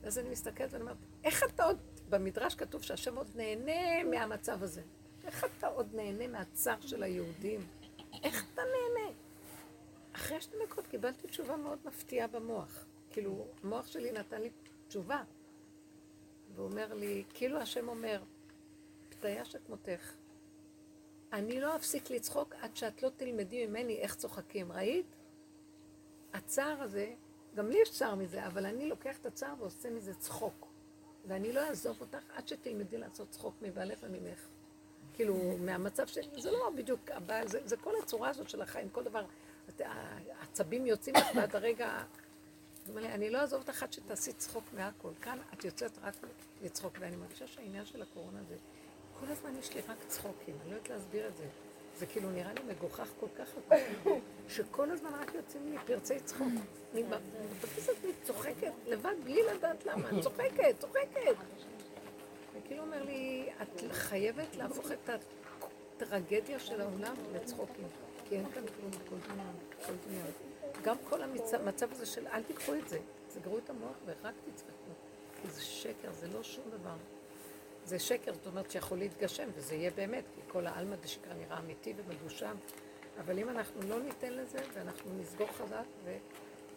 [0.00, 1.78] ואז אני מסתכלת ואני אומרת, איך אתה עוד,
[2.08, 4.82] במדרש כתוב שהשם עוד נהנה מהמצב הזה.
[5.24, 7.60] איך אתה עוד נהנה מהצער של היהודים?
[8.22, 9.14] איך אתה נהנה?
[10.12, 12.84] אחרי שתי דקות קיבלתי תשובה מאוד מפתיעה במוח.
[13.10, 14.50] כאילו, המוח שלי נתן לי
[14.88, 15.22] תשובה.
[16.54, 18.22] והוא אומר לי, כאילו השם אומר,
[19.08, 20.12] פתיה שכמותך,
[21.32, 24.72] אני לא אפסיק לצחוק עד שאת לא תלמדי ממני איך צוחקים.
[24.72, 25.06] ראית?
[26.36, 27.14] הצער הזה,
[27.54, 30.66] גם לי יש צער מזה, אבל אני לוקח את הצער ועושה מזה צחוק.
[31.26, 34.46] ואני לא אעזוב אותך עד שתלמדי לעשות צחוק מבעלך וממך.
[35.14, 39.04] כאילו, מהמצב שלי, זה לא בדיוק הבעל, זה, זה כל הצורה הזאת של החיים, כל
[39.04, 39.24] דבר,
[39.78, 42.02] העצבים יוצאים לך ועד הרגע...
[42.96, 45.10] אני לא אעזוב אותך עד שתעשי צחוק מהכל.
[45.22, 46.14] כאן את יוצאת רק
[46.62, 48.56] לצחוק, ואני מרגישה שהעניין של הקורונה זה,
[49.20, 51.46] כל הזמן יש לי רק צחוקים, אני לא יודעת להסביר את זה.
[51.98, 53.48] זה כאילו נראה לי מגוחך כל כך,
[54.48, 56.48] שכל הזמן רק יוצאים לי פרצי צחוק.
[56.94, 57.02] אני
[57.62, 61.36] בכיס עצמי צוחקת לבד, בלי לדעת למה, אני צוחקת, צוחקת.
[62.54, 65.10] וכאילו אומר לי, את חייבת להפוך את
[65.96, 67.88] הטרגדיה של העולם לצחוקים,
[68.28, 70.30] כי אין כאן כלום, הכל דמיון, הכל דמיון.
[70.82, 74.92] גם כל המצב הזה של אל תיקחו את זה, סגרו את המוח ורק תצחקו,
[75.42, 76.96] כי זה שקר, זה לא שום דבר.
[77.86, 81.94] זה שקר, זאת אומרת שיכול להתגשם, וזה יהיה באמת, כי כל העלמא דשקרא נראה אמיתי
[81.96, 82.56] ומדושם,
[83.20, 85.84] אבל אם אנחנו לא ניתן לזה, ואנחנו נסגור חזק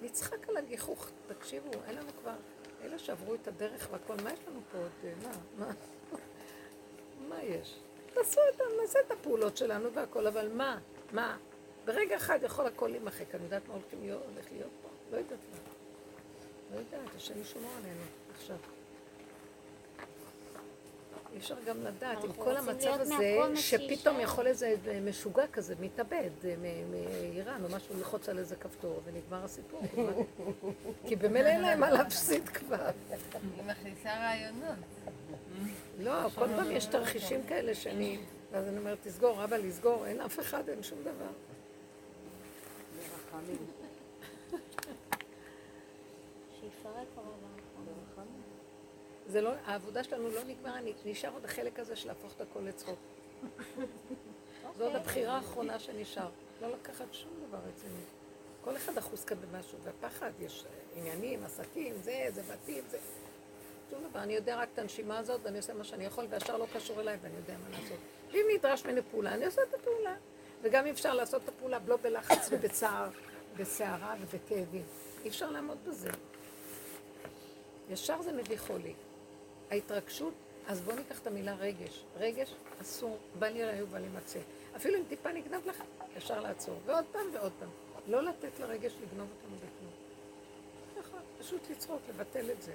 [0.02, 2.36] ונצחק על הגיחוך, תקשיבו, אין לנו כבר,
[2.84, 4.92] אלה שעברו את הדרך והכל, מה יש לנו פה עוד?
[5.24, 5.32] מה?
[5.58, 5.72] מה?
[7.30, 7.80] מה יש?
[8.14, 10.80] תעשו את, נעשה את הפעולות שלנו והכל, אבל מה?
[11.12, 11.38] מה?
[11.86, 13.36] ברגע אחד יכול הכל להימחק.
[13.36, 14.90] אני יודעת מה הולך להיות פה?
[15.12, 15.58] לא יודעת מה.
[16.74, 18.02] לא יודעת, השם ישמור עלינו
[18.36, 18.58] עכשיו.
[21.34, 24.20] אי אפשר גם לדעת, עם כל המצב הזה, שפתאום.
[24.20, 24.76] יכול איזה
[25.06, 26.56] משוגע כזה, מתאבד אה,
[26.92, 29.82] מאיראן או משהו, ללחוץ על איזה כפתור, ונגמר הסיפור.
[31.08, 32.90] כי במילא אין להם מה להפסיד כבר.
[33.58, 34.76] היא מכניסה רעיונות.
[36.00, 38.20] לא, כל פעם יש תרחישים כאלה שאני...
[38.52, 41.32] ואז אני אומרת, תסגור, אבא, לסגור, אין אף אחד, אין שום דבר.
[46.60, 47.49] שיפרק הרב
[49.30, 53.00] זה לא, העבודה שלנו לא נגמרה, נשאר עוד החלק הזה של להפוך את הכל לצחוק.
[54.78, 56.30] זו עוד הבחירה האחרונה שנשאר.
[56.62, 58.02] לא לקחת שום דבר רציני.
[58.62, 60.66] כל אחד אחוז כאן במשהו, והפחד, יש
[60.96, 62.98] עניינים, עסקים, זה, זה בתים, זה...
[63.90, 64.20] שום דבר.
[64.20, 67.18] אני יודע רק את הנשימה הזאת, ואני עושה מה שאני יכול, והשאר לא קשור אליי,
[67.22, 67.98] ואני יודע מה לעשות.
[68.32, 70.16] ואם נדרש ממני פעולה, אני עושה את הפעולה.
[70.62, 73.10] וגם אי אפשר לעשות את הפעולה לא בלחץ ובצער,
[73.58, 74.84] בסערה ובכאבים.
[75.24, 76.10] אי אפשר לעמוד בזה.
[77.90, 78.94] ישר זה מביא חולי.
[79.72, 80.34] ההתרגשות,
[80.68, 82.04] אז בואו ניקח את המילה רגש.
[82.18, 84.40] רגש אסור, בל יראו ובל יימצא.
[84.76, 85.84] אפילו אם טיפה נגנב לך,
[86.18, 86.80] ישר לעצור.
[86.86, 87.70] ועוד פעם ועוד פעם.
[88.08, 89.92] לא לתת לרגש לגנוב אותנו בכלום.
[90.98, 92.74] ככה, פשוט לצחוק, לבטל את זה.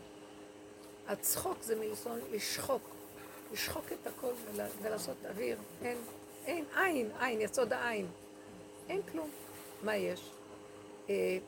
[1.09, 2.83] הצחוק זה מלשון לשחוק.
[3.53, 5.59] לשחוק את הכל ול, ולעשות אוויר.
[5.83, 5.99] אין,
[6.47, 8.07] אין, עין, עין, יסוד העין.
[8.89, 9.31] אין כלום.
[9.83, 10.31] מה יש?
[11.09, 11.39] אה,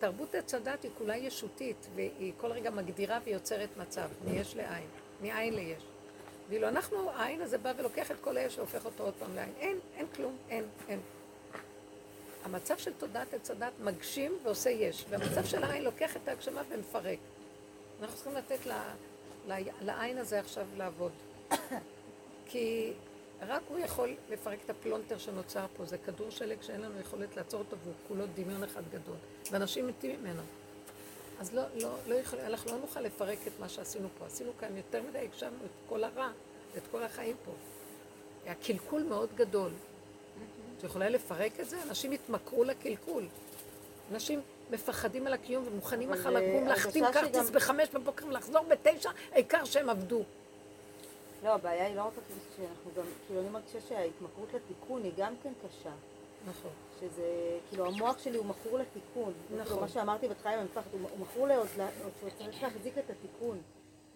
[0.00, 4.88] תרבות עץ הדת היא כולה ישותית, והיא כל רגע מגדירה ויוצרת מצב, מיש לעין,
[5.20, 5.82] מאין ליש.
[6.48, 9.52] ואילו אנחנו, האין הזה בא ולוקח את כל היש והופך אותו עוד פעם לאין.
[9.58, 11.00] אין, אין כלום, אין, אין.
[12.44, 17.18] המצב של תודעת עץ הדעת מגשים ועושה יש, והמצב של האין לוקח את ההגשמה ומפרק.
[18.00, 18.66] אנחנו צריכים לתת
[19.80, 21.12] לאין הזה עכשיו לעבוד.
[22.48, 22.92] כי
[23.48, 27.60] רק הוא יכול לפרק את הפלונטר שנוצר פה, זה כדור שלג שאין לנו יכולת לעצור
[27.60, 29.16] אותו והוא כולו דמיון אחד גדול,
[29.50, 30.42] ואנשים מתים ממנו.
[31.40, 34.26] אז לא, לא, לא יכול, אנחנו לא נוכל לפרק את מה שעשינו פה.
[34.26, 36.30] עשינו כאן יותר מדי, הגשמנו את כל הרע
[36.74, 37.52] ואת כל החיים פה.
[38.44, 39.70] היה קלקול מאוד גדול.
[40.78, 41.82] את יכולה לפרק את זה?
[41.82, 43.26] אנשים התמכרו לקלקול.
[44.12, 49.64] אנשים מפחדים על הקיום ומוכנים מחר לקום, אה, להחתים כרטיס בחמש בבוקר ולחזור בתשע, העיקר
[49.64, 50.24] שהם עבדו.
[51.44, 55.34] לא, הבעיה היא לא רק כאילו שאנחנו גם, כאילו אני מרגישה שההתמכרות לתיקון היא גם
[55.42, 55.92] כן קשה.
[56.46, 56.70] נכון.
[57.00, 59.32] שזה, כאילו המוח שלי הוא מכור לתיקון.
[59.50, 59.64] נכון.
[59.64, 63.10] כאילו מה שאמרתי בהתחלה עם המפחד, הוא, הוא מכור לעוד, לעוד שהוא צריך להחזיק את
[63.10, 63.58] התיקון.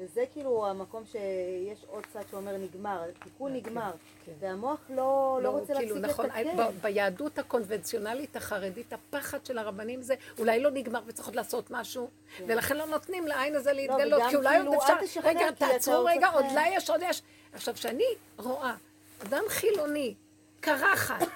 [0.01, 3.91] וזה כאילו המקום שיש עוד צד שאומר נגמר, התיקון כן, נגמר.
[4.25, 4.33] כן.
[4.41, 6.57] והמוח לא, לא רוצה כאילו, להפסיק נכון, לתקן.
[6.57, 12.11] ב- ביהדות הקונבנציונלית החרדית, הפחד של הרבנים זה אולי לא נגמר וצריך עוד לעשות משהו,
[12.47, 16.05] ולכן לא נותנים לעין הזה להתגלות, וגם כי אולי כאילו, עוד אפשר, תשחרר, רגע, תעצרו
[16.05, 17.23] רגע, עוד לה יש, עוד יש.
[17.53, 18.05] עכשיו, כשאני
[18.39, 18.75] רואה
[19.23, 20.15] אדם חילוני,
[20.61, 21.27] קרחת,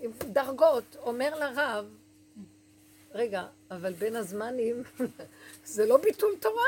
[0.00, 1.86] עם דרגות, אומר לרב,
[3.14, 4.82] רגע, אבל בין הזמנים,
[5.64, 6.66] זה לא ביטול תורה?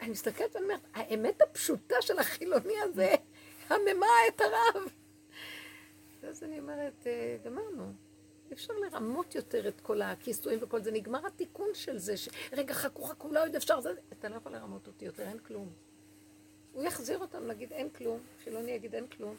[0.00, 3.14] אני מסתכלת ואני אומרת, האמת הפשוטה של החילוני הזה,
[3.68, 4.82] הממה את הרב.
[6.20, 7.92] ואז אני אומרת, "אה, גמרנו.
[8.48, 10.90] אי אפשר לרמות יותר את כל הכיסויים וכל זה.
[10.90, 12.28] נגמר התיקון של זה, ש...
[12.52, 13.90] רגע, חכו, חכו, לא עוד אפשר, זה...
[14.12, 15.72] אתה לא יכול לרמות אותי יותר, אין כלום.
[16.72, 19.34] הוא יחזיר אותם, נגיד אין כלום, חילוני יגיד אין כלום.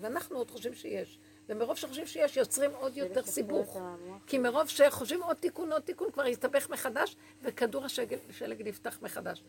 [0.00, 1.18] ואנחנו עוד חושבים שיש.
[1.48, 3.80] ומרוב שחושבים שיש, יוצרים עוד יותר סיבוך.
[4.26, 9.42] כי מרוב שחושבים עוד תיקון, עוד תיקון, כבר יסתבך מחדש, וכדור השלג שלג נפתח מחדש.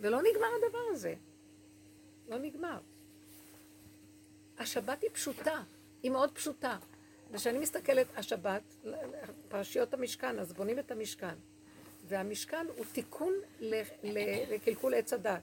[0.00, 1.14] ולא נגמר הדבר הזה.
[2.28, 2.78] לא נגמר.
[4.58, 5.62] השבת היא פשוטה,
[6.02, 6.78] היא מאוד פשוטה.
[7.30, 8.62] וכשאני מסתכלת, השבת,
[9.48, 11.34] פרשיות המשכן, אז בונים את המשכן.
[12.08, 13.32] והמשכן הוא תיקון
[14.50, 15.42] לקלקול עץ הדת.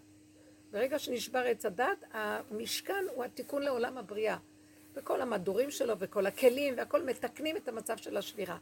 [0.72, 4.38] ברגע שנשבר עץ הדת, המשכן הוא התיקון לעולם הבריאה.
[4.96, 8.58] וכל המדורים שלו וכל הכלים והכל מתקנים את המצב של השבירה.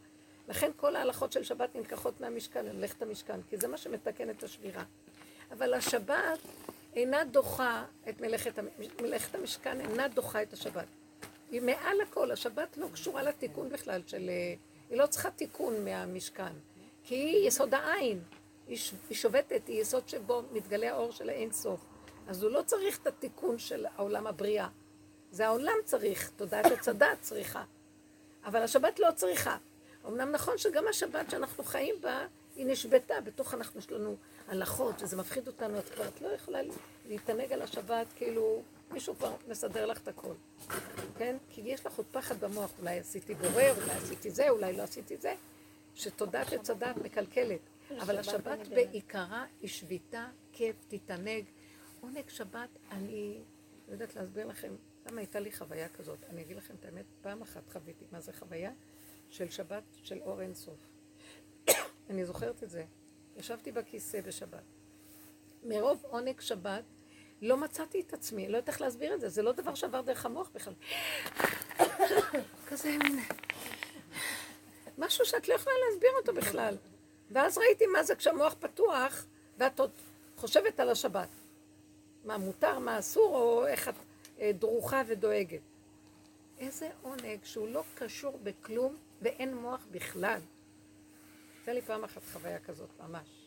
[0.49, 4.83] לכן כל ההלכות של שבת נלקחות מהמשכן, למלאכת המשכן, כי זה מה שמתקן את השבירה.
[5.51, 6.39] אבל השבת
[6.95, 8.59] אינה דוחה את מלאכת,
[9.01, 10.85] מלאכת המשכן, אינה דוחה את השבת.
[11.51, 14.29] היא מעל הכל, השבת לא קשורה לתיקון בכלל של...
[14.29, 14.53] אה,
[14.89, 16.53] היא לא צריכה תיקון מהמשכן,
[17.03, 18.21] כי היא יסוד העין.
[18.67, 18.77] היא
[19.11, 21.79] שובתת, היא יסוד שבו מתגלה האור של האין סוף.
[22.27, 24.67] אז הוא לא צריך את התיקון של העולם הבריאה.
[25.31, 27.63] זה העולם צריך, תודעת הדת צריכה.
[28.45, 29.57] אבל השבת לא צריכה.
[30.07, 34.15] אמנם נכון שגם השבת שאנחנו חיים בה, היא נשבתה, בתוך אנחנו יש לנו
[34.47, 36.59] הלכות, וזה מפחיד אותנו, את כבר את לא יכולה
[37.07, 40.33] להתענג על השבת, כאילו מישהו כבר מסדר לך את הכל,
[41.17, 41.37] כן?
[41.49, 45.17] כי יש לך עוד פחד במוח, אולי עשיתי בורר, אולי עשיתי זה, אולי לא עשיתי
[45.17, 45.33] זה,
[45.95, 47.59] שתודעת עץ הדת מקלקלת.
[47.99, 51.43] אבל שבת השבת בעיקרה היא שביתה, כיף, תתענג.
[52.01, 53.41] עונג שבת, אני
[53.87, 54.73] לא יודעת להסביר לכם
[55.05, 56.19] למה הייתה לי חוויה כזאת.
[56.29, 58.71] אני אגיד לכם את האמת, פעם אחת חוויתי מה זה חוויה
[59.29, 60.79] של שבת של אור אינסוף.
[62.09, 62.85] אני זוכרת את זה.
[63.37, 64.63] ישבתי בכיסא בשבת.
[65.63, 66.83] מרוב עונג שבת,
[67.41, 70.25] לא מצאתי את עצמי, לא יודעת איך להסביר את זה, זה לא דבר שעבר דרך
[70.25, 70.73] המוח בכלל.
[72.67, 73.19] כזה מין...
[74.97, 76.77] משהו שאת לא יכולה להסביר אותו בכלל.
[77.31, 79.25] ואז ראיתי מה זה כשהמוח פתוח,
[79.57, 79.91] ואת עוד
[80.35, 81.27] חושבת על השבת.
[82.25, 83.93] מה מותר, מה אסור, או איך את
[84.59, 85.61] דרוכה ודואגת.
[86.59, 90.39] איזה עונג שהוא לא קשור בכלום ואין מוח בכלל.
[91.57, 93.41] הייתה לי פעם אחת חוויה כזאת, ממש.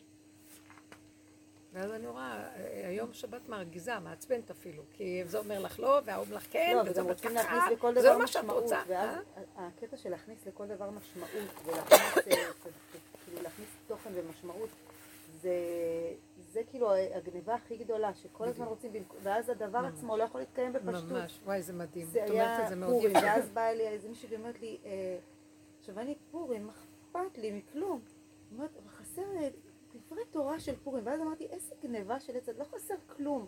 [1.73, 6.25] ואז אני רואה, אה, היום שבת מרגיזה, מעצבנת אפילו, כי זה אומר לך לא, וההוא
[6.25, 8.81] אומר לך כן, לא, וזה אומר לך אה, לכל זה לא מה שאת רוצה.
[8.87, 9.67] ואז אה?
[9.67, 11.29] הקטע של להכניס לכל דבר משמעות,
[11.65, 12.51] ולהכניס, אה,
[13.25, 13.49] כאילו
[13.87, 14.69] תוכן ומשמעות,
[15.41, 15.55] זה,
[16.55, 18.91] זה כאילו הגניבה הכי גדולה, שכל הזמן רוצים,
[19.23, 19.93] ואז הדבר ממש.
[19.97, 21.11] עצמו לא יכול להתקיים בפשטות.
[21.11, 22.05] ממש, וואי, זה מדהים.
[22.05, 23.11] זה היה זה פורים.
[23.15, 25.17] ואז באה אלי איזה מישהי ואומרת לי, אה,
[25.79, 27.99] עכשיו אני פורים, מה אכפת לי מכלום?
[28.55, 29.21] אומרת, חסר
[29.95, 33.47] דברי תורה של פורים, ואז אמרתי, איזה גניבה של עץ, לא חסר כלום.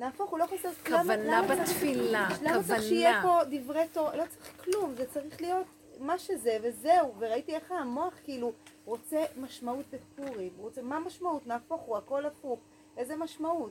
[0.00, 3.44] נהפוך הוא לא חסר למה- כוונה בתפילה, למה צריך שיהיה כוונה.
[3.44, 4.16] פה דברי תורה?
[4.16, 5.66] לא צריך כלום, זה צריך להיות
[5.98, 7.14] מה שזה, וזהו.
[7.18, 8.52] וראיתי איך המוח כאילו
[8.88, 10.52] רוצה משמעות בפורים.
[10.56, 11.46] הוא רוצה, מה משמעות?
[11.46, 12.60] נהפוך הוא, הכל הפוך.
[12.96, 13.70] איזה משמעות?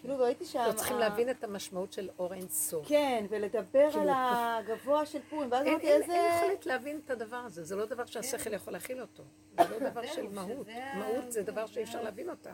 [0.00, 0.68] כאילו, ראיתי שה...
[0.68, 2.88] לא, צריכים להבין את המשמעות של אור אין סוף.
[2.88, 6.12] כן, ולדבר כאילו- על הגבוה של פורים, ואז אמרתי איזה...
[6.12, 9.22] אין יכולת להבין את הדבר הזה, זה לא דבר שהשכל יכול להכיל אותו.
[9.58, 10.66] זה לא דבר של מהות.
[10.94, 12.52] מהות זה דבר שאי אפשר להבין אותה.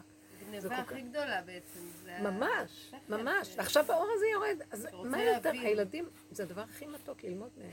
[0.69, 1.81] כל הכי גדולה בעצם.
[2.23, 3.55] ממש, ממש.
[3.57, 5.51] ועכשיו האור הזה יורד, אז מה יותר.
[5.51, 7.71] הילדים, זה הדבר הכי מתוק ללמוד מהם.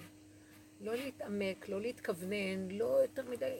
[0.81, 3.55] לא להתעמק, לא להתכוונן, לא יותר מדי,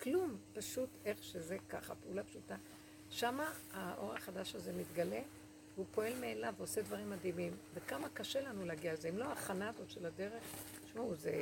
[0.00, 0.36] כלום.
[0.52, 2.56] פשוט איך שזה ככה, פעולה פשוטה.
[3.10, 5.20] שמה האור החדש הזה מתגלה,
[5.74, 7.52] והוא פועל מאליו ועושה דברים מדהימים.
[7.74, 9.08] וכמה קשה לנו להגיע לזה.
[9.08, 10.42] אם לא ההכנה הזאת של הדרך,
[10.84, 11.32] תשמעו, זה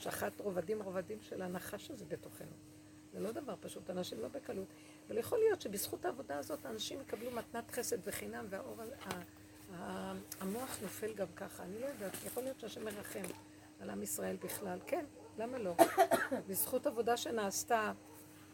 [0.00, 2.52] שחט רובדים רובדים של הנחש הזה בתוכנו.
[3.12, 4.66] זה לא דבר פשוט, אנשים לא בקלות.
[5.08, 8.76] אבל יכול להיות שבזכות העבודה הזאת אנשים יקבלו מתנת חסד וחינם, והאור,
[10.40, 11.62] המוח נופל גם ככה.
[11.62, 13.22] אני לא יודעת, יכול להיות שהשם מרחם
[13.82, 14.78] על עם ישראל בכלל.
[14.86, 15.04] כן,
[15.38, 15.74] למה לא?
[16.48, 17.92] בזכות עבודה שנעשתה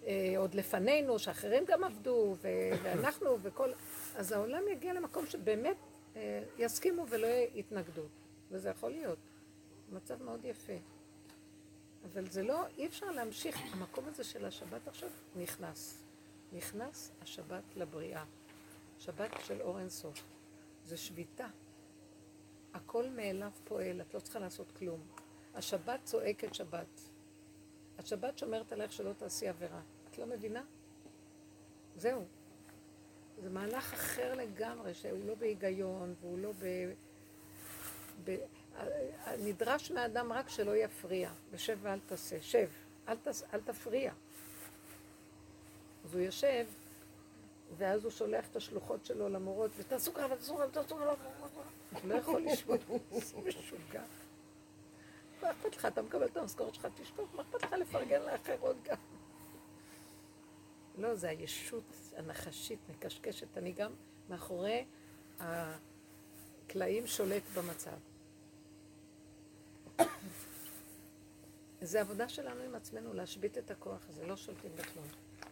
[0.06, 2.48] אה, עוד לפנינו, שאחרים גם עבדו, ו-
[2.82, 3.72] ואנחנו וכל...
[4.16, 5.76] אז העולם יגיע למקום שבאמת
[6.16, 8.02] אה, יסכימו ולא יתנגדו.
[8.50, 9.18] וזה יכול להיות.
[9.92, 10.72] מצב מאוד יפה.
[12.04, 13.56] אבל זה לא, אי אפשר להמשיך.
[13.72, 16.04] המקום הזה של השבת עכשיו נכנס.
[16.52, 18.24] נכנס השבת לבריאה.
[18.98, 20.22] שבת של אור אינסוף.
[20.84, 21.46] זה שביתה.
[22.74, 25.00] הכל מאליו פועל, את לא צריכה לעשות כלום.
[25.54, 27.00] השבת צועקת שבת.
[27.98, 29.80] השבת שומרת עליך שלא תעשי עבירה.
[30.10, 30.62] את לא מבינה?
[31.96, 32.24] זהו.
[33.42, 36.92] זה מהלך אחר לגמרי, שהוא לא בהיגיון, והוא לא ב...
[38.24, 38.36] ב...
[39.38, 41.30] נדרש מהאדם רק שלא יפריע.
[41.50, 42.42] ושב ואל תעשה.
[42.42, 42.68] שב,
[43.08, 43.42] אל, תס...
[43.54, 44.12] אל תפריע.
[46.04, 46.66] אז הוא יושב,
[47.76, 51.14] ואז הוא שולח את השלוחות שלו למורות, ותעשו ככה, ותעשו ככה, ותעשו ככה,
[52.02, 52.76] הוא לא יכול לשמוע,
[53.12, 54.02] זה משוגע.
[55.42, 55.86] מה אכפת לך?
[55.86, 58.96] אתה מקבל את המשכורת שלך, תשתוק, מה אכפת לך לפרגן לאחרות גם?
[60.98, 61.84] לא, זה הישות
[62.16, 63.58] הנחשית, מקשקשת.
[63.58, 63.92] אני גם
[64.28, 64.84] מאחורי
[65.40, 67.96] הקלעים שולט במצב.
[71.80, 75.06] זה עבודה שלנו עם עצמנו, להשבית את הכוח הזה, לא שולטים בכלום.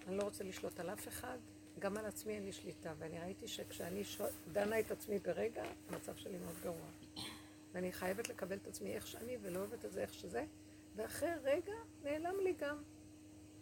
[0.06, 1.38] אני לא רוצה לשלוט על אף אחד,
[1.78, 4.20] גם על עצמי אין לי שליטה, ואני ראיתי שכשאני ש...
[4.52, 7.05] דנה את עצמי ברגע, המצב שלי מאוד גרוע.
[7.76, 10.44] ואני חייבת לקבל את עצמי איך שאני, ולא אוהבת את זה איך שזה,
[10.96, 11.72] ואחרי רגע
[12.04, 12.82] נעלם לי גם.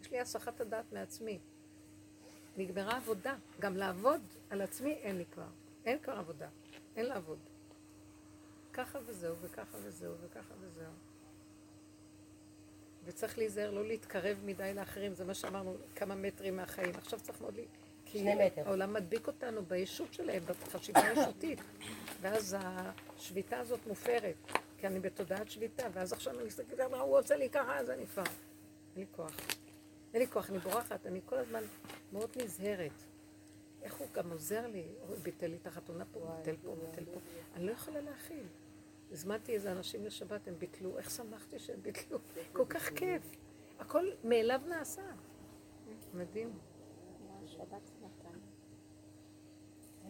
[0.01, 1.39] יש לי הסחת הדעת מעצמי.
[2.57, 3.35] נגמרה עבודה.
[3.59, 5.47] גם לעבוד על עצמי אין לי כבר.
[5.85, 6.49] אין כבר עבודה.
[6.95, 7.39] אין לעבוד.
[8.73, 10.91] ככה וזהו, וככה וזהו, וככה וזהו.
[13.05, 16.95] וצריך להיזהר, לא להתקרב מדי לאחרים, זה מה שאמרנו, כמה מטרים מהחיים.
[16.95, 17.57] עכשיו צריך מאוד
[18.19, 18.61] שני מטר.
[18.65, 21.59] העולם מדביק אותנו בישות שלהם, בחשיבה הישותית.
[22.21, 24.35] ואז השביתה הזאת מופרת,
[24.77, 28.07] כי אני בתודעת שביתה, ואז עכשיו אני מסתכלת, מה הוא עושה לי ככה, אז אני
[28.07, 28.23] כבר...
[28.95, 29.31] אין לי כוח.
[30.13, 31.63] אין לי כוח, אני בורחת, אני כל הזמן
[32.13, 32.91] מאוד נזהרת.
[33.81, 37.19] איך הוא גם עוזר לי, הוא ביטל לי את החתונה פה, ביטל פה, ביטל פה.
[37.55, 38.43] אני לא יכולה להכיל.
[39.11, 42.19] הזמנתי איזה אנשים לשבת, הם ביטלו, איך שמחתי שהם ביטלו,
[42.53, 43.21] כל כך כיף.
[43.79, 45.01] הכל מאליו נעשה.
[46.13, 46.53] מדהים.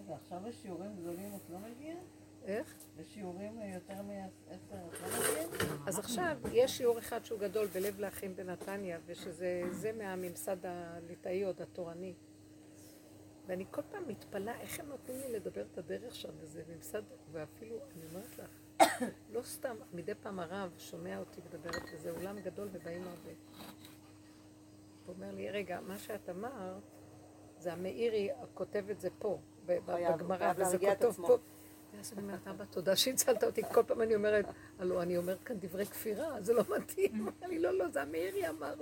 [0.05, 0.13] שבת שמחתנו.
[0.13, 1.97] רגע, עכשיו בשיעורים גדולים את לא מגיעה?
[2.45, 2.75] איך?
[2.97, 4.77] בשיעורים יותר מעשר את לא
[5.57, 5.77] מגיעה?
[5.87, 11.61] אז עכשיו, יש שיעור אחד שהוא גדול בלב לאחים בנתניה, ושזה זה מהממסד הליטאי עוד
[11.61, 12.13] התורני.
[13.47, 17.01] ואני כל פעם מתפלאה איך הם נותנים לי לדבר את הדרך שם, וזה ממסד,
[17.31, 18.49] ואפילו, אני אומרת לך,
[19.33, 23.31] לא סתם, מדי פעם הרב שומע אותי מדברת, וזה אולם גדול ובאים הרבה.
[25.05, 26.83] הוא אומר לי, רגע, מה שאת אמרת,
[27.57, 31.15] זה המאירי כותב את זה פה, בגמרא, וזה כתוב.
[31.15, 31.37] פה.
[31.97, 33.61] ואז אני אומרת, אבא, תודה שהצלת אותי.
[33.73, 34.45] כל פעם אני אומרת,
[34.79, 37.29] הלו, אני אומרת כאן דברי כפירה, זה לא מתאים.
[37.45, 38.73] אני לא, לא, זה המאירי אמר.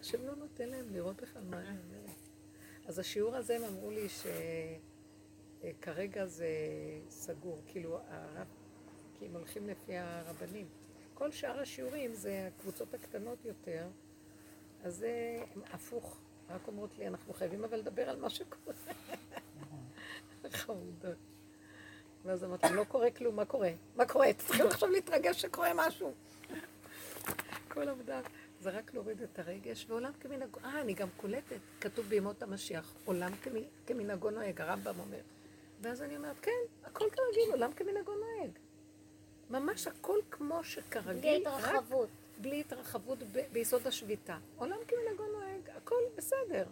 [0.00, 2.10] השם לא נותן להם לראות בכלל מה אני אומרת.
[2.86, 4.06] אז השיעור הזה, הם אמרו לי
[5.78, 6.48] שכרגע זה
[7.08, 8.46] סגור, כאילו, הרב,
[9.18, 10.66] כי הם הולכים לפי הרבנים.
[11.14, 13.86] כל שאר השיעורים זה הקבוצות הקטנות יותר,
[14.82, 16.18] אז זה הפוך.
[16.50, 18.74] רק אומרות לי, אנחנו חייבים אבל לדבר על מה שקורה.
[20.50, 21.16] חמודות.
[22.24, 23.70] ואז אמרתי, לא קורה כלום, מה קורה?
[23.96, 24.32] מה קורה?
[24.32, 26.12] צריכים עכשיו להתרגש שקורה משהו.
[27.68, 28.20] כל עבודה.
[28.60, 33.32] זה רק להוריד את הרגש, ועולם כמנהגו, אה, אני גם קולטת, כתוב בימות המשיח, עולם
[33.42, 33.50] כמ-
[33.86, 35.20] כמנהגו נוהג, הרמב"ם אומר.
[35.80, 36.50] ואז אני אומרת, כן,
[36.84, 38.50] הכל כרגיל, עולם כמנהגו נוהג.
[39.50, 42.08] ממש הכל כמו בלי שכרגיל, רק התרחבות.
[42.40, 43.18] בלי התרחבות
[43.52, 44.38] ביסוד השביתה.
[44.56, 46.64] עולם כמנהגו נוהג, הכל בסדר.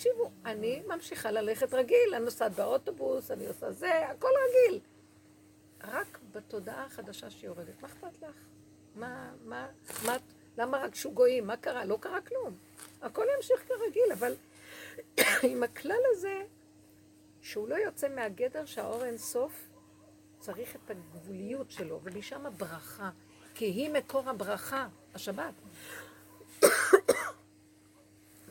[0.00, 4.80] תקשיבו, אני ממשיכה ללכת רגיל, אני נוסעת באוטובוס, אני עושה זה, הכל רגיל.
[5.84, 7.82] רק בתודעה החדשה שיורדת.
[7.82, 8.34] מה אכפת לך?
[8.94, 9.68] מה, מה,
[10.06, 10.16] מה,
[10.58, 11.46] למה רק שוגויים?
[11.46, 11.84] מה קרה?
[11.84, 12.56] לא קרה כלום.
[13.02, 14.34] הכל ימשיך כרגיל, אבל
[15.50, 16.42] עם הכלל הזה,
[17.42, 19.68] שהוא לא יוצא מהגדר שהאור אין סוף,
[20.38, 23.10] צריך את הגבוליות שלו, ומשם הברכה,
[23.54, 25.54] כי היא מקור הברכה, השבת.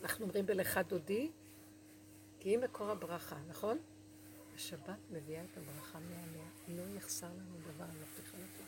[0.03, 1.31] אנחנו אומרים בלכה דודי,
[2.39, 3.77] כי היא מקור הברכה, נכון?
[4.55, 8.67] השבת מביאה את הברכה מעליה, לא יחסר לנו דבר, אני מבטיחה לך.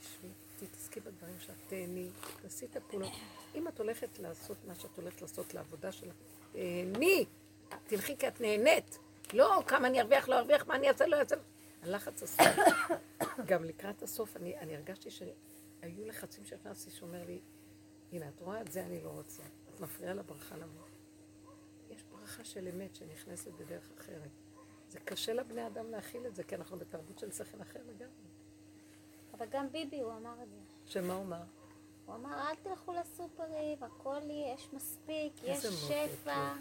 [0.00, 0.28] תשבי,
[0.58, 2.08] תתעסקי בדברים שלך, תהני,
[2.42, 3.12] תעשי את הפעולות.
[3.54, 6.14] אם את הולכת לעשות מה שאת הולכת לעשות לעבודה שלך,
[6.52, 7.26] תהני,
[7.86, 8.98] תלכי כי את נהנית.
[9.32, 11.36] לא, כמה אני ארוויח, לא ארוויח, מה אני אעשה, לא אעשה.
[11.82, 12.46] הלחץ הסוף.
[13.46, 17.40] גם לקראת הסוף, אני, אני הרגשתי שהיו לחצים שנכנסתי שאומר לי,
[18.12, 19.42] הנה, את רואה את זה אני לא רוצה.
[19.74, 20.95] את מפריעה לברכה לבוא.
[22.36, 24.30] ברכה של אמת שנכנסת בדרך אחרת.
[24.88, 28.26] זה קשה לבני אדם להכיל את זה, כי אנחנו בתרבות של שכל אחר לגמרי.
[29.34, 30.56] אבל גם ביבי, הוא אמר את זה.
[30.86, 31.42] שמה הוא אמר?
[32.06, 34.18] הוא אמר, אל תלכו לסופרים, הכל
[34.54, 36.52] יש מספיק, יש שפע.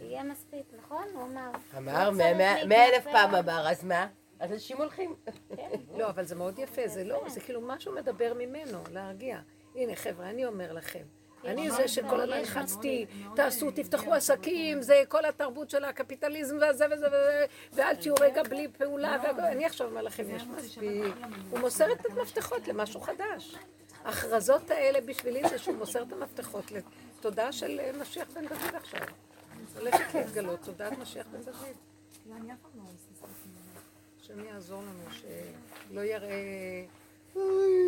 [0.00, 1.04] יהיה מספיק, נכון?
[1.14, 1.50] הוא אמר.
[1.76, 3.04] אמר, לא מאה- אלף.
[3.04, 4.08] פעם אמר, אז מה?
[4.38, 5.16] אז אנשים הולכים.
[5.98, 9.40] לא, אבל זה מאוד יפה, זה לא, זה כאילו משהו מדבר ממנו, להרגיע.
[9.74, 11.04] הנה, חבר'ה, אני אומר לכם,
[11.44, 13.06] אני זה שכל הזמן יש לחצתי,
[13.36, 18.68] תעשו, תפתחו עסקים, זה כל התרבות של הקפיטליזם וזה וזה וזה, ואל תהיו רגע בלי
[18.78, 19.16] פעולה.
[19.52, 21.14] אני עכשיו אומר לכם, יש מספיק.
[21.50, 23.56] הוא מוסר את המפתחות למשהו חדש.
[24.04, 29.00] ההכרזות האלה בשבילי זה שהוא מוסר את המפתחות לתודעה של אה, משיח בן דוד עכשיו.
[29.78, 31.74] הולכת להתגלות תודעת משיח בן דוד.
[34.20, 36.84] השם יעזור לנו, שלא יראה,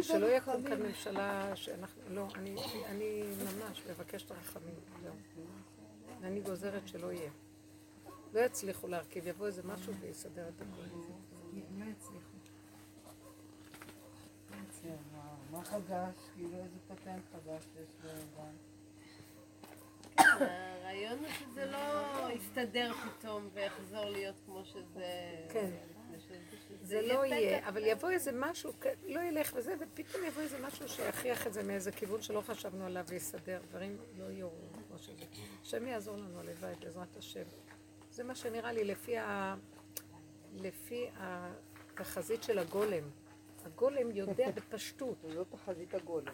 [0.02, 2.56] שלא יקום כאן ממשלה שאנחנו, לא, אני,
[2.86, 5.14] אני ממש מבקשת רחמים, זהו.
[6.22, 7.30] אני גוזרת שלא יהיה.
[8.32, 10.84] לא יצליחו להרכיב, יבוא איזה משהו ויסדר את הכול.
[11.78, 12.32] לא יצליחו.
[15.50, 16.14] מה חדש?
[16.34, 18.46] כאילו איזה פטנט חדש יש גם.
[20.92, 25.46] הרעיון הוא שזה לא יסתדר פתאום ויחזור להיות כמו שזה...
[25.52, 25.70] כן.
[26.92, 27.24] זה לא.
[27.26, 31.52] יהיה, אבל יבוא איזה משהו, כ- לא ילך וזה, ופתאום יבוא איזה משהו שיכריח את
[31.52, 34.48] זה מאיזה כיוון שלא חשבנו עליו ויסדר, דברים לא יהיו
[34.88, 35.24] כמו שזה.
[35.62, 37.42] השם יעזור לנו, הלוואי, בעזרת השם.
[38.10, 39.54] זה מה שנראה לי לפי, ה...
[40.54, 43.04] לפי התחזית של הגולם.
[43.64, 45.16] הגולם יודע בפשטות.
[45.34, 46.32] זאת תחזית הגולם.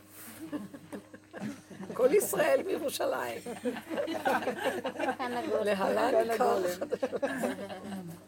[1.95, 3.41] כל ישראל בירושלים.
[5.19, 5.61] כאן הגול.
[5.65, 6.89] להלן החדשות.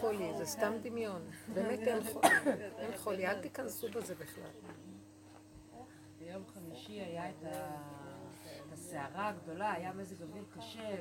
[0.00, 1.22] חולי, זה סתם דמיון.
[1.54, 2.28] באמת אין חולי.
[2.78, 4.50] אין חולי, אל תיכנסו בזה בכלל.
[6.18, 7.46] ביום חמישי היה את
[8.72, 10.96] הסערה הגדולה, היה מזג אוויר קשה,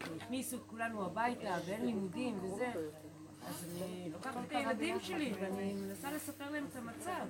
[0.00, 2.72] והכניסו את כולנו הביתה, ואין לימודים וזה.
[3.46, 7.26] אז אני לוקחת את הילדים שלי ואני מנסה לספר להם את המצב,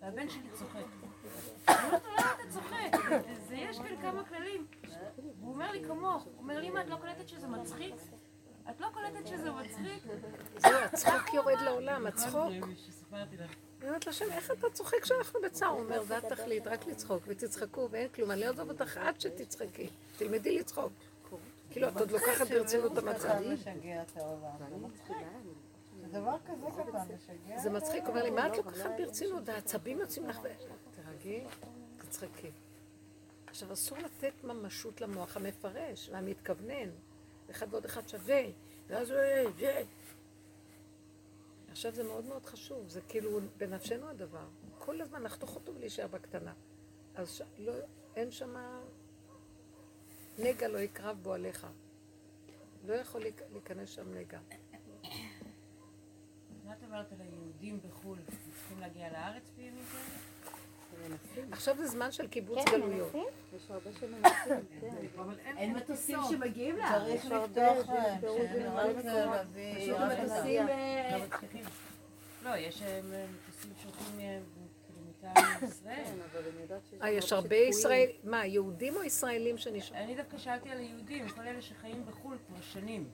[0.00, 0.84] והבן שלי צוחק.
[1.68, 3.16] אני אומרת לו, למה אתה צוחק?
[3.50, 4.66] יש כאן כמה כללים.
[5.40, 7.94] הוא אומר לי כמוך, הוא אומר לי, אמא, את לא קולטת שזה מצחיק?
[8.70, 10.02] את לא קולטת שזה מצחיק?
[10.58, 12.52] זהו, הצחוק יורד לעולם, הצחוק.
[13.12, 15.68] אני אומרת לשם, איך אתה צוחק כשאנחנו בצער?
[15.68, 18.30] הוא אומר, זה התכלית, רק לצחוק, ותצחקו, ואין כלום.
[18.30, 19.88] אני לא אעזוב אותך עד שתצחקי.
[20.16, 20.92] תלמדי לצחוק.
[21.70, 23.38] כאילו, את עוד לוקחת ברצינות את המצב.
[26.00, 27.58] זה דבר כזה קטן, משגע.
[27.58, 29.48] זה מצחיק, הוא אומר לי, מה את לוקחת ברצינות?
[29.48, 30.48] העצבים יוצאים לך ו...
[30.90, 31.44] תרגי,
[31.98, 32.50] תצחקי.
[33.46, 36.90] עכשיו, אסור לתת ממשות למוח המפרש והמתכוונן.
[37.50, 38.42] אחד ועוד אחד שווה,
[38.86, 39.18] ואז הוא...
[39.58, 39.82] זה.
[41.70, 44.46] עכשיו זה מאוד מאוד חשוב, זה כאילו בנפשנו הדבר.
[44.78, 46.52] כל הזמן לחתוך אותו ולהישאר בקטנה.
[47.14, 47.42] אז ש...
[47.58, 47.72] לא,
[48.16, 48.80] אין שמה...
[50.38, 51.66] נגע לא יקרב בו עליך.
[52.86, 54.40] לא יכול להיכ- להיכנס שם נגע.
[56.64, 58.18] מה את אומרת על היהודים בחו"ל?
[58.54, 60.23] צריכים להגיע לארץ בימים כאלה?
[61.50, 63.14] עכשיו זה זמן של קיבוץ כן, גלויות.
[63.14, 63.28] מנסים?
[63.56, 64.96] יש הרבה שמנסים, כן.
[65.58, 69.04] אין מטוסים שמגיעים צריך יש הרבה, לפתוח להם, מקומות.
[69.04, 69.80] להביא...
[69.80, 70.66] פשוט המטוסים.
[70.66, 71.64] לא מצליחים.
[72.44, 74.40] לא, יש אה, מטוסים שהולכים אה,
[74.88, 75.34] כאילו.
[75.84, 76.14] כן,
[77.02, 77.56] אה, יש הרבה.
[77.56, 80.00] ישראל, מה, יהודים או ישראלים שנשארו?
[80.00, 83.08] אני דווקא שאלתי על היהודים, כל אלה שחיים בחו"ל כבר שנים.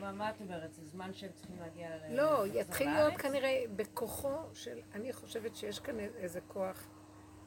[0.00, 0.74] מה, מה את אומרת?
[0.74, 2.16] זה זמן שהם צריכים להגיע ל...
[2.16, 2.90] לא, יתחיל?
[2.90, 6.86] להיות כנראה בכוחו של, אני חושבת שיש כאן איזה כוח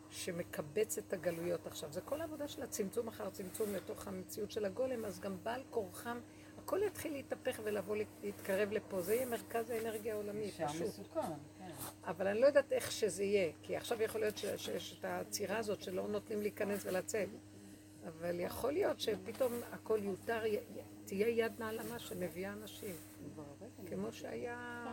[0.10, 1.92] שמקבץ את הגלויות עכשיו.
[1.92, 6.20] זה כל העבודה של הצמצום אחר צמצום לתוך המציאות של הגולם, אז גם בעל כורחם,
[6.58, 9.02] הכל יתחיל להתהפך ולבוא להתקרב לפה.
[9.02, 10.88] זה יהיה מרכז האנרגיה העולמי, שם פשוט.
[10.88, 11.22] מסוכן,
[11.58, 11.70] כן.
[12.04, 15.82] אבל אני לא יודעת איך שזה יהיה, כי עכשיו יכול להיות שיש את העצירה הזאת
[15.82, 17.30] שלא נותנים להיכנס ולצאת.
[18.08, 20.44] אבל יכול להיות שפתאום הכל יותר,
[21.10, 22.96] תהיה יד נעלמה שמביאה אנשים.
[23.86, 24.86] כמו שהיה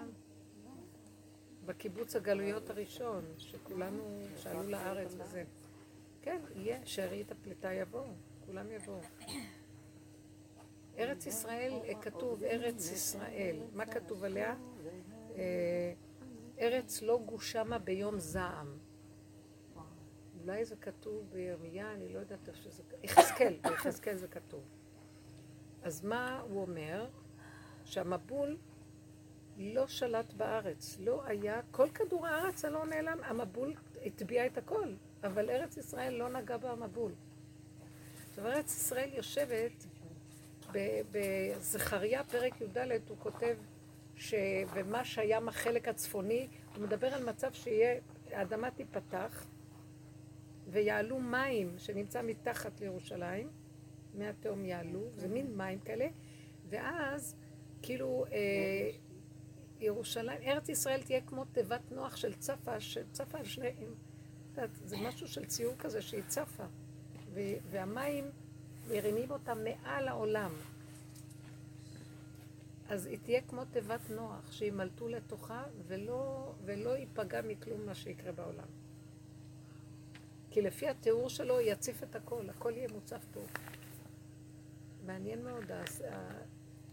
[1.65, 4.03] בקיבוץ הגלויות הראשון, שכולנו,
[4.37, 5.45] שעלו לארץ וזה.
[6.23, 8.05] כן, יהיה, שארית הפליטה יבואו,
[8.47, 9.01] כולם יבואו.
[10.99, 13.57] ארץ ישראל, אה, כתוב ארץ ישראל.
[13.73, 14.57] מה כתוב עליה?
[15.37, 15.93] אה,
[16.61, 18.79] ארץ לא גושמה ביום זעם.
[20.41, 22.83] אולי זה כתוב בירמיה, אני לא יודעת איך שזה...
[23.03, 24.65] יחזקאל, ביחזקאל זה כתוב.
[25.87, 27.07] אז מה הוא אומר?
[27.85, 28.57] שהמבול
[29.57, 33.75] לא שלט בארץ, לא היה, כל כדור הארץ הלא נעלם, המבול
[34.07, 34.95] הטביע את הכל,
[35.25, 37.13] אבל ארץ ישראל לא נגע במבול.
[38.29, 39.87] עכשיו ארץ ישראל יושבת,
[41.11, 43.57] בזכריה פרק י"ד הוא כותב
[44.17, 48.01] שבמה שהים החלק הצפוני, הוא מדבר על מצב שיהיה,
[48.31, 49.47] האדמה תיפתח
[50.69, 53.66] ויעלו מים שנמצא מתחת לירושלים,
[54.17, 56.09] מי התהום יעלו, זה מין מים כאלה,
[56.69, 57.37] ואז
[57.83, 58.91] כאילו אה,
[59.81, 63.69] ירושלים, ארץ ישראל תהיה כמו תיבת נוח של צפה, שצפה על שני...
[63.69, 63.75] את
[64.57, 66.65] יודעת, זה משהו של ציור כזה שהיא צפה,
[67.35, 68.31] ו- והמים
[68.89, 70.51] מרימים אותה מעל העולם.
[72.89, 78.69] אז היא תהיה כמו תיבת נוח, שימלטו לתוכה ולא, ולא ייפגע מכלום מה שיקרה בעולם.
[80.51, 83.47] כי לפי התיאור שלו יציף את הכל, הכל יהיה מוצף טוב.
[85.07, 85.65] מעניין מאוד,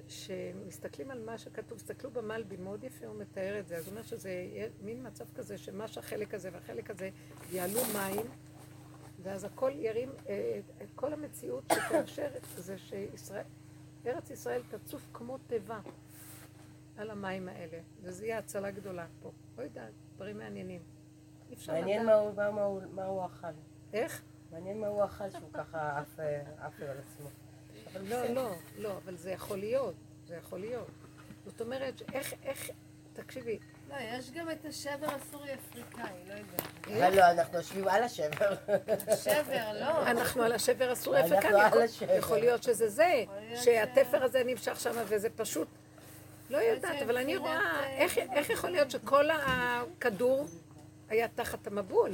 [0.08, 4.02] שמסתכלים על מה שכתוב, תסתכלו במלבי, מאוד יפה הוא מתאר את זה, אז הוא אומר
[4.04, 4.32] שזה
[4.82, 7.10] מין מצב כזה, שמה שהחלק הזה והחלק הזה
[7.52, 8.26] יעלו מים,
[9.24, 12.28] ואז הכל ירים, אה, את כל המציאות שתאפשר
[12.58, 13.44] זה שישראל,
[14.06, 15.80] ארץ ישראל תצוף כמו תיבה
[16.98, 19.32] על המים האלה, וזה יהיה הצלה גדולה פה.
[19.58, 20.82] לא יודעת, דברים מעניינים.
[21.68, 22.06] מעניין.
[22.06, 23.48] מה הוא- אכל.
[23.94, 24.22] איך?
[24.52, 26.42] מעניין מה הוא אכל שהוא ככה עף אה,
[26.92, 27.43] על עצמו.
[27.96, 28.26] אבל לא.
[28.34, 29.94] לא, לא, אבל זה יכול להיות,
[30.28, 30.88] זה יכול להיות.
[31.46, 32.70] זאת אומרת, איך, איך,
[33.14, 33.60] תקשיבי,
[33.90, 36.62] לא, יש גם את השבר הסורי-אפריקאי, לא יודעת.
[36.88, 38.56] אבל לא, אנחנו יושבים על השבר.
[39.24, 40.08] שבר, לא.
[40.12, 42.14] אנחנו על השבר הסורי אנחנו על השבר.
[42.14, 43.24] יכול להיות שזה זה,
[43.56, 45.68] שהתפר הזה נמשך שם וזה פשוט,
[46.50, 50.48] לא יודעת, אבל אני רואה, אה, איך- איך יכול להיות שכל הכדור
[51.10, 52.12] היה תחת המבול?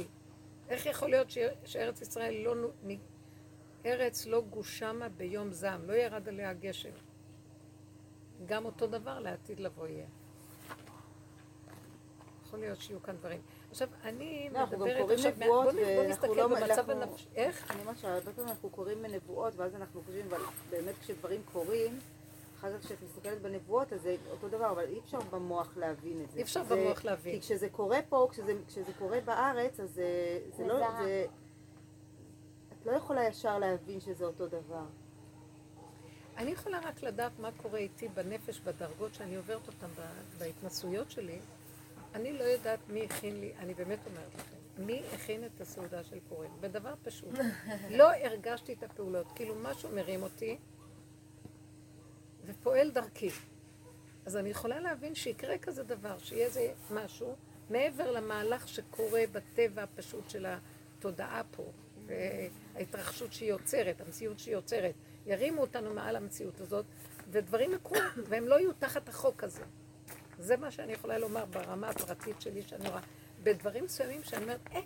[0.68, 2.54] איך יכול להיות ש- שארץ ישראל לא,
[3.86, 6.90] ארץ לא גושמה ביום זעם, לא ירד עליה גשם.
[8.46, 10.06] גם אותו דבר לעתיד לבוא יהיה.
[12.46, 13.40] יכול להיות שיהיו כאן דברים.
[13.70, 16.92] עכשיו, אני לא, אנחנו גם מדברת קוראים עכשיו, נבואות, בוא בוא נסתכל לא- במצב אנחנו-
[16.92, 17.26] הנפשי.
[17.34, 17.70] איך?
[17.70, 20.38] אני אומרת שהרבה פעמים אנחנו קוראים בנבואות, ואז אנחנו חושבים, אבל
[20.70, 21.98] באמת כשדברים קורים,
[22.58, 26.30] אחר כך כשאת מסתכלת בנבואות, אז זה אותו דבר, אבל אי אפשר במוח להבין את
[26.30, 26.38] זה.
[26.38, 27.34] אי אפשר זה- במוח להבין.
[27.34, 30.04] כי כשזה קורה פה, כשזה, כשזה קורה בארץ, אז זה,
[30.56, 30.78] זה לא.
[31.02, 31.26] זה...
[32.80, 34.84] את לא יכולה ישר להבין שזה אותו דבר.
[36.36, 39.86] אני יכולה רק לדעת מה קורה איתי בנפש, בדרגות שאני עוברת אותן
[40.38, 41.38] בהתנסויות שלי.
[42.14, 46.18] אני לא יודעת מי הכין לי, אני באמת אומרת לכם, מי הכין את הסעודה של
[46.28, 46.50] פורים?
[46.60, 47.28] בדבר פשוט.
[47.98, 50.58] לא הרגשתי את הפעולות, כאילו משהו מרים אותי
[52.46, 53.30] ופועל דרכי.
[54.26, 57.34] אז אני יכולה להבין שיקרה כזה דבר, שיהיה איזה משהו
[57.70, 61.64] מעבר למהלך שקורה בטבע הפשוט של התודעה פה,
[62.74, 64.94] וההתרחשות שהיא יוצרת, המציאות שהיא יוצרת.
[65.26, 66.84] ירימו אותנו מעל המציאות הזאת,
[67.30, 67.96] ודברים יקרו,
[68.28, 69.62] והם לא יהיו תחת החוק הזה.
[70.38, 73.00] זה מה שאני יכולה לומר ברמה הפרטית שלי, שאני רואה.
[73.42, 74.80] בדברים מסוימים שאני אומרת, אה,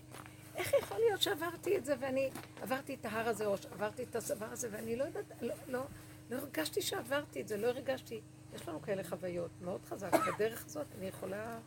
[0.56, 2.30] איך יכול להיות שעברתי את זה ואני
[2.62, 5.84] עברתי את ההר הזה, או שעברתי את הדבר הזה, ואני לא יודעת, לא, לא,
[6.30, 8.20] לא הרגשתי שעברתי את זה, לא הרגשתי.
[8.54, 10.12] יש לנו כאלה חוויות מאוד חזק.
[10.34, 11.58] בדרך הזאת אני יכולה,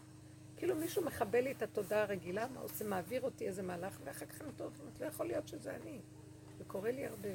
[0.58, 4.42] כאילו מישהו מכבה לי את התודעה הרגילה, מה עושה, מעביר אותי איזה מהלך, ואחר כך
[4.42, 6.00] אני טוב, לא יכול להיות שזה אני.
[6.58, 7.30] זה קורה לי הרבה.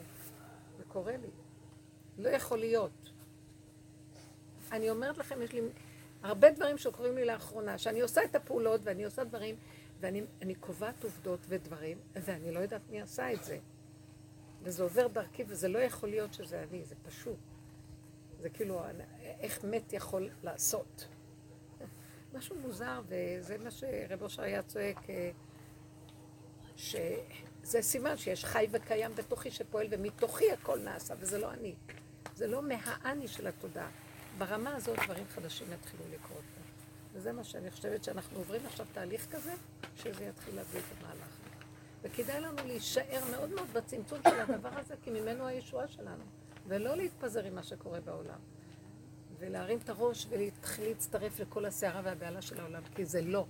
[0.78, 1.30] זה קורה לי.
[2.18, 3.10] לא יכול להיות.
[4.72, 5.60] אני אומרת לכם, יש לי
[6.22, 9.56] הרבה דברים שקורים לי לאחרונה, שאני עושה את הפעולות ואני עושה דברים,
[10.00, 13.58] ואני אני קובעת עובדות ודברים, ואני לא יודעת מי עשה את זה.
[14.62, 17.38] וזה עובר דרכי, וזה לא יכול להיות שזה אני, זה פשוט.
[18.40, 18.82] זה כאילו,
[19.40, 21.06] איך מת יכול לעשות.
[22.34, 25.30] משהו מוזר, וזה מה שרב אושר היה צועק, אה,
[26.76, 31.74] שזה סימן שיש חי וקיים בתוכי שפועל, ומתוכי הכל נעשה, וזה לא אני.
[32.36, 33.88] זה לא מהאני של התודעה.
[34.38, 36.42] ברמה הזאת דברים חדשים יתחילו לקרות.
[37.12, 39.52] וזה מה שאני חושבת שאנחנו עוברים עכשיו תהליך כזה,
[39.96, 41.38] שזה יתחיל להביא את המהלך.
[42.02, 46.24] וכדאי לנו להישאר מאוד מאוד בצמצום של הדבר הזה, כי ממנו הישועה שלנו.
[46.66, 48.38] ולא להתפזר עם מה שקורה בעולם.
[49.42, 53.46] ולהרים את הראש ולהתחיל להצטרף לכל הסערה והבהלה של העולם, כי זה לא.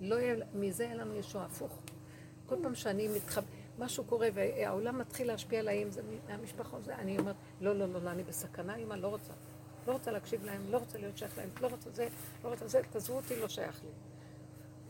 [0.00, 1.78] לא יהיה, מזה יהיה לנו ישוע הפוך.
[2.46, 3.42] כל פעם שאני מתחב...
[3.78, 8.02] משהו קורה והעולם מתחיל להשפיע עליי, אם זה מהמשפחה, זה, אני אומרת, לא, לא, לא,
[8.02, 9.32] לא, אני בסכנה, אמא, לא רוצה.
[9.86, 12.08] לא רוצה להקשיב להם, לא רוצה להיות שייך להם, לא רוצה זה,
[12.44, 13.90] לא רוצה זה, תעזבו אותי, לא שייך לי.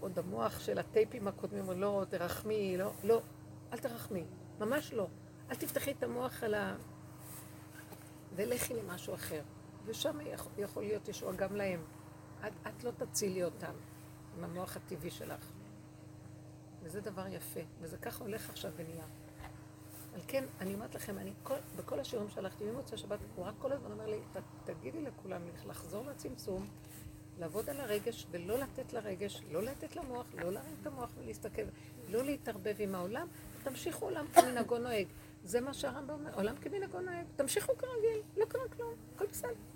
[0.01, 3.21] עוד המוח של הטייפים הקודמים, לא, תרחמי, לא, לא,
[3.73, 4.25] אל תרחמי,
[4.61, 5.07] ממש לא.
[5.51, 6.77] אל תפתחי את המוח על ה...
[8.37, 9.43] ולכי למשהו אחר.
[9.87, 10.19] ושם
[10.59, 11.81] יכול, להיות ישוע גם להם.
[12.47, 13.73] את, את לא תצילי אותם
[14.37, 15.53] עם המוח הטבעי שלך.
[16.83, 19.05] וזה דבר יפה, וזה ככה הולך עכשיו ונהיה.
[20.15, 23.73] על כן, אני אומרת לכם, אני כל, בכל השיעורים שהלכתי ממוצא שבת, הוא רק כל
[23.73, 26.67] הזמן אומר לי, ת, תגידי לכולם לחזור לצמצום,
[27.39, 31.63] לעבוד על הרגש ולא לתת לרגש, לא לתת למוח, לא להרים את המוח ולהסתכל,
[32.09, 33.29] לא להתערבב עם העולם,
[33.63, 35.07] תמשיכו עולם כמנהגו נוהג.
[35.45, 39.76] זה מה שהרמב"ם אומר, עולם כמנהגו נוהג, תמשיכו כרגיל, לא קרה כלום, הכל בסדר.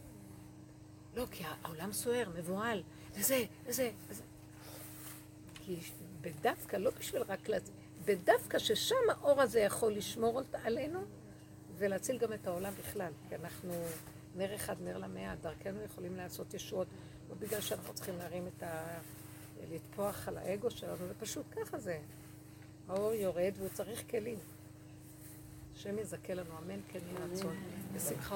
[1.17, 2.83] לא, כי העולם סוער, מבוהל,
[3.15, 4.23] וזה, וזה, וזה.
[5.55, 5.77] כי
[6.21, 7.75] בדווקא, לא בשביל רק להציל,
[8.05, 11.01] בדווקא ששם האור הזה יכול לשמור עלינו
[11.79, 13.73] ולהציל גם את העולם בכלל, כי אנחנו
[14.37, 16.89] נר אחד, נר למאה, דרכנו יכולים לעשות ישועות,
[17.29, 18.99] לא בגלל שאנחנו צריכים להרים את ה...
[19.71, 21.99] לטפוח על האגו שלנו, זה פשוט ככה זה.
[22.89, 24.39] האור יורד והוא צריך כלים.
[25.77, 27.57] השם יזכה לנו, אמן כן יהיה רצון.
[27.95, 28.29] בשמחה